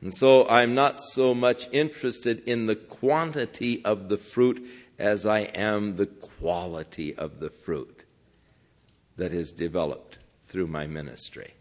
And 0.01 0.15
so 0.15 0.49
I'm 0.49 0.75
not 0.75 1.01
so 1.01 1.35
much 1.35 1.69
interested 1.73 2.43
in 2.47 2.67
the 2.67 2.77
quantity 2.77 3.85
of 3.85 4.09
the 4.09 4.19
fruit 4.19 4.65
as 4.99 5.27
I 5.27 5.41
am 5.41 5.97
the 5.97 6.07
quality 6.07 7.15
of 7.15 7.41
the 7.41 7.51
fruit 7.51 8.05
that 9.17 9.33
is 9.33 9.53
developed 9.53 10.19
through 10.47 10.69
my 10.69 10.87
ministry. 10.87 11.55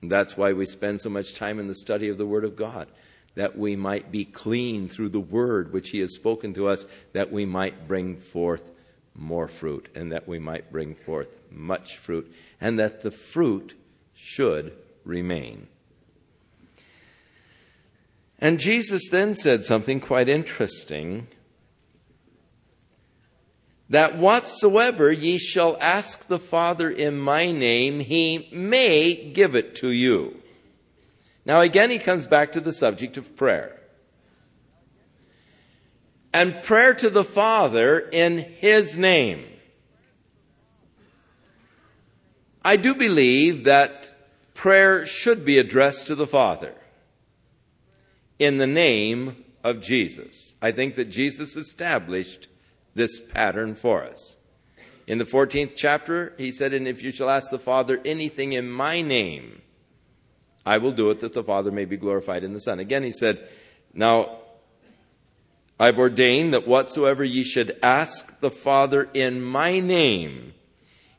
And 0.00 0.10
that's 0.10 0.36
why 0.36 0.52
we 0.52 0.66
spend 0.66 1.00
so 1.00 1.10
much 1.10 1.34
time 1.34 1.60
in 1.60 1.68
the 1.68 1.74
study 1.74 2.08
of 2.08 2.18
the 2.18 2.26
Word 2.26 2.44
of 2.44 2.56
God, 2.56 2.88
that 3.34 3.56
we 3.56 3.76
might 3.76 4.10
be 4.10 4.24
clean 4.24 4.88
through 4.88 5.10
the 5.10 5.20
Word 5.20 5.72
which 5.72 5.90
He 5.90 6.00
has 6.00 6.14
spoken 6.14 6.52
to 6.54 6.66
us, 6.66 6.86
that 7.12 7.32
we 7.32 7.46
might 7.46 7.86
bring 7.86 8.16
forth 8.16 8.64
more 9.14 9.46
fruit, 9.46 9.88
and 9.94 10.10
that 10.10 10.26
we 10.26 10.38
might 10.38 10.72
bring 10.72 10.94
forth 10.96 11.28
much 11.50 11.96
fruit, 11.96 12.32
and 12.60 12.78
that 12.78 13.02
the 13.02 13.10
fruit 13.12 13.78
should 14.14 14.72
remain. 15.04 15.68
And 18.42 18.58
Jesus 18.58 19.08
then 19.08 19.36
said 19.36 19.64
something 19.64 20.00
quite 20.00 20.28
interesting 20.28 21.28
that 23.88 24.18
whatsoever 24.18 25.12
ye 25.12 25.38
shall 25.38 25.76
ask 25.80 26.26
the 26.26 26.40
Father 26.40 26.90
in 26.90 27.20
my 27.20 27.52
name, 27.52 28.00
he 28.00 28.48
may 28.50 29.14
give 29.14 29.54
it 29.54 29.76
to 29.76 29.92
you. 29.92 30.42
Now, 31.46 31.60
again, 31.60 31.92
he 31.92 32.00
comes 32.00 32.26
back 32.26 32.50
to 32.52 32.60
the 32.60 32.72
subject 32.72 33.16
of 33.16 33.36
prayer. 33.36 33.78
And 36.34 36.64
prayer 36.64 36.94
to 36.94 37.10
the 37.10 37.24
Father 37.24 38.00
in 38.00 38.38
his 38.38 38.98
name. 38.98 39.44
I 42.64 42.76
do 42.76 42.96
believe 42.96 43.62
that 43.64 44.10
prayer 44.54 45.06
should 45.06 45.44
be 45.44 45.58
addressed 45.58 46.08
to 46.08 46.16
the 46.16 46.26
Father 46.26 46.74
in 48.38 48.58
the 48.58 48.66
name 48.66 49.44
of 49.62 49.80
Jesus. 49.80 50.54
I 50.60 50.72
think 50.72 50.96
that 50.96 51.06
Jesus 51.06 51.56
established 51.56 52.48
this 52.94 53.20
pattern 53.20 53.74
for 53.74 54.04
us. 54.04 54.36
In 55.06 55.18
the 55.18 55.24
14th 55.24 55.72
chapter, 55.76 56.34
he 56.38 56.52
said, 56.52 56.72
And 56.72 56.86
if 56.86 57.02
you 57.02 57.10
shall 57.10 57.30
ask 57.30 57.50
the 57.50 57.58
Father 57.58 58.00
anything 58.04 58.52
in 58.52 58.70
my 58.70 59.00
name, 59.00 59.62
I 60.64 60.78
will 60.78 60.92
do 60.92 61.10
it 61.10 61.20
that 61.20 61.34
the 61.34 61.42
Father 61.42 61.70
may 61.70 61.84
be 61.84 61.96
glorified 61.96 62.44
in 62.44 62.52
the 62.52 62.60
Son. 62.60 62.78
Again, 62.78 63.02
he 63.02 63.10
said, 63.10 63.48
Now 63.92 64.38
I've 65.78 65.98
ordained 65.98 66.54
that 66.54 66.68
whatsoever 66.68 67.24
ye 67.24 67.42
should 67.42 67.76
ask 67.82 68.38
the 68.40 68.50
Father 68.50 69.08
in 69.12 69.42
my 69.42 69.80
name, 69.80 70.54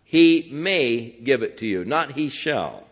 he 0.04 0.48
may 0.52 1.18
give 1.22 1.44
it 1.44 1.58
to 1.58 1.66
you, 1.66 1.84
not 1.84 2.14
he 2.14 2.30
shall. 2.30 2.88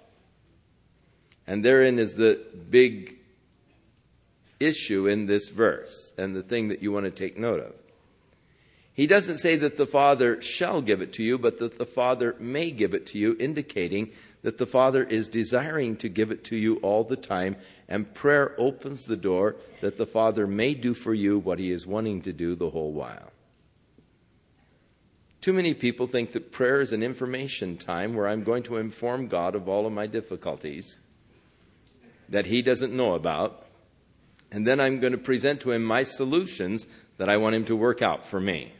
And 1.48 1.64
therein 1.64 2.00
is 2.00 2.16
the 2.16 2.42
big 2.70 3.21
issue 4.62 5.08
in 5.08 5.26
this 5.26 5.50
verse 5.50 6.14
and 6.18 6.36
the 6.36 6.44
thing 6.44 6.70
that 6.70 6.82
you 6.82 6.92
want 6.92 7.06
to 7.06 7.12
take 7.12 7.38
note 7.38 7.60
of. 7.60 7.74
He 8.94 9.08
doesn't 9.08 9.38
say 9.38 9.56
that 9.56 9.78
the 9.78 9.88
Father 9.88 10.42
shall 10.42 10.82
give 10.82 11.02
it 11.02 11.14
to 11.14 11.24
you, 11.24 11.38
but 11.38 11.60
that 11.60 11.78
the 11.78 11.86
Father 11.86 12.36
may 12.40 12.72
give 12.72 12.94
it 12.94 13.06
to 13.08 13.18
you, 13.18 13.36
indicating 13.40 14.12
that 14.44 14.58
the 14.58 14.66
Father 14.66 15.04
is 15.04 15.28
desiring 15.28 15.96
to 15.98 16.10
give 16.10 16.32
it 16.32 16.44
to 16.46 16.56
you 16.58 16.76
all 16.78 17.04
the 17.04 17.16
time, 17.16 17.56
and 17.88 18.14
prayer 18.14 18.54
opens 18.58 19.06
the 19.06 19.16
door 19.16 19.56
that 19.80 19.98
the 19.98 20.06
Father 20.06 20.46
may 20.46 20.74
do 20.74 20.94
for 20.94 21.14
you 21.14 21.40
what 21.40 21.60
He 21.60 21.72
is 21.72 21.88
wanting 21.88 22.22
to 22.24 22.34
do 22.34 22.56
the 22.56 22.70
whole 22.70 22.92
while. 22.92 23.32
Too 25.42 25.54
many 25.54 25.74
people 25.74 26.06
think 26.06 26.34
that 26.34 26.52
prayer 26.52 26.82
is 26.82 26.92
an 26.92 27.02
information 27.02 27.78
time 27.78 28.14
where 28.14 28.28
I'm 28.28 28.44
going 28.44 28.64
to 28.64 28.78
inform 28.78 29.28
God 29.28 29.56
of 29.56 29.68
all 29.68 29.88
of 29.88 29.94
my 29.94 30.06
difficulties 30.06 31.00
that 32.30 32.46
He 32.46 32.62
doesn't 32.62 32.94
know 32.94 33.14
about, 33.14 33.66
and 34.52 34.68
then 34.68 34.80
I'm 34.80 35.00
going 35.00 35.14
to 35.14 35.18
present 35.18 35.62
to 35.62 35.72
Him 35.72 35.84
my 35.84 36.04
solutions 36.04 36.88
that 37.18 37.30
I 37.30 37.38
want 37.38 37.56
Him 37.56 37.66
to 37.66 37.76
work 37.76 38.02
out 38.02 38.26
for 38.26 38.40
me 38.40 38.74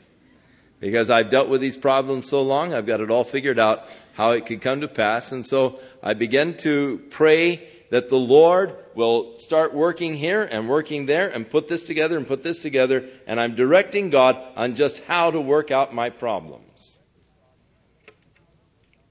because 0.82 1.10
I've 1.10 1.30
dealt 1.30 1.48
with 1.48 1.62
these 1.62 1.78
problems 1.78 2.28
so 2.28 2.42
long, 2.42 2.74
I've 2.74 2.88
got 2.88 3.00
it 3.00 3.12
all 3.12 3.24
figured 3.24 3.60
out 3.60 3.88
how 4.14 4.32
it 4.32 4.46
could 4.46 4.62
come 4.62 4.82
to 4.82 4.88
pass. 4.88 5.32
And 5.32 5.46
so 5.46 5.80
I 6.04 6.16
begin 6.16 6.58
to 6.58 7.02
pray 7.12 7.70
that 7.92 8.10
the 8.10 8.18
Lord 8.18 8.76
will 8.96 9.38
start 9.38 9.74
working 9.74 10.16
here 10.16 10.42
and 10.42 10.68
working 10.68 11.06
there 11.06 11.30
and 11.30 11.50
put 11.50 11.68
this 11.68 11.84
together 11.84 12.18
and 12.18 12.28
put 12.28 12.44
this 12.44 12.60
together. 12.60 13.08
And 13.28 13.40
I'm 13.40 13.56
directing 13.56 14.10
God 14.10 14.42
on 14.56 14.76
just 14.76 15.00
how 15.04 15.30
to 15.32 15.40
work 15.40 15.72
out 15.72 15.94
my 15.94 16.10
problems. 16.10 16.98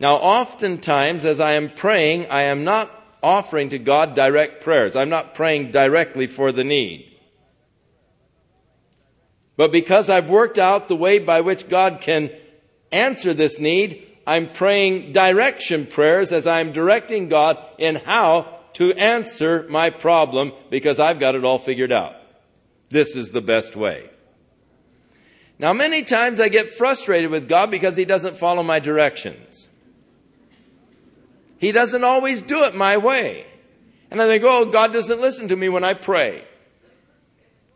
Now, 0.01 0.17
oftentimes, 0.17 1.25
as 1.25 1.41
I 1.41 1.53
am 1.53 1.71
praying, 1.71 2.27
I 2.31 2.43
am 2.45 2.65
not 2.65 2.91
offering 3.23 3.71
to 3.71 3.79
God 3.79 4.15
direct 4.15 4.63
prayers. 4.63 4.97
I'm 4.97 5.09
not 5.09 5.35
praying 5.35 5.73
directly 5.73 6.27
for 6.27 6.53
the 6.53 6.65
need. 6.65 7.07
But 9.57 9.73
because 9.73 10.09
I've 10.09 10.31
worked 10.31 10.59
out 10.59 10.89
the 10.89 10.97
way 10.97 11.19
by 11.19 11.43
which 11.43 11.69
God 11.69 12.01
can 12.01 12.31
answer 12.91 13.35
this 13.35 13.59
need, 13.59 14.07
I'm 14.27 14.53
praying 14.53 15.13
direction 15.13 15.87
prayers 15.87 16.33
as 16.33 16.47
I'm 16.47 16.73
directing 16.73 17.29
God 17.29 17.59
in 17.79 17.97
how 17.97 18.61
to 18.75 18.93
answer 18.95 19.67
my 19.69 19.91
problem 19.91 20.53
because 20.71 20.99
I've 20.99 21.19
got 21.19 21.35
it 21.35 21.45
all 21.45 21.59
figured 21.59 21.93
out. 21.93 22.15
This 22.89 23.17
is 23.17 23.31
the 23.31 23.41
best 23.41 23.77
way. 23.77 24.09
Now, 25.59 25.75
many 25.75 26.05
times 26.05 26.41
I 26.41 26.49
get 26.49 26.71
frustrated 26.71 27.31
with 27.31 27.47
God 27.49 27.71
because 27.71 27.97
He 27.97 28.07
doesn't 28.07 28.39
follow 28.39 28.63
my 28.63 28.79
directions. 28.79 29.69
He 31.61 31.73
doesn't 31.73 32.05
always 32.05 32.41
do 32.41 32.65
it 32.65 32.75
my 32.75 32.97
way. 32.97 33.47
And 34.11 34.21
I 34.21 34.27
think, 34.27 34.43
oh, 34.45 34.65
God 34.65 34.95
doesn't 34.95 35.21
listen 35.21 35.49
to 35.49 35.57
me 35.57 35.69
when 35.69 35.85
I 35.85 35.93
pray. 35.93 36.43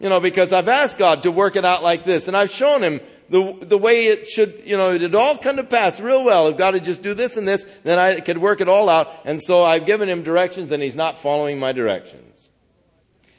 You 0.01 0.09
know, 0.09 0.21
because 0.21 0.55
I've 0.55 0.69
asked 0.69 0.97
God 0.97 1.23
to 1.25 1.31
work 1.31 1.55
it 1.55 1.67
out 1.67 1.83
like 1.83 2.05
this, 2.05 2.27
and 2.27 2.35
I've 2.35 2.51
shown 2.51 2.83
him 2.83 3.03
the, 3.29 3.59
the 3.61 3.77
way 3.77 4.07
it 4.07 4.27
should, 4.27 4.63
you 4.65 4.79
know, 4.79 4.93
it'd 4.95 5.15
all 5.15 5.37
come 5.37 5.57
to 5.57 5.65
pass 5.65 6.01
real 6.01 6.25
well. 6.25 6.49
If 6.49 6.57
God 6.57 6.73
would 6.73 6.85
just 6.85 7.03
do 7.03 7.13
this 7.13 7.37
and 7.37 7.47
this, 7.47 7.67
then 7.83 7.99
I 7.99 8.21
could 8.21 8.39
work 8.39 8.63
it 8.63 8.71
all 8.71 8.89
out. 8.89 9.13
And 9.27 9.41
so 9.41 9.63
I've 9.63 9.85
given 9.85 10.09
him 10.09 10.23
directions 10.23 10.73
and 10.73 10.83
he's 10.83 10.97
not 10.97 11.19
following 11.19 11.59
my 11.59 11.73
directions. 11.73 12.49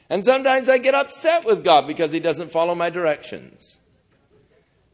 And 0.08 0.24
sometimes 0.24 0.68
I 0.68 0.78
get 0.78 0.94
upset 0.94 1.44
with 1.44 1.64
God 1.64 1.88
because 1.88 2.12
he 2.12 2.20
doesn't 2.20 2.52
follow 2.52 2.74
my 2.74 2.90
directions. 2.90 3.80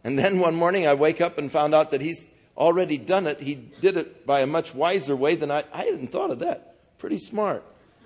And 0.02 0.18
then 0.18 0.38
one 0.38 0.54
morning 0.54 0.86
I 0.86 0.94
wake 0.94 1.20
up 1.20 1.36
and 1.36 1.52
found 1.52 1.74
out 1.74 1.90
that 1.90 2.00
he's 2.00 2.24
already 2.62 2.96
done 2.96 3.26
it. 3.26 3.40
He 3.40 3.56
did 3.56 3.96
it 3.96 4.24
by 4.24 4.40
a 4.40 4.46
much 4.46 4.72
wiser 4.74 5.16
way 5.16 5.34
than 5.34 5.50
I, 5.50 5.64
I 5.72 5.84
hadn't 5.84 6.12
thought 6.12 6.30
of 6.30 6.38
that. 6.38 6.76
Pretty 6.98 7.18
smart. 7.18 7.64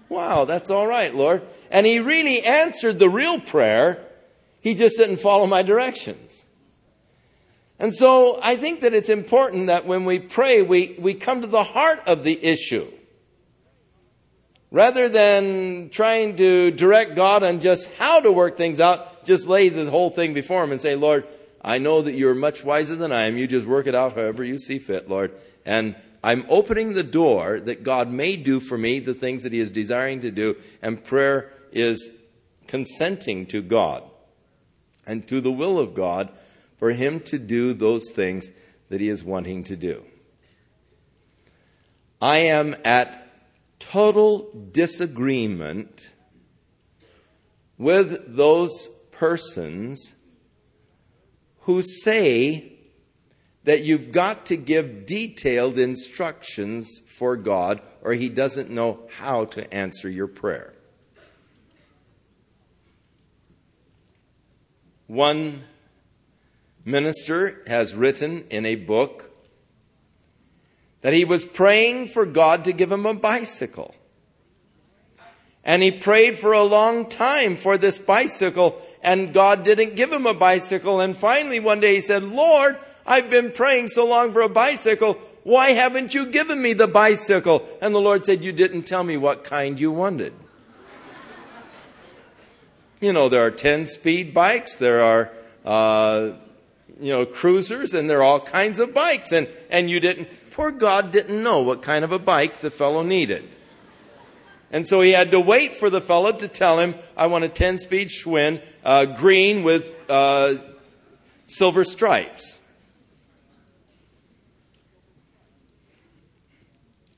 Wow, 0.09 0.46
that's 0.46 0.70
all 0.70 0.86
right, 0.86 1.14
Lord. 1.14 1.42
And 1.70 1.84
he 1.84 1.98
really 2.00 2.42
answered 2.42 2.98
the 2.98 3.11
real 3.11 3.38
prayer. 3.38 4.02
He 4.61 4.74
just 4.74 4.96
didn't 4.96 5.18
follow 5.18 5.46
my 5.46 5.62
directions. 5.62 6.46
And 7.78 7.94
so 7.94 8.40
I 8.42 8.57
think 8.57 8.80
that 8.80 8.94
it's 8.94 9.11
important 9.11 9.66
that 9.66 9.84
when 9.84 10.07
we 10.07 10.18
pray, 10.18 10.62
we, 10.62 10.96
we 10.98 11.12
come 11.12 11.42
to 11.42 11.46
the 11.46 11.64
heart 11.64 12.00
of 12.07 12.24
the 12.24 12.42
issue. 12.42 12.90
Rather 14.70 15.09
than 15.09 15.90
trying 15.90 16.36
to 16.36 16.70
direct 16.70 17.14
God 17.14 17.42
on 17.42 17.61
just 17.61 17.90
how 17.98 18.20
to 18.20 18.32
work 18.32 18.57
things 18.57 18.80
out, 18.80 19.26
just 19.26 19.46
lay 19.46 19.68
the 19.68 19.90
whole 19.90 20.11
thing 20.11 20.32
before 20.32 20.64
Him 20.64 20.72
and 20.72 20.80
say, 20.80 20.94
Lord, 20.94 21.26
I 21.67 21.77
know 21.77 22.01
that 22.01 22.14
you're 22.14 22.35
much 22.35 22.64
wiser 22.64 22.97
than 22.97 23.12
I 23.12 23.25
am. 23.25 23.37
You 23.37 23.47
just 23.47 23.67
work 23.67 23.87
it 23.87 23.95
out 23.95 24.14
however 24.14 24.43
you 24.43 24.57
see 24.59 24.79
fit, 24.79 25.11
Lord. 25.11 25.35
And 25.67 25.97
I'm 26.25 26.47
opening 26.49 26.95
the 26.95 27.03
door 27.03 27.61
that 27.61 27.83
God 27.83 28.11
may 28.11 28.37
do 28.37 28.61
for 28.61 28.79
me 28.79 29.01
the 29.01 29.14
things 29.14 29.43
that 29.43 29.53
He 29.53 29.61
is 29.61 29.71
desiring 29.71 30.23
to 30.23 30.31
do. 30.31 30.57
And 30.81 31.05
prayer 31.05 31.53
is 31.73 32.11
consenting 32.67 33.47
to 33.47 33.62
God 33.62 34.03
and 35.07 35.27
to 35.29 35.41
the 35.41 35.53
will 35.53 35.79
of 35.79 35.95
God 35.95 36.31
for 36.79 36.91
him 36.91 37.21
to 37.21 37.39
do 37.39 37.73
those 37.73 38.11
things 38.11 38.51
that 38.89 39.01
he 39.01 39.09
is 39.09 39.23
wanting 39.23 39.64
to 39.64 39.77
do. 39.77 40.05
I 42.21 42.39
am 42.39 42.77
at 42.85 43.23
total 43.79 44.51
disagreement 44.73 46.11
with 47.79 48.37
those 48.37 48.89
persons 49.12 50.16
who 51.67 51.83
say 51.83 52.73
that 53.64 53.83
you've 53.83 54.12
got 54.12 54.47
to 54.47 54.57
give 54.57 55.05
detailed 55.05 55.79
instructions 55.79 57.03
for 57.07 57.37
God 57.37 57.81
or 58.03 58.14
he 58.14 58.29
doesn't 58.29 58.71
know 58.71 59.01
how 59.19 59.45
to 59.47 59.75
answer 59.75 60.09
your 60.09 60.29
prayer. 60.29 60.73
One 65.09 65.64
minister 66.85 67.64
has 67.67 67.97
written 67.97 68.45
in 68.49 68.64
a 68.64 68.77
book 68.77 69.33
that 71.01 71.14
he 71.14 71.25
was 71.25 71.45
praying 71.45 72.09
for 72.09 72.25
God 72.25 72.64
to 72.64 72.73
give 72.73 72.93
him 72.93 73.07
a 73.07 73.14
bicycle. 73.14 73.93
And 75.64 75.83
he 75.83 75.91
prayed 75.91 76.39
for 76.39 76.53
a 76.53 76.62
long 76.62 77.09
time 77.09 77.57
for 77.57 77.77
this 77.77 77.99
bicycle, 77.99 78.81
and 79.07 79.32
God 79.32 79.64
didn't 79.64 79.94
give 79.94 80.12
him 80.12 80.26
a 80.26 80.34
bicycle. 80.34 81.00
And 81.00 81.16
finally, 81.16 81.61
one 81.61 81.78
day 81.78 81.94
he 81.94 82.00
said, 82.00 82.24
Lord, 82.24 82.76
I've 83.07 83.30
been 83.30 83.52
praying 83.52 83.88
so 83.88 84.04
long 84.04 84.32
for 84.32 84.42
a 84.42 84.48
bicycle. 84.48 85.14
Why 85.44 85.70
haven't 85.70 86.12
you 86.12 86.26
given 86.26 86.61
me 86.61 86.72
the 86.72 86.88
bicycle? 86.88 87.66
And 87.80 87.94
the 87.94 88.00
Lord 88.00 88.24
said, 88.24 88.42
You 88.42 88.50
didn't 88.50 88.82
tell 88.82 89.04
me 89.04 89.16
what 89.16 89.44
kind 89.44 89.78
you 89.78 89.92
wanted. 89.92 90.34
you 93.00 93.12
know, 93.12 93.28
there 93.28 93.46
are 93.46 93.52
10 93.52 93.86
speed 93.86 94.34
bikes, 94.34 94.74
there 94.74 95.04
are 95.04 95.30
uh, 95.64 96.32
you 97.00 97.12
know, 97.12 97.24
cruisers 97.26 97.94
and 97.94 98.11
there 98.11 98.18
are 98.18 98.24
all 98.24 98.40
kinds 98.40 98.80
of 98.80 98.92
bikes. 98.92 99.30
And, 99.30 99.46
and 99.70 99.88
you 99.88 100.00
didn't, 100.00 100.28
poor 100.50 100.72
God 100.72 101.12
didn't 101.12 101.40
know 101.40 101.61
what 101.61 101.80
kind 101.80 102.04
of 102.04 102.11
a 102.11 102.18
bike 102.18 102.59
the 102.59 102.72
fellow 102.72 103.04
needed. 103.04 103.48
And 104.71 104.87
so 104.87 105.01
he 105.01 105.12
had 105.12 105.31
to 105.31 105.41
wait 105.41 105.75
for 105.75 105.91
the 105.91 106.01
fellow 106.01 106.33
to 106.33 106.49
tell 106.49 106.79
him, 106.79 106.97
I 107.17 107.29
want 107.29 107.45
a 107.45 107.49
10 107.49 107.79
speed 107.79 108.09
Schwinn, 108.09 108.62
uh, 108.85 109.07
green 109.07 109.62
with 109.62 109.95
uh, 110.11 110.57
silver 111.47 111.85
stripes. 111.85 112.59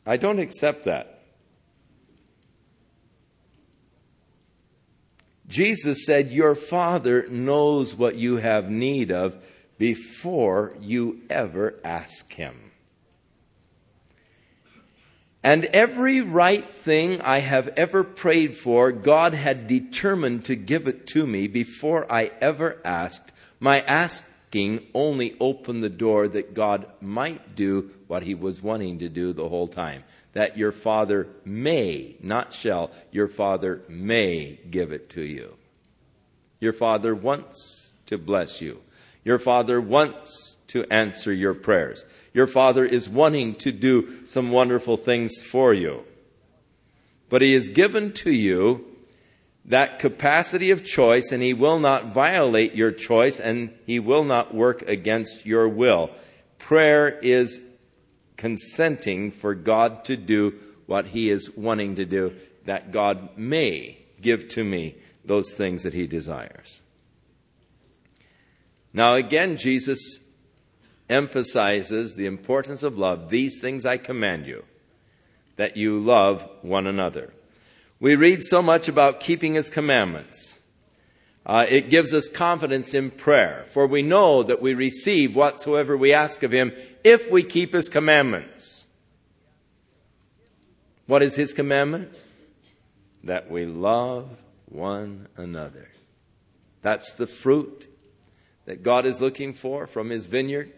I 0.06 0.16
don't 0.16 0.38
accept 0.38 0.84
that. 0.84 1.18
Jesus 5.48 6.04
said, 6.04 6.30
Your 6.30 6.54
Father 6.54 7.26
knows 7.28 7.94
what 7.94 8.16
you 8.16 8.36
have 8.36 8.70
need 8.70 9.10
of 9.10 9.36
before 9.78 10.76
you 10.80 11.22
ever 11.30 11.74
ask 11.82 12.30
Him. 12.32 12.67
And 15.48 15.64
every 15.64 16.20
right 16.20 16.70
thing 16.70 17.22
I 17.22 17.38
have 17.38 17.68
ever 17.68 18.04
prayed 18.04 18.54
for, 18.54 18.92
God 18.92 19.32
had 19.32 19.66
determined 19.66 20.44
to 20.44 20.54
give 20.54 20.86
it 20.86 21.06
to 21.06 21.26
me 21.26 21.46
before 21.46 22.04
I 22.12 22.32
ever 22.42 22.78
asked. 22.84 23.32
My 23.58 23.80
asking 23.80 24.86
only 24.92 25.38
opened 25.40 25.82
the 25.82 25.88
door 25.88 26.28
that 26.28 26.52
God 26.52 26.86
might 27.00 27.56
do 27.56 27.90
what 28.08 28.24
He 28.24 28.34
was 28.34 28.62
wanting 28.62 28.98
to 28.98 29.08
do 29.08 29.32
the 29.32 29.48
whole 29.48 29.68
time. 29.68 30.04
That 30.34 30.58
your 30.58 30.70
Father 30.70 31.28
may, 31.46 32.16
not 32.22 32.52
shall, 32.52 32.90
your 33.10 33.28
Father 33.28 33.80
may 33.88 34.60
give 34.70 34.92
it 34.92 35.08
to 35.12 35.22
you. 35.22 35.54
Your 36.60 36.74
Father 36.74 37.14
wants 37.14 37.94
to 38.04 38.18
bless 38.18 38.60
you. 38.60 38.82
Your 39.24 39.38
Father 39.38 39.80
wants 39.80 40.57
to 40.68 40.84
answer 40.90 41.32
your 41.32 41.54
prayers. 41.54 42.04
Your 42.32 42.46
Father 42.46 42.84
is 42.84 43.08
wanting 43.08 43.54
to 43.56 43.72
do 43.72 44.26
some 44.26 44.50
wonderful 44.50 44.96
things 44.96 45.42
for 45.42 45.74
you. 45.74 46.04
But 47.28 47.42
He 47.42 47.54
has 47.54 47.68
given 47.68 48.12
to 48.14 48.30
you 48.30 48.84
that 49.64 49.98
capacity 49.98 50.70
of 50.70 50.84
choice, 50.84 51.30
and 51.30 51.42
He 51.42 51.52
will 51.52 51.78
not 51.78 52.12
violate 52.12 52.74
your 52.74 52.92
choice, 52.92 53.38
and 53.38 53.70
He 53.86 53.98
will 53.98 54.24
not 54.24 54.54
work 54.54 54.82
against 54.88 55.44
your 55.44 55.68
will. 55.68 56.10
Prayer 56.58 57.08
is 57.08 57.60
consenting 58.36 59.30
for 59.30 59.54
God 59.54 60.04
to 60.06 60.16
do 60.16 60.54
what 60.86 61.08
He 61.08 61.28
is 61.28 61.50
wanting 61.56 61.96
to 61.96 62.06
do, 62.06 62.34
that 62.64 62.92
God 62.92 63.36
may 63.36 63.98
give 64.20 64.48
to 64.50 64.64
me 64.64 64.96
those 65.24 65.52
things 65.52 65.82
that 65.82 65.92
He 65.92 66.06
desires. 66.06 66.80
Now, 68.92 69.14
again, 69.14 69.58
Jesus 69.58 70.18
emphasizes 71.08 72.14
the 72.14 72.26
importance 72.26 72.82
of 72.82 72.98
love. 72.98 73.30
These 73.30 73.60
things 73.60 73.86
I 73.86 73.96
command 73.96 74.46
you, 74.46 74.64
that 75.56 75.76
you 75.76 75.98
love 75.98 76.48
one 76.62 76.86
another. 76.86 77.32
We 78.00 78.14
read 78.14 78.44
so 78.44 78.62
much 78.62 78.88
about 78.88 79.20
keeping 79.20 79.54
his 79.54 79.70
commandments. 79.70 80.58
Uh, 81.44 81.66
it 81.68 81.90
gives 81.90 82.12
us 82.12 82.28
confidence 82.28 82.92
in 82.92 83.10
prayer, 83.10 83.66
for 83.70 83.86
we 83.86 84.02
know 84.02 84.42
that 84.42 84.60
we 84.60 84.74
receive 84.74 85.34
whatsoever 85.34 85.96
we 85.96 86.12
ask 86.12 86.42
of 86.42 86.52
him 86.52 86.72
if 87.02 87.30
we 87.30 87.42
keep 87.42 87.72
his 87.72 87.88
commandments. 87.88 88.84
What 91.06 91.22
is 91.22 91.36
his 91.36 91.54
commandment? 91.54 92.12
That 93.24 93.50
we 93.50 93.64
love 93.64 94.28
one 94.66 95.28
another. 95.36 95.88
That's 96.82 97.12
the 97.12 97.26
fruit 97.26 97.86
that 98.66 98.82
God 98.82 99.06
is 99.06 99.20
looking 99.20 99.54
for 99.54 99.86
from 99.86 100.10
His 100.10 100.26
vineyard. 100.26 100.72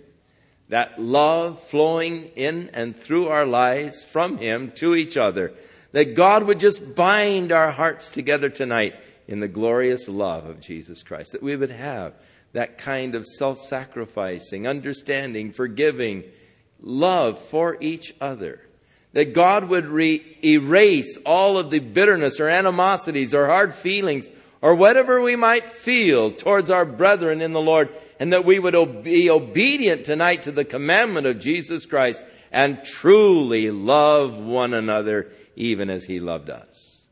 That 0.71 1.01
love 1.01 1.61
flowing 1.61 2.31
in 2.37 2.71
and 2.73 2.97
through 2.97 3.29
our 3.29 3.45
lives 3.45 4.05
from 4.05 4.39
Him 4.39 4.73
to 4.77 4.95
each 4.95 5.16
other. 5.16 5.53
That 5.93 6.14
God 6.14 6.45
would 6.45 6.61
just 6.61 6.95
bind 6.95 7.51
our 7.51 7.73
hearts 7.73 8.09
together 8.11 8.49
tonight 8.49 8.95
in 9.27 9.41
the 9.41 9.49
glorious 9.49 10.09
love 10.09 10.47
of 10.47 10.61
Jesus 10.61 11.03
Christ. 11.03 11.33
That 11.33 11.43
we 11.43 11.57
would 11.57 11.73
have 11.73 12.14
that 12.53 12.79
kind 12.79 13.16
of 13.16 13.27
self 13.27 13.59
sacrificing, 13.59 14.66
understanding, 14.66 15.53
forgiving 15.53 16.25
love 16.81 17.41
for 17.41 17.77
each 17.81 18.14
other. 18.21 18.61
That 19.12 19.35
God 19.35 19.68
would 19.68 19.87
re- 19.87 20.39
erase 20.45 21.18
all 21.27 21.59
of 21.59 21.71
the 21.71 21.81
bitterness 21.81 22.39
or 22.39 22.49
animosities 22.49 23.35
or 23.35 23.47
hard 23.47 23.75
feelings 23.75 24.31
or 24.62 24.74
whatever 24.74 25.20
we 25.20 25.36
might 25.36 25.68
feel 25.68 26.30
towards 26.30 26.70
our 26.70 26.84
brethren 26.84 27.40
in 27.40 27.52
the 27.52 27.61
Lord, 27.61 27.88
and 28.18 28.32
that 28.32 28.44
we 28.44 28.58
would 28.58 29.02
be 29.02 29.30
obedient 29.30 30.04
tonight 30.04 30.42
to 30.42 30.52
the 30.52 30.64
commandment 30.64 31.26
of 31.26 31.38
Jesus 31.38 31.86
Christ 31.86 32.24
and 32.52 32.84
truly 32.84 33.70
love 33.70 34.36
one 34.36 34.74
another 34.74 35.30
even 35.56 35.88
as 35.88 36.04
he 36.04 36.20
loved 36.20 36.50
us. 36.50 37.06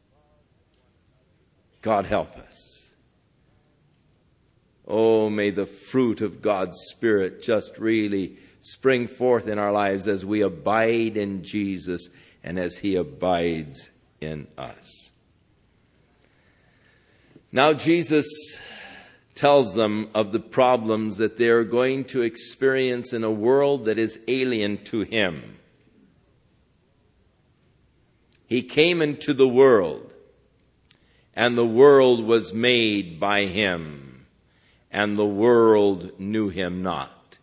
God 1.81 2.07
help 2.07 2.37
us. 2.37 2.91
Oh, 4.87 5.29
may 5.31 5.51
the 5.51 5.67
fruit 5.67 6.21
of 6.21 6.43
God's 6.43 6.79
Spirit 6.91 7.43
just 7.43 7.79
really 7.79 8.37
spring 8.61 9.07
forth 9.07 9.47
in 9.47 9.59
our 9.59 9.73
lives 9.73 10.09
as 10.09 10.25
we 10.25 10.41
abide 10.41 11.17
in 11.17 11.43
Jesus 11.45 12.09
and 12.43 12.59
as 12.59 12.79
he 12.79 12.97
abides 12.97 13.91
in 14.21 14.49
us. 14.57 15.08
Now, 17.51 17.73
Jesus 17.73 18.29
tells 19.35 19.75
them 19.75 20.11
of 20.15 20.33
the 20.33 20.41
problems 20.41 21.17
that 21.17 21.39
they 21.39 21.49
are 21.49 21.65
going 21.65 22.05
to 22.05 22.23
experience 22.23 23.13
in 23.13 23.25
a 23.25 23.31
world 23.31 23.85
that 23.85 23.99
is 23.99 24.21
alien 24.29 24.83
to 24.85 25.03
Him. 25.03 25.57
He 28.47 28.63
came 28.63 29.01
into 29.01 29.33
the 29.33 29.49
world, 29.49 30.13
and 31.35 31.57
the 31.57 31.67
world 31.67 32.25
was 32.25 32.53
made 32.53 33.21
by 33.21 33.47
Him, 33.47 34.27
and 34.91 35.17
the 35.17 35.27
world 35.27 36.19
knew 36.19 36.49
Him 36.49 36.83
not. 36.83 37.39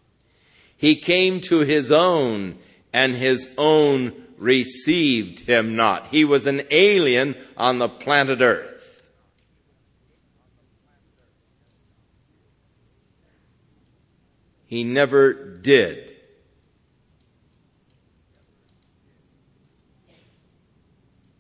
He 0.76 0.96
came 0.96 1.40
to 1.42 1.62
His 1.62 1.92
own, 1.92 2.58
and 2.92 3.16
His 3.16 3.50
own 3.58 4.14
received 4.38 5.42
Him 5.42 5.76
not. 5.76 6.08
He 6.08 6.26
was 6.26 6.46
an 6.46 6.64
alien 6.70 7.36
on 7.56 7.80
the 7.80 7.90
planet 7.90 8.42
Earth. 8.42 8.75
He 14.76 14.84
never 14.84 15.32
did. 15.32 16.18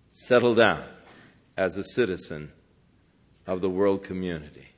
Settle 0.09 0.55
down 0.55 0.85
as 1.57 1.75
a 1.75 1.83
citizen 1.83 2.53
of 3.45 3.59
the 3.59 3.69
world 3.69 4.05
community, 4.05 4.69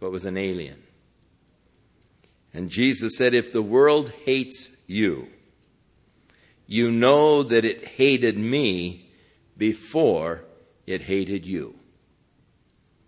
but 0.00 0.10
was 0.10 0.24
an 0.24 0.36
alien. 0.36 0.82
And 2.52 2.68
Jesus 2.68 3.16
said, 3.16 3.32
If 3.32 3.52
the 3.52 3.62
world 3.62 4.10
hates 4.24 4.70
you, 4.88 5.28
you 6.66 6.90
know 6.90 7.44
that 7.44 7.64
it 7.64 7.86
hated 7.90 8.36
me 8.36 9.08
before 9.56 10.42
it 10.84 11.02
hated 11.02 11.46
you. 11.46 11.78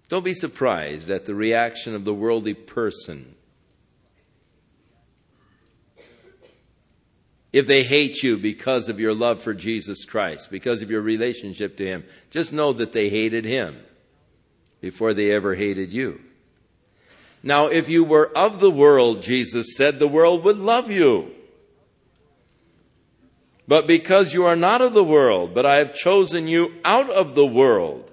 Don't 0.08 0.24
be 0.24 0.32
surprised 0.32 1.10
at 1.10 1.26
the 1.26 1.34
reaction 1.34 1.96
of 1.96 2.04
the 2.04 2.14
worldly 2.14 2.54
person 2.54 3.34
if 7.52 7.66
they 7.66 7.82
hate 7.82 8.22
you 8.22 8.36
because 8.36 8.88
of 8.88 9.00
your 9.00 9.14
love 9.14 9.42
for 9.42 9.54
Jesus 9.54 10.04
Christ, 10.04 10.50
because 10.50 10.82
of 10.82 10.90
your 10.90 11.00
relationship 11.00 11.76
to 11.78 11.86
Him. 11.86 12.04
Just 12.30 12.52
know 12.52 12.72
that 12.72 12.92
they 12.92 13.08
hated 13.08 13.44
Him 13.44 13.80
before 14.80 15.14
they 15.14 15.30
ever 15.30 15.54
hated 15.54 15.90
you. 15.90 16.20
Now, 17.42 17.66
if 17.66 17.88
you 17.88 18.04
were 18.04 18.30
of 18.36 18.60
the 18.60 18.70
world, 18.70 19.22
Jesus 19.22 19.74
said, 19.76 19.98
the 19.98 20.08
world 20.08 20.44
would 20.44 20.58
love 20.58 20.90
you. 20.90 21.32
But 23.66 23.86
because 23.86 24.34
you 24.34 24.44
are 24.44 24.56
not 24.56 24.82
of 24.82 24.94
the 24.94 25.04
world, 25.04 25.54
but 25.54 25.64
I 25.64 25.76
have 25.76 25.94
chosen 25.94 26.48
you 26.48 26.74
out 26.84 27.08
of 27.08 27.34
the 27.34 27.46
world, 27.46 28.10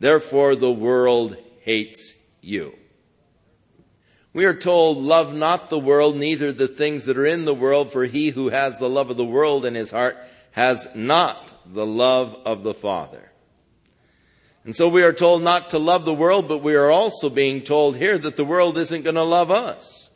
therefore 0.00 0.56
the 0.56 0.72
world 0.72 1.36
hates 1.60 2.14
you. 2.40 2.74
We 4.38 4.44
are 4.44 4.54
told, 4.54 4.98
love 4.98 5.34
not 5.34 5.68
the 5.68 5.80
world, 5.80 6.16
neither 6.16 6.52
the 6.52 6.68
things 6.68 7.06
that 7.06 7.18
are 7.18 7.26
in 7.26 7.44
the 7.44 7.52
world, 7.52 7.90
for 7.90 8.04
he 8.04 8.30
who 8.30 8.50
has 8.50 8.78
the 8.78 8.88
love 8.88 9.10
of 9.10 9.16
the 9.16 9.24
world 9.24 9.66
in 9.66 9.74
his 9.74 9.90
heart 9.90 10.16
has 10.52 10.86
not 10.94 11.52
the 11.66 11.84
love 11.84 12.38
of 12.44 12.62
the 12.62 12.72
Father. 12.72 13.32
And 14.62 14.76
so 14.76 14.88
we 14.88 15.02
are 15.02 15.12
told 15.12 15.42
not 15.42 15.70
to 15.70 15.80
love 15.80 16.04
the 16.04 16.14
world, 16.14 16.46
but 16.46 16.58
we 16.58 16.76
are 16.76 16.88
also 16.88 17.28
being 17.28 17.62
told 17.62 17.96
here 17.96 18.16
that 18.16 18.36
the 18.36 18.44
world 18.44 18.78
isn't 18.78 19.02
going 19.02 19.16
to 19.16 19.24
love 19.24 19.50
us. 19.50 20.08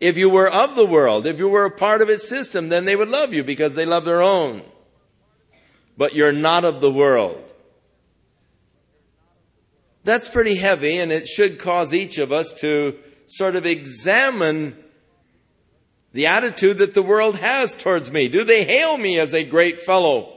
If 0.00 0.16
you 0.16 0.28
were 0.28 0.50
of 0.50 0.74
the 0.74 0.86
world, 0.86 1.24
if 1.24 1.38
you 1.38 1.48
were 1.48 1.66
a 1.66 1.70
part 1.70 2.02
of 2.02 2.10
its 2.10 2.28
system, 2.28 2.68
then 2.68 2.84
they 2.84 2.96
would 2.96 3.10
love 3.10 3.32
you 3.32 3.44
because 3.44 3.76
they 3.76 3.86
love 3.86 4.04
their 4.04 4.22
own. 4.22 4.62
But 5.96 6.16
you're 6.16 6.32
not 6.32 6.64
of 6.64 6.80
the 6.80 6.90
world. 6.90 7.49
That's 10.10 10.26
pretty 10.26 10.56
heavy, 10.56 10.98
and 10.98 11.12
it 11.12 11.28
should 11.28 11.60
cause 11.60 11.94
each 11.94 12.18
of 12.18 12.32
us 12.32 12.52
to 12.54 12.98
sort 13.26 13.54
of 13.54 13.64
examine 13.64 14.76
the 16.12 16.26
attitude 16.26 16.78
that 16.78 16.94
the 16.94 17.02
world 17.02 17.38
has 17.38 17.76
towards 17.76 18.10
me. 18.10 18.26
Do 18.26 18.42
they 18.42 18.64
hail 18.64 18.98
me 18.98 19.20
as 19.20 19.32
a 19.32 19.44
great 19.44 19.78
fellow? 19.78 20.36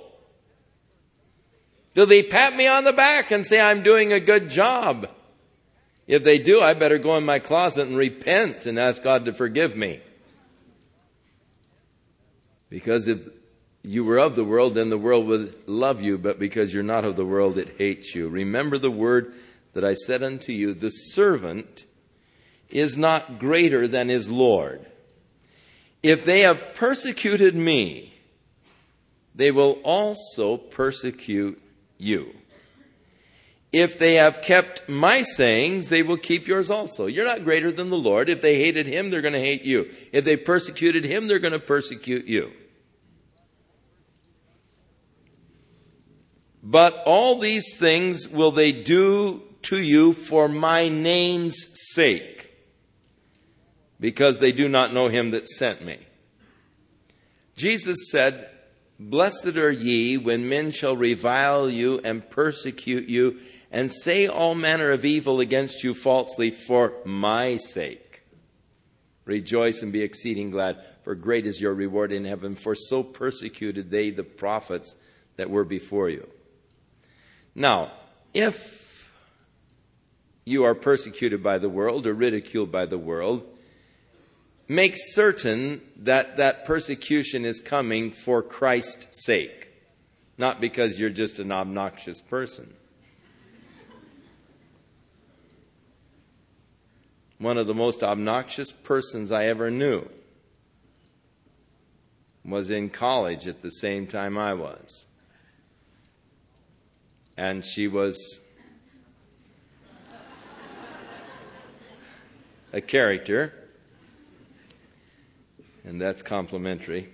Do 1.95 2.05
they 2.05 2.21
pat 2.21 2.55
me 2.55 2.67
on 2.67 2.83
the 2.83 2.93
back 2.93 3.31
and 3.31 3.47
say 3.47 3.59
I'm 3.59 3.81
doing 3.81 4.13
a 4.13 4.19
good 4.19 4.47
job? 4.47 5.09
If 6.05 6.23
they 6.23 6.37
do, 6.37 6.61
I 6.61 6.75
better 6.75 6.99
go 6.99 7.17
in 7.17 7.25
my 7.25 7.39
closet 7.39 7.87
and 7.87 7.97
repent 7.97 8.67
and 8.67 8.77
ask 8.77 9.01
God 9.01 9.25
to 9.25 9.33
forgive 9.33 9.75
me. 9.75 10.01
Because 12.69 13.07
if 13.07 13.27
you 13.81 14.03
were 14.03 14.19
of 14.19 14.35
the 14.35 14.45
world, 14.45 14.75
then 14.75 14.91
the 14.91 14.99
world 14.99 15.25
would 15.25 15.67
love 15.67 15.99
you, 15.99 16.19
but 16.19 16.37
because 16.37 16.71
you're 16.75 16.83
not 16.83 17.05
of 17.05 17.15
the 17.15 17.25
world, 17.25 17.57
it 17.57 17.73
hates 17.79 18.13
you. 18.13 18.29
Remember 18.29 18.77
the 18.77 18.91
word 18.91 19.33
that 19.73 19.83
I 19.83 19.93
said 19.93 20.23
unto 20.23 20.51
you, 20.51 20.73
the 20.73 20.89
servant 20.89 21.85
is 22.69 22.97
not 22.97 23.39
greater 23.39 23.87
than 23.87 24.09
his 24.09 24.29
Lord. 24.29 24.85
If 26.01 26.25
they 26.25 26.41
have 26.41 26.73
persecuted 26.73 27.55
me, 27.55 28.13
they 29.35 29.51
will 29.51 29.79
also 29.83 30.57
persecute 30.57 31.61
you. 31.97 32.35
If 33.71 33.97
they 33.97 34.15
have 34.15 34.43
kept 34.43 34.87
my 34.87 35.23
sayings, 35.23 35.89
they 35.89 36.03
will 36.03 36.17
keep 36.17 36.47
yours 36.47 36.69
also. 36.69 37.07
You're 37.07 37.25
not 37.25 37.43
greater 37.43 37.71
than 37.71 37.89
the 37.89 37.97
Lord. 37.97 38.29
If 38.29 38.41
they 38.41 38.57
hated 38.57 38.85
him, 38.85 39.09
they're 39.09 39.21
going 39.21 39.33
to 39.33 39.39
hate 39.39 39.63
you. 39.63 39.89
If 40.11 40.25
they 40.25 40.37
persecuted 40.37 41.05
him, 41.05 41.27
they're 41.27 41.39
going 41.39 41.53
to 41.53 41.59
persecute 41.59 42.25
you. 42.25 42.51
But 46.61 47.01
all 47.05 47.39
these 47.39 47.75
things 47.75 48.27
will 48.27 48.51
they 48.51 48.71
do 48.71 49.41
to 49.63 49.81
you 49.81 50.13
for 50.13 50.47
my 50.47 50.87
name's 50.89 51.69
sake, 51.93 52.53
because 53.99 54.39
they 54.39 54.51
do 54.51 54.67
not 54.67 54.93
know 54.93 55.07
him 55.07 55.31
that 55.31 55.47
sent 55.47 55.83
me. 55.83 55.99
Jesus 57.55 58.09
said, 58.11 58.49
Blessed 58.99 59.57
are 59.57 59.71
ye 59.71 60.17
when 60.17 60.47
men 60.47 60.71
shall 60.71 60.95
revile 60.95 61.69
you 61.69 61.99
and 62.03 62.29
persecute 62.29 63.09
you 63.09 63.39
and 63.71 63.91
say 63.91 64.27
all 64.27 64.55
manner 64.55 64.91
of 64.91 65.03
evil 65.03 65.39
against 65.39 65.83
you 65.83 65.93
falsely 65.93 66.51
for 66.51 66.93
my 67.03 67.57
sake. 67.57 68.21
Rejoice 69.25 69.81
and 69.81 69.91
be 69.91 70.01
exceeding 70.01 70.51
glad, 70.51 70.77
for 71.03 71.15
great 71.15 71.47
is 71.47 71.59
your 71.59 71.73
reward 71.73 72.11
in 72.11 72.25
heaven, 72.25 72.55
for 72.55 72.75
so 72.75 73.03
persecuted 73.03 73.89
they 73.89 74.11
the 74.11 74.23
prophets 74.23 74.95
that 75.37 75.49
were 75.49 75.63
before 75.63 76.09
you. 76.09 76.27
Now, 77.55 77.91
if 78.33 78.82
you 80.45 80.63
are 80.63 80.75
persecuted 80.75 81.41
by 81.41 81.57
the 81.57 81.69
world 81.69 82.05
or 82.05 82.13
ridiculed 82.13 82.71
by 82.71 82.85
the 82.85 82.97
world, 82.97 83.43
make 84.67 84.95
certain 84.95 85.81
that 85.97 86.37
that 86.37 86.65
persecution 86.65 87.45
is 87.45 87.59
coming 87.61 88.11
for 88.11 88.41
Christ's 88.41 89.25
sake, 89.25 89.69
not 90.37 90.59
because 90.59 90.99
you're 90.99 91.09
just 91.09 91.39
an 91.39 91.51
obnoxious 91.51 92.21
person. 92.21 92.73
One 97.37 97.57
of 97.57 97.67
the 97.67 97.73
most 97.73 98.03
obnoxious 98.03 98.71
persons 98.71 99.31
I 99.31 99.45
ever 99.45 99.69
knew 99.69 100.07
was 102.45 102.69
in 102.69 102.89
college 102.89 103.47
at 103.47 103.61
the 103.61 103.69
same 103.69 104.07
time 104.07 104.37
I 104.37 104.53
was. 104.53 105.05
And 107.35 107.65
she 107.65 107.87
was 107.87 108.39
a 112.73 112.81
character, 112.81 113.53
and 115.85 116.01
that's 116.01 116.23
complimentary. 116.23 117.07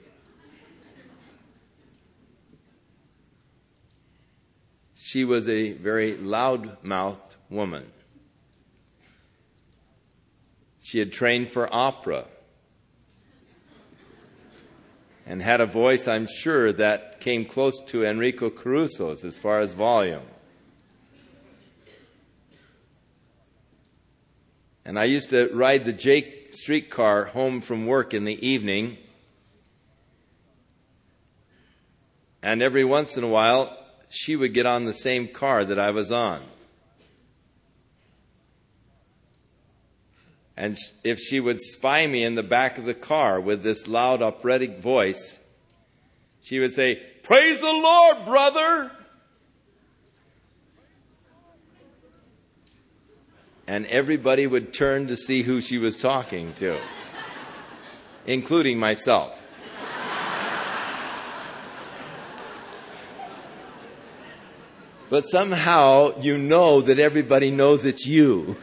She 4.96 5.26
was 5.26 5.50
a 5.50 5.74
very 5.74 6.16
loud 6.16 6.84
mouthed 6.84 7.36
woman. 7.50 7.92
She 10.82 11.00
had 11.00 11.12
trained 11.12 11.50
for 11.50 11.72
opera 11.74 12.26
and 15.26 15.42
had 15.42 15.62
a 15.62 15.66
voice, 15.66 16.08
I'm 16.08 16.26
sure, 16.26 16.72
that 16.74 17.20
came 17.20 17.46
close 17.46 17.80
to 17.88 18.06
Enrico 18.06 18.50
Caruso's 18.50 19.26
as 19.26 19.38
far 19.38 19.60
as 19.60 19.74
volume. 19.74 20.24
And 24.90 24.98
I 24.98 25.04
used 25.04 25.30
to 25.30 25.52
ride 25.54 25.86
the 25.86 25.94
Jake 25.94 26.52
streetcar 26.52 27.26
home 27.26 27.62
from 27.62 27.86
work 27.86 28.12
in 28.12 28.24
the 28.24 28.44
evening. 28.44 28.98
And 32.42 32.64
every 32.64 32.84
once 32.84 33.16
in 33.16 33.24
a 33.24 33.28
while, 33.28 33.78
she 34.10 34.36
would 34.36 34.56
get 34.56 34.66
on 34.66 34.86
the 34.86 34.94
same 34.96 35.28
car 35.28 35.64
that 35.64 35.78
I 35.78 35.92
was 35.92 36.12
on. 36.12 36.42
And 40.58 40.76
if 41.04 41.20
she 41.20 41.40
would 41.40 41.62
spy 41.62 42.08
me 42.08 42.24
in 42.24 42.34
the 42.34 42.42
back 42.42 42.80
of 42.80 42.86
the 42.86 42.96
car 42.96 43.40
with 43.40 43.62
this 43.62 43.88
loud 43.88 44.24
operatic 44.24 44.80
voice, 44.80 45.38
she 46.42 46.58
would 46.58 46.74
say, 46.74 46.96
Praise 47.22 47.62
the 47.62 47.68
Lord, 47.68 48.26
brother! 48.26 48.92
And 53.70 53.86
everybody 53.86 54.48
would 54.48 54.74
turn 54.74 55.06
to 55.06 55.16
see 55.16 55.44
who 55.44 55.62
she 55.62 55.78
was 55.78 55.96
talking 55.96 56.52
to, 56.56 56.82
including 58.26 58.80
myself. 58.80 59.40
But 65.12 65.24
somehow 65.26 66.20
you 66.20 66.36
know 66.40 66.82
that 66.82 66.98
everybody 66.98 67.52
knows 67.52 67.86
it's 67.86 68.08
you. 68.08 68.58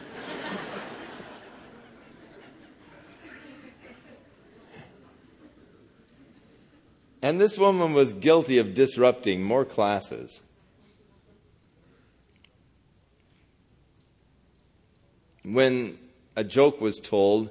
And 7.21 7.39
this 7.39 7.57
woman 7.57 7.93
was 7.93 8.13
guilty 8.13 8.57
of 8.57 8.73
disrupting 8.73 9.41
more 9.41 9.63
classes. 9.63 10.43
When 15.47 15.97
a 16.35 16.43
joke 16.43 16.81
was 16.81 16.97
told 16.97 17.49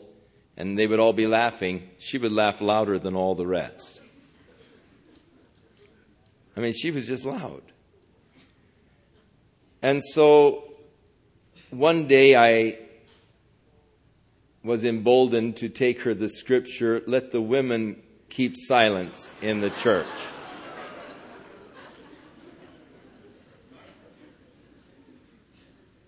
and 0.54 0.78
they 0.78 0.86
would 0.86 1.00
all 1.00 1.14
be 1.14 1.26
laughing, 1.26 1.88
she 1.98 2.18
would 2.18 2.32
laugh 2.32 2.60
louder 2.60 2.98
than 2.98 3.16
all 3.16 3.34
the 3.34 3.46
rest. 3.46 4.02
I 6.54 6.60
mean, 6.60 6.74
she 6.74 6.90
was 6.90 7.06
just 7.06 7.24
loud. 7.24 7.62
And 9.80 10.02
so 10.02 10.64
one 11.70 12.06
day 12.06 12.36
I 12.36 12.78
was 14.62 14.84
emboldened 14.84 15.56
to 15.56 15.70
take 15.70 16.02
her 16.02 16.12
the 16.12 16.28
scripture, 16.28 17.02
let 17.06 17.30
the 17.30 17.40
women 17.40 18.02
keep 18.28 18.56
silence 18.56 19.30
in 19.40 19.62
the 19.62 19.70
church. 19.70 20.06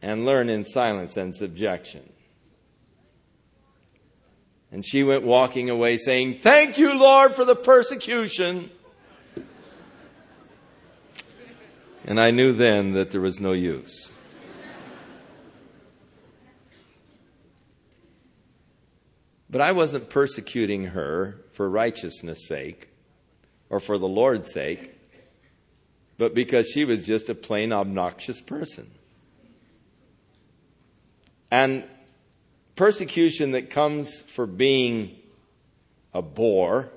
And 0.02 0.24
learn 0.24 0.48
in 0.48 0.64
silence 0.64 1.16
and 1.16 1.34
subjection. 1.34 2.12
And 4.70 4.84
she 4.84 5.02
went 5.02 5.22
walking 5.22 5.70
away 5.70 5.96
saying, 5.96 6.38
Thank 6.38 6.78
you, 6.78 6.98
Lord, 6.98 7.34
for 7.34 7.44
the 7.44 7.56
persecution. 7.56 8.70
And 12.04 12.20
I 12.20 12.30
knew 12.30 12.52
then 12.52 12.92
that 12.92 13.10
there 13.10 13.20
was 13.20 13.40
no 13.40 13.52
use. 13.52 14.10
But 19.50 19.60
I 19.62 19.72
wasn't 19.72 20.10
persecuting 20.10 20.86
her 20.86 21.40
for 21.52 21.68
righteousness' 21.68 22.46
sake 22.46 22.88
or 23.70 23.80
for 23.80 23.96
the 23.96 24.08
Lord's 24.08 24.52
sake, 24.52 24.94
but 26.18 26.34
because 26.34 26.68
she 26.68 26.84
was 26.84 27.06
just 27.06 27.28
a 27.30 27.34
plain 27.34 27.72
obnoxious 27.72 28.40
person. 28.40 28.90
And 31.50 31.84
persecution 32.76 33.52
that 33.52 33.70
comes 33.70 34.22
for 34.22 34.46
being 34.46 35.16
a 36.12 36.22
bore 36.22 36.90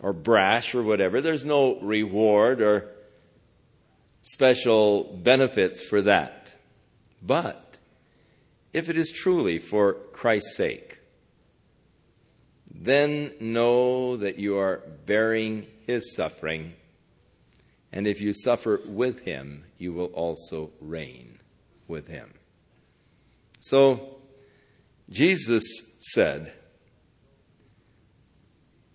or 0.00 0.12
brash 0.12 0.74
or 0.74 0.82
whatever, 0.82 1.20
there's 1.20 1.44
no 1.44 1.78
reward 1.80 2.60
or 2.60 2.88
special 4.22 5.04
benefits 5.22 5.82
for 5.82 6.02
that. 6.02 6.54
But 7.22 7.78
if 8.72 8.88
it 8.88 8.96
is 8.96 9.10
truly 9.10 9.58
for 9.58 9.94
Christ's 10.12 10.56
sake, 10.56 10.98
then 12.72 13.32
know 13.40 14.16
that 14.16 14.38
you 14.38 14.56
are 14.56 14.82
bearing 15.04 15.66
his 15.86 16.14
suffering, 16.14 16.74
and 17.92 18.06
if 18.06 18.20
you 18.20 18.32
suffer 18.32 18.80
with 18.86 19.20
him, 19.20 19.64
you 19.76 19.92
will 19.92 20.06
also 20.06 20.70
reign 20.80 21.40
with 21.88 22.06
him. 22.08 22.32
So, 23.62 24.16
Jesus 25.10 25.64
said 25.98 26.52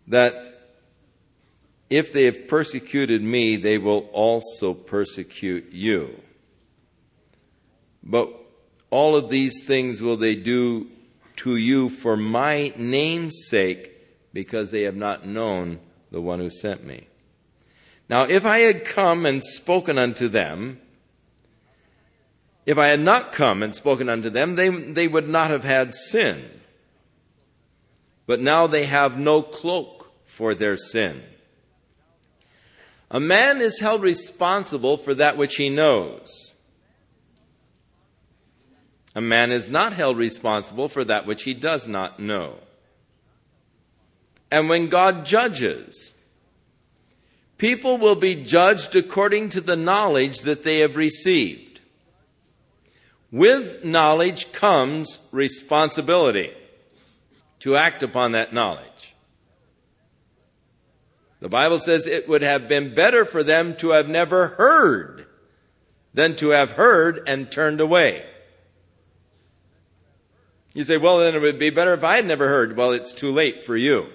that 0.07 0.33
if 1.87 2.11
they 2.11 2.23
have 2.23 2.47
persecuted 2.47 3.21
me, 3.21 3.57
they 3.57 3.77
will 3.77 4.09
also 4.11 4.73
persecute 4.73 5.71
you. 5.71 6.19
But 8.03 8.33
all 8.89 9.15
of 9.15 9.29
these 9.29 9.63
things 9.63 10.01
will 10.01 10.17
they 10.17 10.35
do 10.35 10.87
to 11.37 11.57
you 11.57 11.89
for 11.89 12.17
my 12.17 12.73
name's 12.75 13.45
sake, 13.47 13.91
because 14.33 14.71
they 14.71 14.81
have 14.81 14.95
not 14.95 15.27
known 15.27 15.79
the 16.09 16.21
one 16.21 16.39
who 16.39 16.49
sent 16.49 16.83
me. 16.83 17.07
Now, 18.09 18.23
if 18.23 18.45
I 18.45 18.59
had 18.59 18.83
come 18.83 19.27
and 19.27 19.43
spoken 19.43 19.99
unto 19.99 20.27
them, 20.27 20.81
if 22.65 22.77
I 22.77 22.87
had 22.87 22.99
not 22.99 23.31
come 23.31 23.61
and 23.61 23.73
spoken 23.75 24.09
unto 24.09 24.29
them, 24.29 24.55
they, 24.55 24.69
they 24.69 25.07
would 25.07 25.29
not 25.29 25.51
have 25.51 25.63
had 25.63 25.93
sin. 25.93 26.49
But 28.25 28.41
now 28.41 28.65
they 28.65 28.85
have 28.85 29.19
no 29.19 29.43
cloak 29.43 30.11
for 30.25 30.55
their 30.55 30.77
sin. 30.77 31.21
A 33.11 33.19
man 33.19 33.61
is 33.61 33.79
held 33.79 34.01
responsible 34.01 34.97
for 34.97 35.13
that 35.13 35.37
which 35.37 35.55
he 35.55 35.69
knows. 35.69 36.53
A 39.13 39.21
man 39.21 39.51
is 39.51 39.69
not 39.69 39.93
held 39.93 40.17
responsible 40.17 40.89
for 40.89 41.05
that 41.05 41.25
which 41.25 41.43
he 41.43 41.53
does 41.53 41.87
not 41.87 42.19
know. 42.19 42.55
And 44.51 44.67
when 44.67 44.89
God 44.89 45.25
judges, 45.25 46.13
people 47.57 47.97
will 47.97 48.15
be 48.15 48.35
judged 48.35 48.95
according 48.95 49.49
to 49.49 49.61
the 49.61 49.77
knowledge 49.77 50.39
that 50.39 50.63
they 50.63 50.79
have 50.79 50.95
received. 50.95 51.64
With 53.35 53.83
knowledge 53.83 54.53
comes 54.53 55.19
responsibility 55.33 56.53
to 57.59 57.75
act 57.75 58.01
upon 58.01 58.31
that 58.31 58.53
knowledge. 58.53 59.13
The 61.41 61.49
Bible 61.49 61.79
says 61.79 62.07
it 62.07 62.29
would 62.29 62.43
have 62.43 62.69
been 62.69 62.95
better 62.95 63.25
for 63.25 63.43
them 63.43 63.75
to 63.75 63.89
have 63.89 64.07
never 64.07 64.47
heard 64.47 65.25
than 66.13 66.37
to 66.37 66.51
have 66.51 66.71
heard 66.71 67.27
and 67.27 67.51
turned 67.51 67.81
away. 67.81 68.25
You 70.73 70.85
say, 70.85 70.95
well, 70.95 71.17
then 71.17 71.35
it 71.35 71.41
would 71.41 71.59
be 71.59 71.71
better 71.71 71.93
if 71.93 72.05
I 72.05 72.15
had 72.15 72.25
never 72.25 72.47
heard. 72.47 72.77
Well, 72.77 72.93
it's 72.93 73.11
too 73.11 73.33
late 73.33 73.61
for 73.61 73.75
you. 73.75 74.07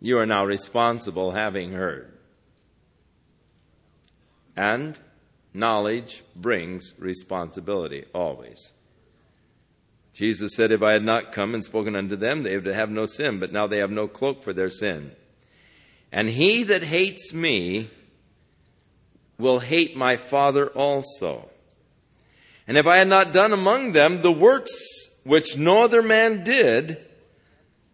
You 0.00 0.16
are 0.16 0.24
now 0.24 0.46
responsible 0.46 1.32
having 1.32 1.72
heard. 1.72 2.10
And 4.56 4.98
knowledge 5.54 6.22
brings 6.34 6.94
responsibility 6.98 8.04
always. 8.14 8.72
Jesus 10.12 10.54
said, 10.54 10.70
If 10.70 10.82
I 10.82 10.92
had 10.92 11.04
not 11.04 11.32
come 11.32 11.54
and 11.54 11.64
spoken 11.64 11.96
unto 11.96 12.16
them, 12.16 12.42
they 12.42 12.56
would 12.56 12.66
have 12.66 12.90
no 12.90 13.06
sin, 13.06 13.38
but 13.38 13.52
now 13.52 13.66
they 13.66 13.78
have 13.78 13.90
no 13.90 14.06
cloak 14.06 14.42
for 14.42 14.52
their 14.52 14.70
sin. 14.70 15.12
And 16.10 16.28
he 16.28 16.62
that 16.64 16.82
hates 16.82 17.32
me 17.32 17.90
will 19.38 19.60
hate 19.60 19.96
my 19.96 20.16
Father 20.16 20.68
also. 20.68 21.48
And 22.66 22.78
if 22.78 22.86
I 22.86 22.98
had 22.98 23.08
not 23.08 23.32
done 23.32 23.52
among 23.52 23.92
them 23.92 24.22
the 24.22 24.32
works 24.32 24.72
which 25.24 25.56
no 25.56 25.82
other 25.82 26.02
man 26.02 26.44
did, 26.44 26.98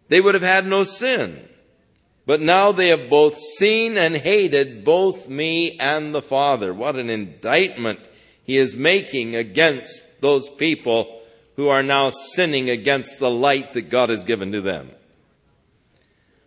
they 0.09 0.21
would 0.21 0.35
have 0.35 0.43
had 0.43 0.67
no 0.67 0.83
sin. 0.83 1.48
But 2.29 2.41
now 2.41 2.71
they 2.71 2.89
have 2.89 3.09
both 3.09 3.39
seen 3.39 3.97
and 3.97 4.15
hated 4.15 4.85
both 4.85 5.27
me 5.27 5.79
and 5.79 6.13
the 6.13 6.21
Father. 6.21 6.71
What 6.75 6.95
an 6.95 7.09
indictment 7.09 8.01
he 8.43 8.55
is 8.55 8.75
making 8.75 9.35
against 9.35 10.21
those 10.21 10.47
people 10.47 11.23
who 11.55 11.69
are 11.69 11.81
now 11.81 12.11
sinning 12.11 12.69
against 12.69 13.17
the 13.17 13.31
light 13.31 13.73
that 13.73 13.89
God 13.89 14.09
has 14.09 14.23
given 14.23 14.51
to 14.51 14.61
them. 14.61 14.91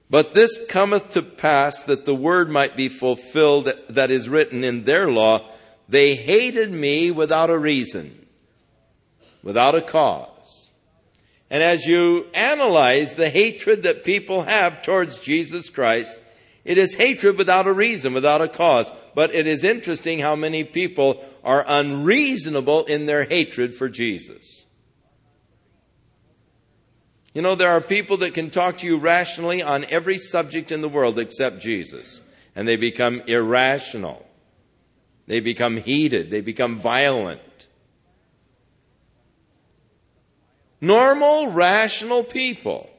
But 0.08 0.34
this 0.34 0.64
cometh 0.68 1.08
to 1.14 1.22
pass 1.22 1.82
that 1.82 2.04
the 2.04 2.14
word 2.14 2.48
might 2.48 2.76
be 2.76 2.88
fulfilled 2.88 3.72
that 3.88 4.12
is 4.12 4.28
written 4.28 4.62
in 4.62 4.84
their 4.84 5.10
law. 5.10 5.50
They 5.88 6.14
hated 6.14 6.70
me 6.70 7.10
without 7.10 7.50
a 7.50 7.58
reason, 7.58 8.24
without 9.42 9.74
a 9.74 9.82
cause. 9.82 10.31
And 11.52 11.62
as 11.62 11.86
you 11.86 12.28
analyze 12.32 13.12
the 13.12 13.28
hatred 13.28 13.82
that 13.82 14.04
people 14.04 14.44
have 14.44 14.80
towards 14.80 15.18
Jesus 15.18 15.68
Christ, 15.68 16.18
it 16.64 16.78
is 16.78 16.94
hatred 16.94 17.36
without 17.36 17.66
a 17.66 17.72
reason, 17.74 18.14
without 18.14 18.40
a 18.40 18.48
cause. 18.48 18.90
But 19.14 19.34
it 19.34 19.46
is 19.46 19.62
interesting 19.62 20.20
how 20.20 20.34
many 20.34 20.64
people 20.64 21.22
are 21.44 21.62
unreasonable 21.68 22.86
in 22.86 23.04
their 23.04 23.24
hatred 23.24 23.74
for 23.74 23.90
Jesus. 23.90 24.64
You 27.34 27.42
know, 27.42 27.54
there 27.54 27.70
are 27.70 27.82
people 27.82 28.16
that 28.18 28.32
can 28.32 28.48
talk 28.48 28.78
to 28.78 28.86
you 28.86 28.96
rationally 28.96 29.62
on 29.62 29.84
every 29.90 30.16
subject 30.16 30.72
in 30.72 30.80
the 30.80 30.88
world 30.88 31.18
except 31.18 31.60
Jesus. 31.60 32.22
And 32.56 32.66
they 32.66 32.76
become 32.76 33.20
irrational. 33.26 34.26
They 35.26 35.40
become 35.40 35.76
heated. 35.76 36.30
They 36.30 36.40
become 36.40 36.78
violent. 36.78 37.42
Normal, 40.82 41.46
rational 41.46 42.22
people. 42.24 42.90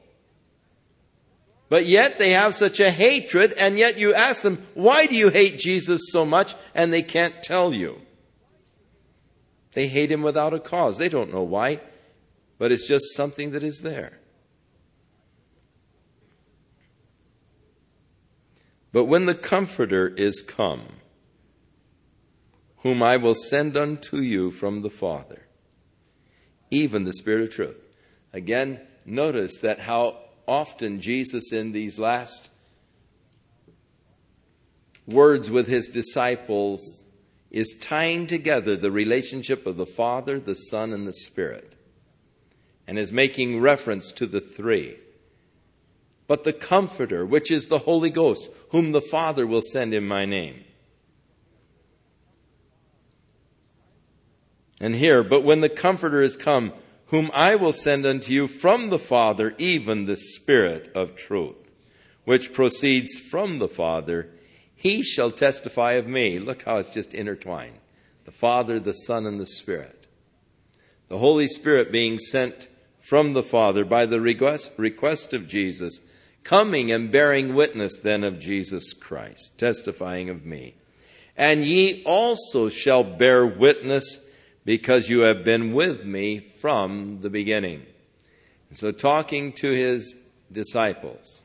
But 1.68 1.86
yet 1.86 2.18
they 2.18 2.30
have 2.30 2.54
such 2.54 2.80
a 2.80 2.90
hatred, 2.90 3.52
and 3.52 3.78
yet 3.78 3.98
you 3.98 4.12
ask 4.14 4.42
them, 4.42 4.66
why 4.74 5.06
do 5.06 5.14
you 5.14 5.28
hate 5.30 5.58
Jesus 5.58 6.00
so 6.10 6.24
much? 6.24 6.56
And 6.74 6.92
they 6.92 7.02
can't 7.02 7.42
tell 7.42 7.72
you. 7.72 8.00
They 9.72 9.88
hate 9.88 10.10
him 10.10 10.22
without 10.22 10.54
a 10.54 10.60
cause. 10.60 10.98
They 10.98 11.08
don't 11.08 11.32
know 11.32 11.42
why, 11.42 11.80
but 12.58 12.72
it's 12.72 12.86
just 12.86 13.14
something 13.14 13.50
that 13.52 13.62
is 13.62 13.80
there. 13.80 14.18
But 18.92 19.06
when 19.06 19.26
the 19.26 19.34
Comforter 19.34 20.06
is 20.06 20.42
come, 20.42 21.00
whom 22.78 23.02
I 23.02 23.16
will 23.16 23.34
send 23.34 23.76
unto 23.76 24.18
you 24.18 24.52
from 24.52 24.82
the 24.82 24.90
Father, 24.90 25.43
even 26.74 27.04
the 27.04 27.12
Spirit 27.12 27.44
of 27.44 27.54
truth. 27.54 27.80
Again, 28.32 28.80
notice 29.04 29.58
that 29.58 29.80
how 29.80 30.18
often 30.46 31.00
Jesus 31.00 31.52
in 31.52 31.72
these 31.72 31.98
last 31.98 32.50
words 35.06 35.50
with 35.50 35.68
his 35.68 35.88
disciples 35.88 37.04
is 37.50 37.76
tying 37.80 38.26
together 38.26 38.76
the 38.76 38.90
relationship 38.90 39.66
of 39.66 39.76
the 39.76 39.86
Father, 39.86 40.40
the 40.40 40.54
Son, 40.54 40.92
and 40.92 41.06
the 41.06 41.12
Spirit, 41.12 41.76
and 42.86 42.98
is 42.98 43.12
making 43.12 43.60
reference 43.60 44.10
to 44.12 44.26
the 44.26 44.40
three 44.40 44.96
but 46.26 46.44
the 46.44 46.52
Comforter, 46.52 47.24
which 47.26 47.50
is 47.50 47.66
the 47.66 47.80
Holy 47.80 48.10
Ghost, 48.10 48.48
whom 48.70 48.92
the 48.92 49.00
Father 49.00 49.46
will 49.46 49.60
send 49.60 49.92
in 49.92 50.06
my 50.06 50.24
name. 50.24 50.64
And 54.84 54.96
here, 54.96 55.22
but 55.22 55.44
when 55.44 55.62
the 55.62 55.70
Comforter 55.70 56.20
is 56.20 56.36
come, 56.36 56.74
whom 57.06 57.30
I 57.32 57.54
will 57.54 57.72
send 57.72 58.04
unto 58.04 58.30
you 58.30 58.46
from 58.46 58.90
the 58.90 58.98
Father, 58.98 59.54
even 59.56 60.04
the 60.04 60.14
Spirit 60.14 60.92
of 60.94 61.16
truth, 61.16 61.72
which 62.26 62.52
proceeds 62.52 63.18
from 63.18 63.60
the 63.60 63.68
Father, 63.68 64.28
he 64.74 65.02
shall 65.02 65.30
testify 65.30 65.92
of 65.92 66.06
me. 66.06 66.38
Look 66.38 66.64
how 66.64 66.76
it's 66.76 66.90
just 66.90 67.14
intertwined 67.14 67.78
the 68.26 68.30
Father, 68.30 68.78
the 68.78 68.92
Son, 68.92 69.24
and 69.24 69.40
the 69.40 69.46
Spirit. 69.46 70.06
The 71.08 71.16
Holy 71.16 71.48
Spirit 71.48 71.90
being 71.90 72.18
sent 72.18 72.68
from 73.00 73.32
the 73.32 73.42
Father 73.42 73.86
by 73.86 74.04
the 74.04 74.20
request, 74.20 74.72
request 74.76 75.32
of 75.32 75.48
Jesus 75.48 76.02
coming 76.42 76.92
and 76.92 77.10
bearing 77.10 77.54
witness 77.54 77.98
then 78.00 78.22
of 78.22 78.38
Jesus 78.38 78.92
Christ, 78.92 79.56
testifying 79.56 80.28
of 80.28 80.44
me. 80.44 80.74
And 81.38 81.64
ye 81.64 82.02
also 82.04 82.68
shall 82.68 83.02
bear 83.02 83.46
witness 83.46 84.20
because 84.64 85.08
you 85.08 85.20
have 85.20 85.44
been 85.44 85.72
with 85.72 86.04
me 86.04 86.38
from 86.38 87.20
the 87.20 87.30
beginning. 87.30 87.82
So, 88.70 88.90
talking 88.90 89.52
to 89.54 89.70
his 89.70 90.16
disciples, 90.50 91.42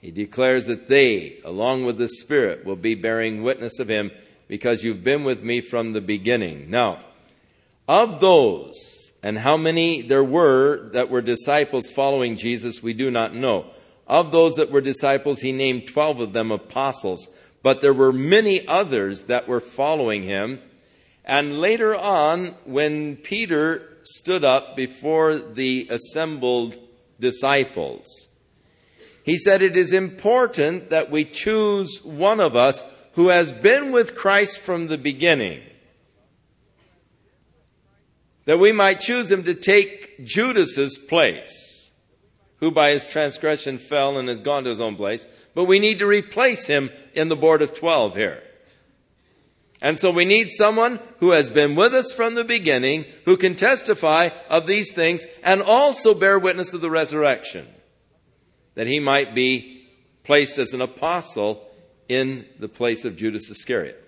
he 0.00 0.10
declares 0.10 0.66
that 0.66 0.88
they, 0.88 1.38
along 1.44 1.84
with 1.84 1.98
the 1.98 2.08
Spirit, 2.08 2.64
will 2.64 2.76
be 2.76 2.96
bearing 2.96 3.42
witness 3.42 3.78
of 3.78 3.88
him 3.88 4.10
because 4.48 4.82
you've 4.82 5.04
been 5.04 5.22
with 5.22 5.44
me 5.44 5.60
from 5.60 5.92
the 5.92 6.00
beginning. 6.00 6.68
Now, 6.70 7.04
of 7.86 8.20
those 8.20 9.12
and 9.22 9.38
how 9.38 9.56
many 9.56 10.02
there 10.02 10.24
were 10.24 10.88
that 10.90 11.08
were 11.08 11.22
disciples 11.22 11.90
following 11.90 12.36
Jesus, 12.36 12.82
we 12.82 12.92
do 12.92 13.10
not 13.10 13.34
know. 13.34 13.66
Of 14.06 14.32
those 14.32 14.56
that 14.56 14.70
were 14.70 14.80
disciples, 14.80 15.40
he 15.40 15.52
named 15.52 15.86
12 15.86 16.20
of 16.20 16.32
them 16.32 16.50
apostles, 16.50 17.28
but 17.62 17.80
there 17.80 17.94
were 17.94 18.12
many 18.12 18.66
others 18.66 19.24
that 19.24 19.46
were 19.46 19.60
following 19.60 20.24
him. 20.24 20.60
And 21.24 21.60
later 21.60 21.94
on, 21.94 22.56
when 22.64 23.16
Peter 23.16 23.88
stood 24.02 24.44
up 24.44 24.76
before 24.76 25.38
the 25.38 25.86
assembled 25.90 26.76
disciples, 27.20 28.28
he 29.22 29.36
said, 29.36 29.62
It 29.62 29.76
is 29.76 29.92
important 29.92 30.90
that 30.90 31.10
we 31.10 31.24
choose 31.24 32.02
one 32.02 32.40
of 32.40 32.56
us 32.56 32.84
who 33.12 33.28
has 33.28 33.52
been 33.52 33.92
with 33.92 34.16
Christ 34.16 34.58
from 34.58 34.88
the 34.88 34.98
beginning 34.98 35.62
that 38.44 38.58
we 38.58 38.72
might 38.72 39.00
choose 39.00 39.30
him 39.30 39.44
to 39.44 39.54
take 39.54 40.24
Judas's 40.24 40.98
place, 40.98 41.90
who 42.58 42.70
by 42.70 42.90
his 42.90 43.06
transgression 43.06 43.78
fell 43.78 44.18
and 44.18 44.28
has 44.28 44.40
gone 44.40 44.64
to 44.64 44.70
his 44.70 44.80
own 44.80 44.96
place. 44.96 45.26
But 45.54 45.64
we 45.64 45.78
need 45.78 45.98
to 46.00 46.06
replace 46.06 46.66
him 46.66 46.90
in 47.14 47.28
the 47.28 47.36
board 47.36 47.62
of 47.62 47.74
12 47.74 48.16
here. 48.16 48.42
And 49.82 49.98
so 49.98 50.12
we 50.12 50.24
need 50.24 50.48
someone 50.48 51.00
who 51.18 51.32
has 51.32 51.50
been 51.50 51.74
with 51.74 51.92
us 51.92 52.12
from 52.12 52.36
the 52.36 52.44
beginning, 52.44 53.04
who 53.24 53.36
can 53.36 53.56
testify 53.56 54.30
of 54.48 54.68
these 54.68 54.92
things 54.92 55.26
and 55.42 55.60
also 55.60 56.14
bear 56.14 56.38
witness 56.38 56.72
of 56.72 56.80
the 56.80 56.88
resurrection, 56.88 57.66
that 58.76 58.86
he 58.86 59.00
might 59.00 59.34
be 59.34 59.88
placed 60.22 60.56
as 60.56 60.72
an 60.72 60.80
apostle 60.80 61.68
in 62.08 62.46
the 62.60 62.68
place 62.68 63.04
of 63.04 63.16
Judas 63.16 63.50
Iscariot. 63.50 63.98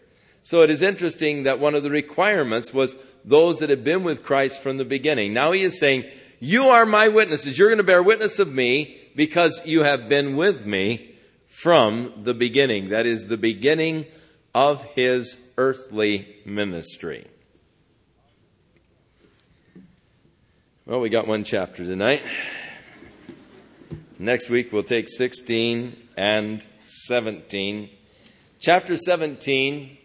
So 0.45 0.63
it 0.63 0.71
is 0.71 0.81
interesting 0.81 1.43
that 1.43 1.59
one 1.59 1.75
of 1.75 1.83
the 1.83 1.91
requirements 1.91 2.73
was 2.73 2.95
those 3.25 3.59
that 3.59 3.71
had 3.71 3.83
been 3.83 4.05
with 4.05 4.23
Christ 4.23 4.63
from 4.63 4.77
the 4.77 4.85
beginning. 4.85 5.35
Now 5.35 5.51
he 5.51 5.63
is 5.63 5.81
saying, 5.81 6.05
You 6.39 6.69
are 6.69 6.87
my 6.87 7.09
witnesses. 7.09 7.59
You're 7.59 7.71
going 7.71 7.79
to 7.79 7.85
bear 7.85 8.03
witness 8.03 8.39
of 8.39 8.53
me 8.53 8.97
because 9.17 9.61
you 9.65 9.83
have 9.83 10.09
been 10.09 10.37
with 10.37 10.67
me 10.67 11.17
from 11.49 12.13
the 12.19 12.35
beginning. 12.35 12.91
That 12.91 13.07
is 13.07 13.27
the 13.27 13.39
beginning 13.39 14.07
of 14.55 14.85
his 14.93 15.39
earthly 15.57 16.37
ministry. 16.45 17.27
Well, 20.87 21.01
we 21.01 21.09
got 21.09 21.27
one 21.27 21.45
chapter 21.45 21.85
tonight. 21.85 22.23
Next 24.19 24.51
week 24.51 24.73
we'll 24.73 24.83
take 24.83 25.09
16 25.09 25.97
and 26.17 26.65
17. 26.85 27.91
Chapter 28.61 28.97
17 28.97 29.99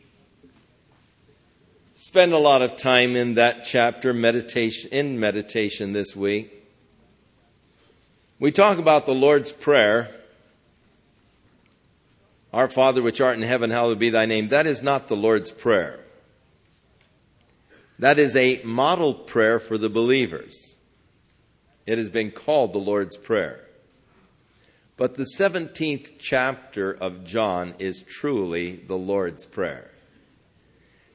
spend 1.94 2.32
a 2.32 2.38
lot 2.38 2.62
of 2.62 2.78
time 2.78 3.18
in 3.18 3.36
that 3.36 3.66
chapter 3.66 4.14
meditation 4.14 4.90
in 4.92 5.20
meditation 5.20 5.92
this 5.92 6.16
week. 6.16 6.66
We 8.40 8.52
talk 8.52 8.78
about 8.78 9.06
the 9.06 9.14
Lord's 9.14 9.52
prayer. 9.52 10.19
Our 12.54 12.68
Father 12.68 13.02
which 13.02 13.22
art 13.22 13.38
in 13.38 13.44
heaven, 13.44 13.70
hallowed 13.70 14.00
be 14.00 14.10
thy 14.10 14.26
name. 14.26 14.48
That 14.48 14.66
is 14.66 14.82
not 14.82 15.08
the 15.08 15.16
Lord's 15.16 15.52
prayer. 15.52 16.00
That 18.00 18.18
is 18.18 18.36
a 18.36 18.62
model 18.64 19.14
prayer 19.14 19.60
for 19.60 19.78
the 19.78 19.90
believers. 19.90 20.76
It 21.86 21.98
has 21.98 22.10
been 22.10 22.32
called 22.32 22.72
the 22.72 22.80
Lord's 22.80 23.18
Prayer. 23.18 23.66
But 24.96 25.16
the 25.16 25.28
17th 25.38 26.14
chapter 26.20 26.92
of 26.92 27.24
John 27.24 27.76
is 27.80 28.02
truly 28.02 28.76
the 28.76 28.98
Lord's 28.98 29.46
Prayer. 29.46 29.92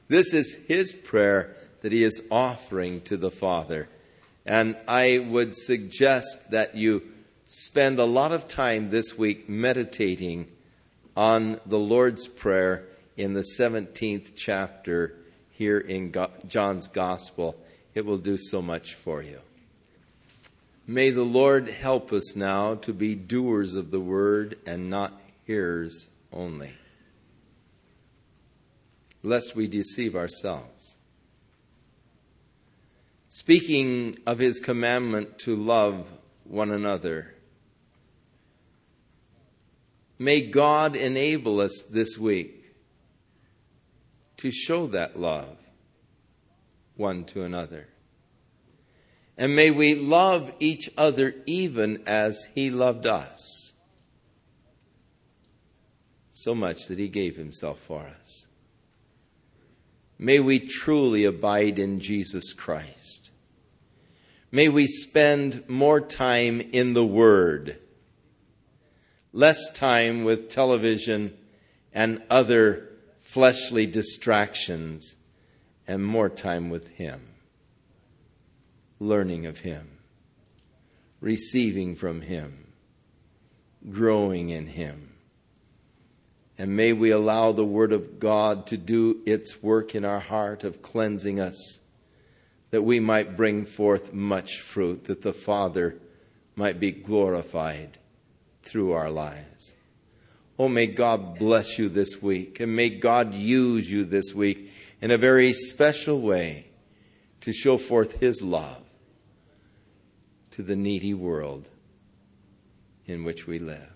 This 0.07 0.33
is 0.33 0.55
his 0.67 0.93
prayer 0.93 1.55
that 1.81 1.91
he 1.91 2.03
is 2.03 2.21
offering 2.29 3.01
to 3.01 3.17
the 3.17 3.31
Father. 3.31 3.89
And 4.45 4.75
I 4.87 5.19
would 5.19 5.55
suggest 5.55 6.51
that 6.51 6.75
you 6.75 7.03
spend 7.45 7.97
a 7.97 8.05
lot 8.05 8.31
of 8.31 8.47
time 8.47 8.89
this 8.89 9.17
week 9.17 9.49
meditating 9.49 10.47
on 11.15 11.59
the 11.65 11.79
Lord's 11.79 12.27
Prayer 12.27 12.85
in 13.17 13.33
the 13.33 13.45
17th 13.59 14.31
chapter 14.35 15.15
here 15.51 15.77
in 15.77 16.13
John's 16.47 16.87
Gospel. 16.87 17.55
It 17.93 18.05
will 18.05 18.17
do 18.17 18.37
so 18.37 18.61
much 18.61 18.95
for 18.95 19.21
you. 19.21 19.39
May 20.87 21.09
the 21.09 21.23
Lord 21.23 21.69
help 21.69 22.11
us 22.13 22.35
now 22.35 22.75
to 22.75 22.93
be 22.93 23.15
doers 23.15 23.73
of 23.73 23.91
the 23.91 23.99
word 23.99 24.57
and 24.65 24.89
not 24.89 25.19
hearers 25.45 26.09
only 26.31 26.73
lest 29.25 29.55
we 29.55 29.67
deceive 29.67 30.15
ourselves. 30.15 30.95
Speaking 33.29 34.17
of 34.25 34.39
his 34.39 34.59
commandment 34.59 35.39
to 35.39 35.55
love 35.55 36.07
one 36.45 36.71
another, 36.71 37.33
may 40.17 40.41
God 40.41 40.95
enable 40.95 41.59
us 41.59 41.83
this 41.89 42.17
week 42.17 42.73
to 44.37 44.51
show 44.51 44.87
that 44.87 45.19
love 45.19 45.57
one 46.95 47.25
to 47.25 47.43
another. 47.43 47.87
And 49.37 49.55
may 49.55 49.71
we 49.71 49.95
love 49.95 50.51
each 50.59 50.89
other 50.97 51.35
even 51.45 52.03
as 52.07 52.47
he 52.53 52.69
loved 52.69 53.05
us. 53.05 53.73
So 56.31 56.55
much 56.55 56.87
that 56.87 56.99
he 56.99 57.07
gave 57.07 57.35
himself 57.35 57.79
for 57.79 58.01
us. 58.01 58.45
May 60.17 60.39
we 60.39 60.59
truly 60.59 61.25
abide 61.25 61.77
in 61.79 61.99
Jesus 61.99 62.53
Christ. 62.53 63.31
May 64.51 64.69
we 64.69 64.87
spend 64.87 65.67
more 65.67 65.99
time 65.99 66.61
in 66.61 66.93
the 66.93 67.05
Word, 67.05 67.77
less 69.35 69.69
time 69.73 70.23
with 70.23 70.49
television 70.49 71.37
and 71.93 72.23
other 72.29 72.89
fleshly 73.19 73.85
distractions, 73.85 75.17
and 75.85 76.03
more 76.03 76.29
time 76.29 76.69
with 76.69 76.87
Him, 76.87 77.19
learning 78.97 79.45
of 79.45 79.59
Him, 79.59 79.97
receiving 81.19 81.95
from 81.95 82.21
Him, 82.21 82.67
growing 83.89 84.49
in 84.49 84.67
Him, 84.67 85.11
And 86.57 86.77
may 86.77 86.93
we 86.93 87.11
allow 87.11 87.51
the 87.51 87.65
Word 87.65 87.91
of 87.91 88.19
God 88.19 88.65
to 88.67 88.77
do 88.77 89.21
its 89.25 89.61
work 89.61 89.93
in 89.93 90.05
our 90.05 90.21
heart 90.21 90.63
of 90.63 90.81
cleansing 90.81 91.41
us, 91.41 91.79
that 92.71 92.83
we 92.83 93.01
might 93.01 93.35
bring 93.35 93.65
forth 93.65 94.13
much 94.13 94.61
fruit, 94.61 95.03
that 95.03 95.23
the 95.23 95.33
Father 95.33 95.97
might 96.55 96.79
be 96.79 96.91
glorified 96.91 97.97
through 98.65 98.91
our 98.91 99.09
lives. 99.09 99.73
Oh, 100.57 100.67
may 100.67 100.87
God 100.87 101.37
bless 101.37 101.77
you 101.77 101.87
this 101.89 102.21
week, 102.21 102.59
and 102.59 102.75
may 102.75 102.89
God 102.89 103.33
use 103.33 103.89
you 103.89 104.05
this 104.05 104.33
week 104.33 104.71
in 105.01 105.11
a 105.11 105.17
very 105.17 105.53
special 105.53 106.19
way 106.19 106.67
to 107.41 107.53
show 107.53 107.77
forth 107.77 108.19
His 108.19 108.41
love 108.41 108.81
to 110.51 110.63
the 110.63 110.75
needy 110.75 111.13
world 111.13 111.69
in 113.05 113.23
which 113.23 113.45
we 113.45 113.59
live. 113.59 113.93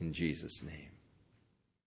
In 0.00 0.12
Jesus' 0.12 0.62
name. 0.62 0.89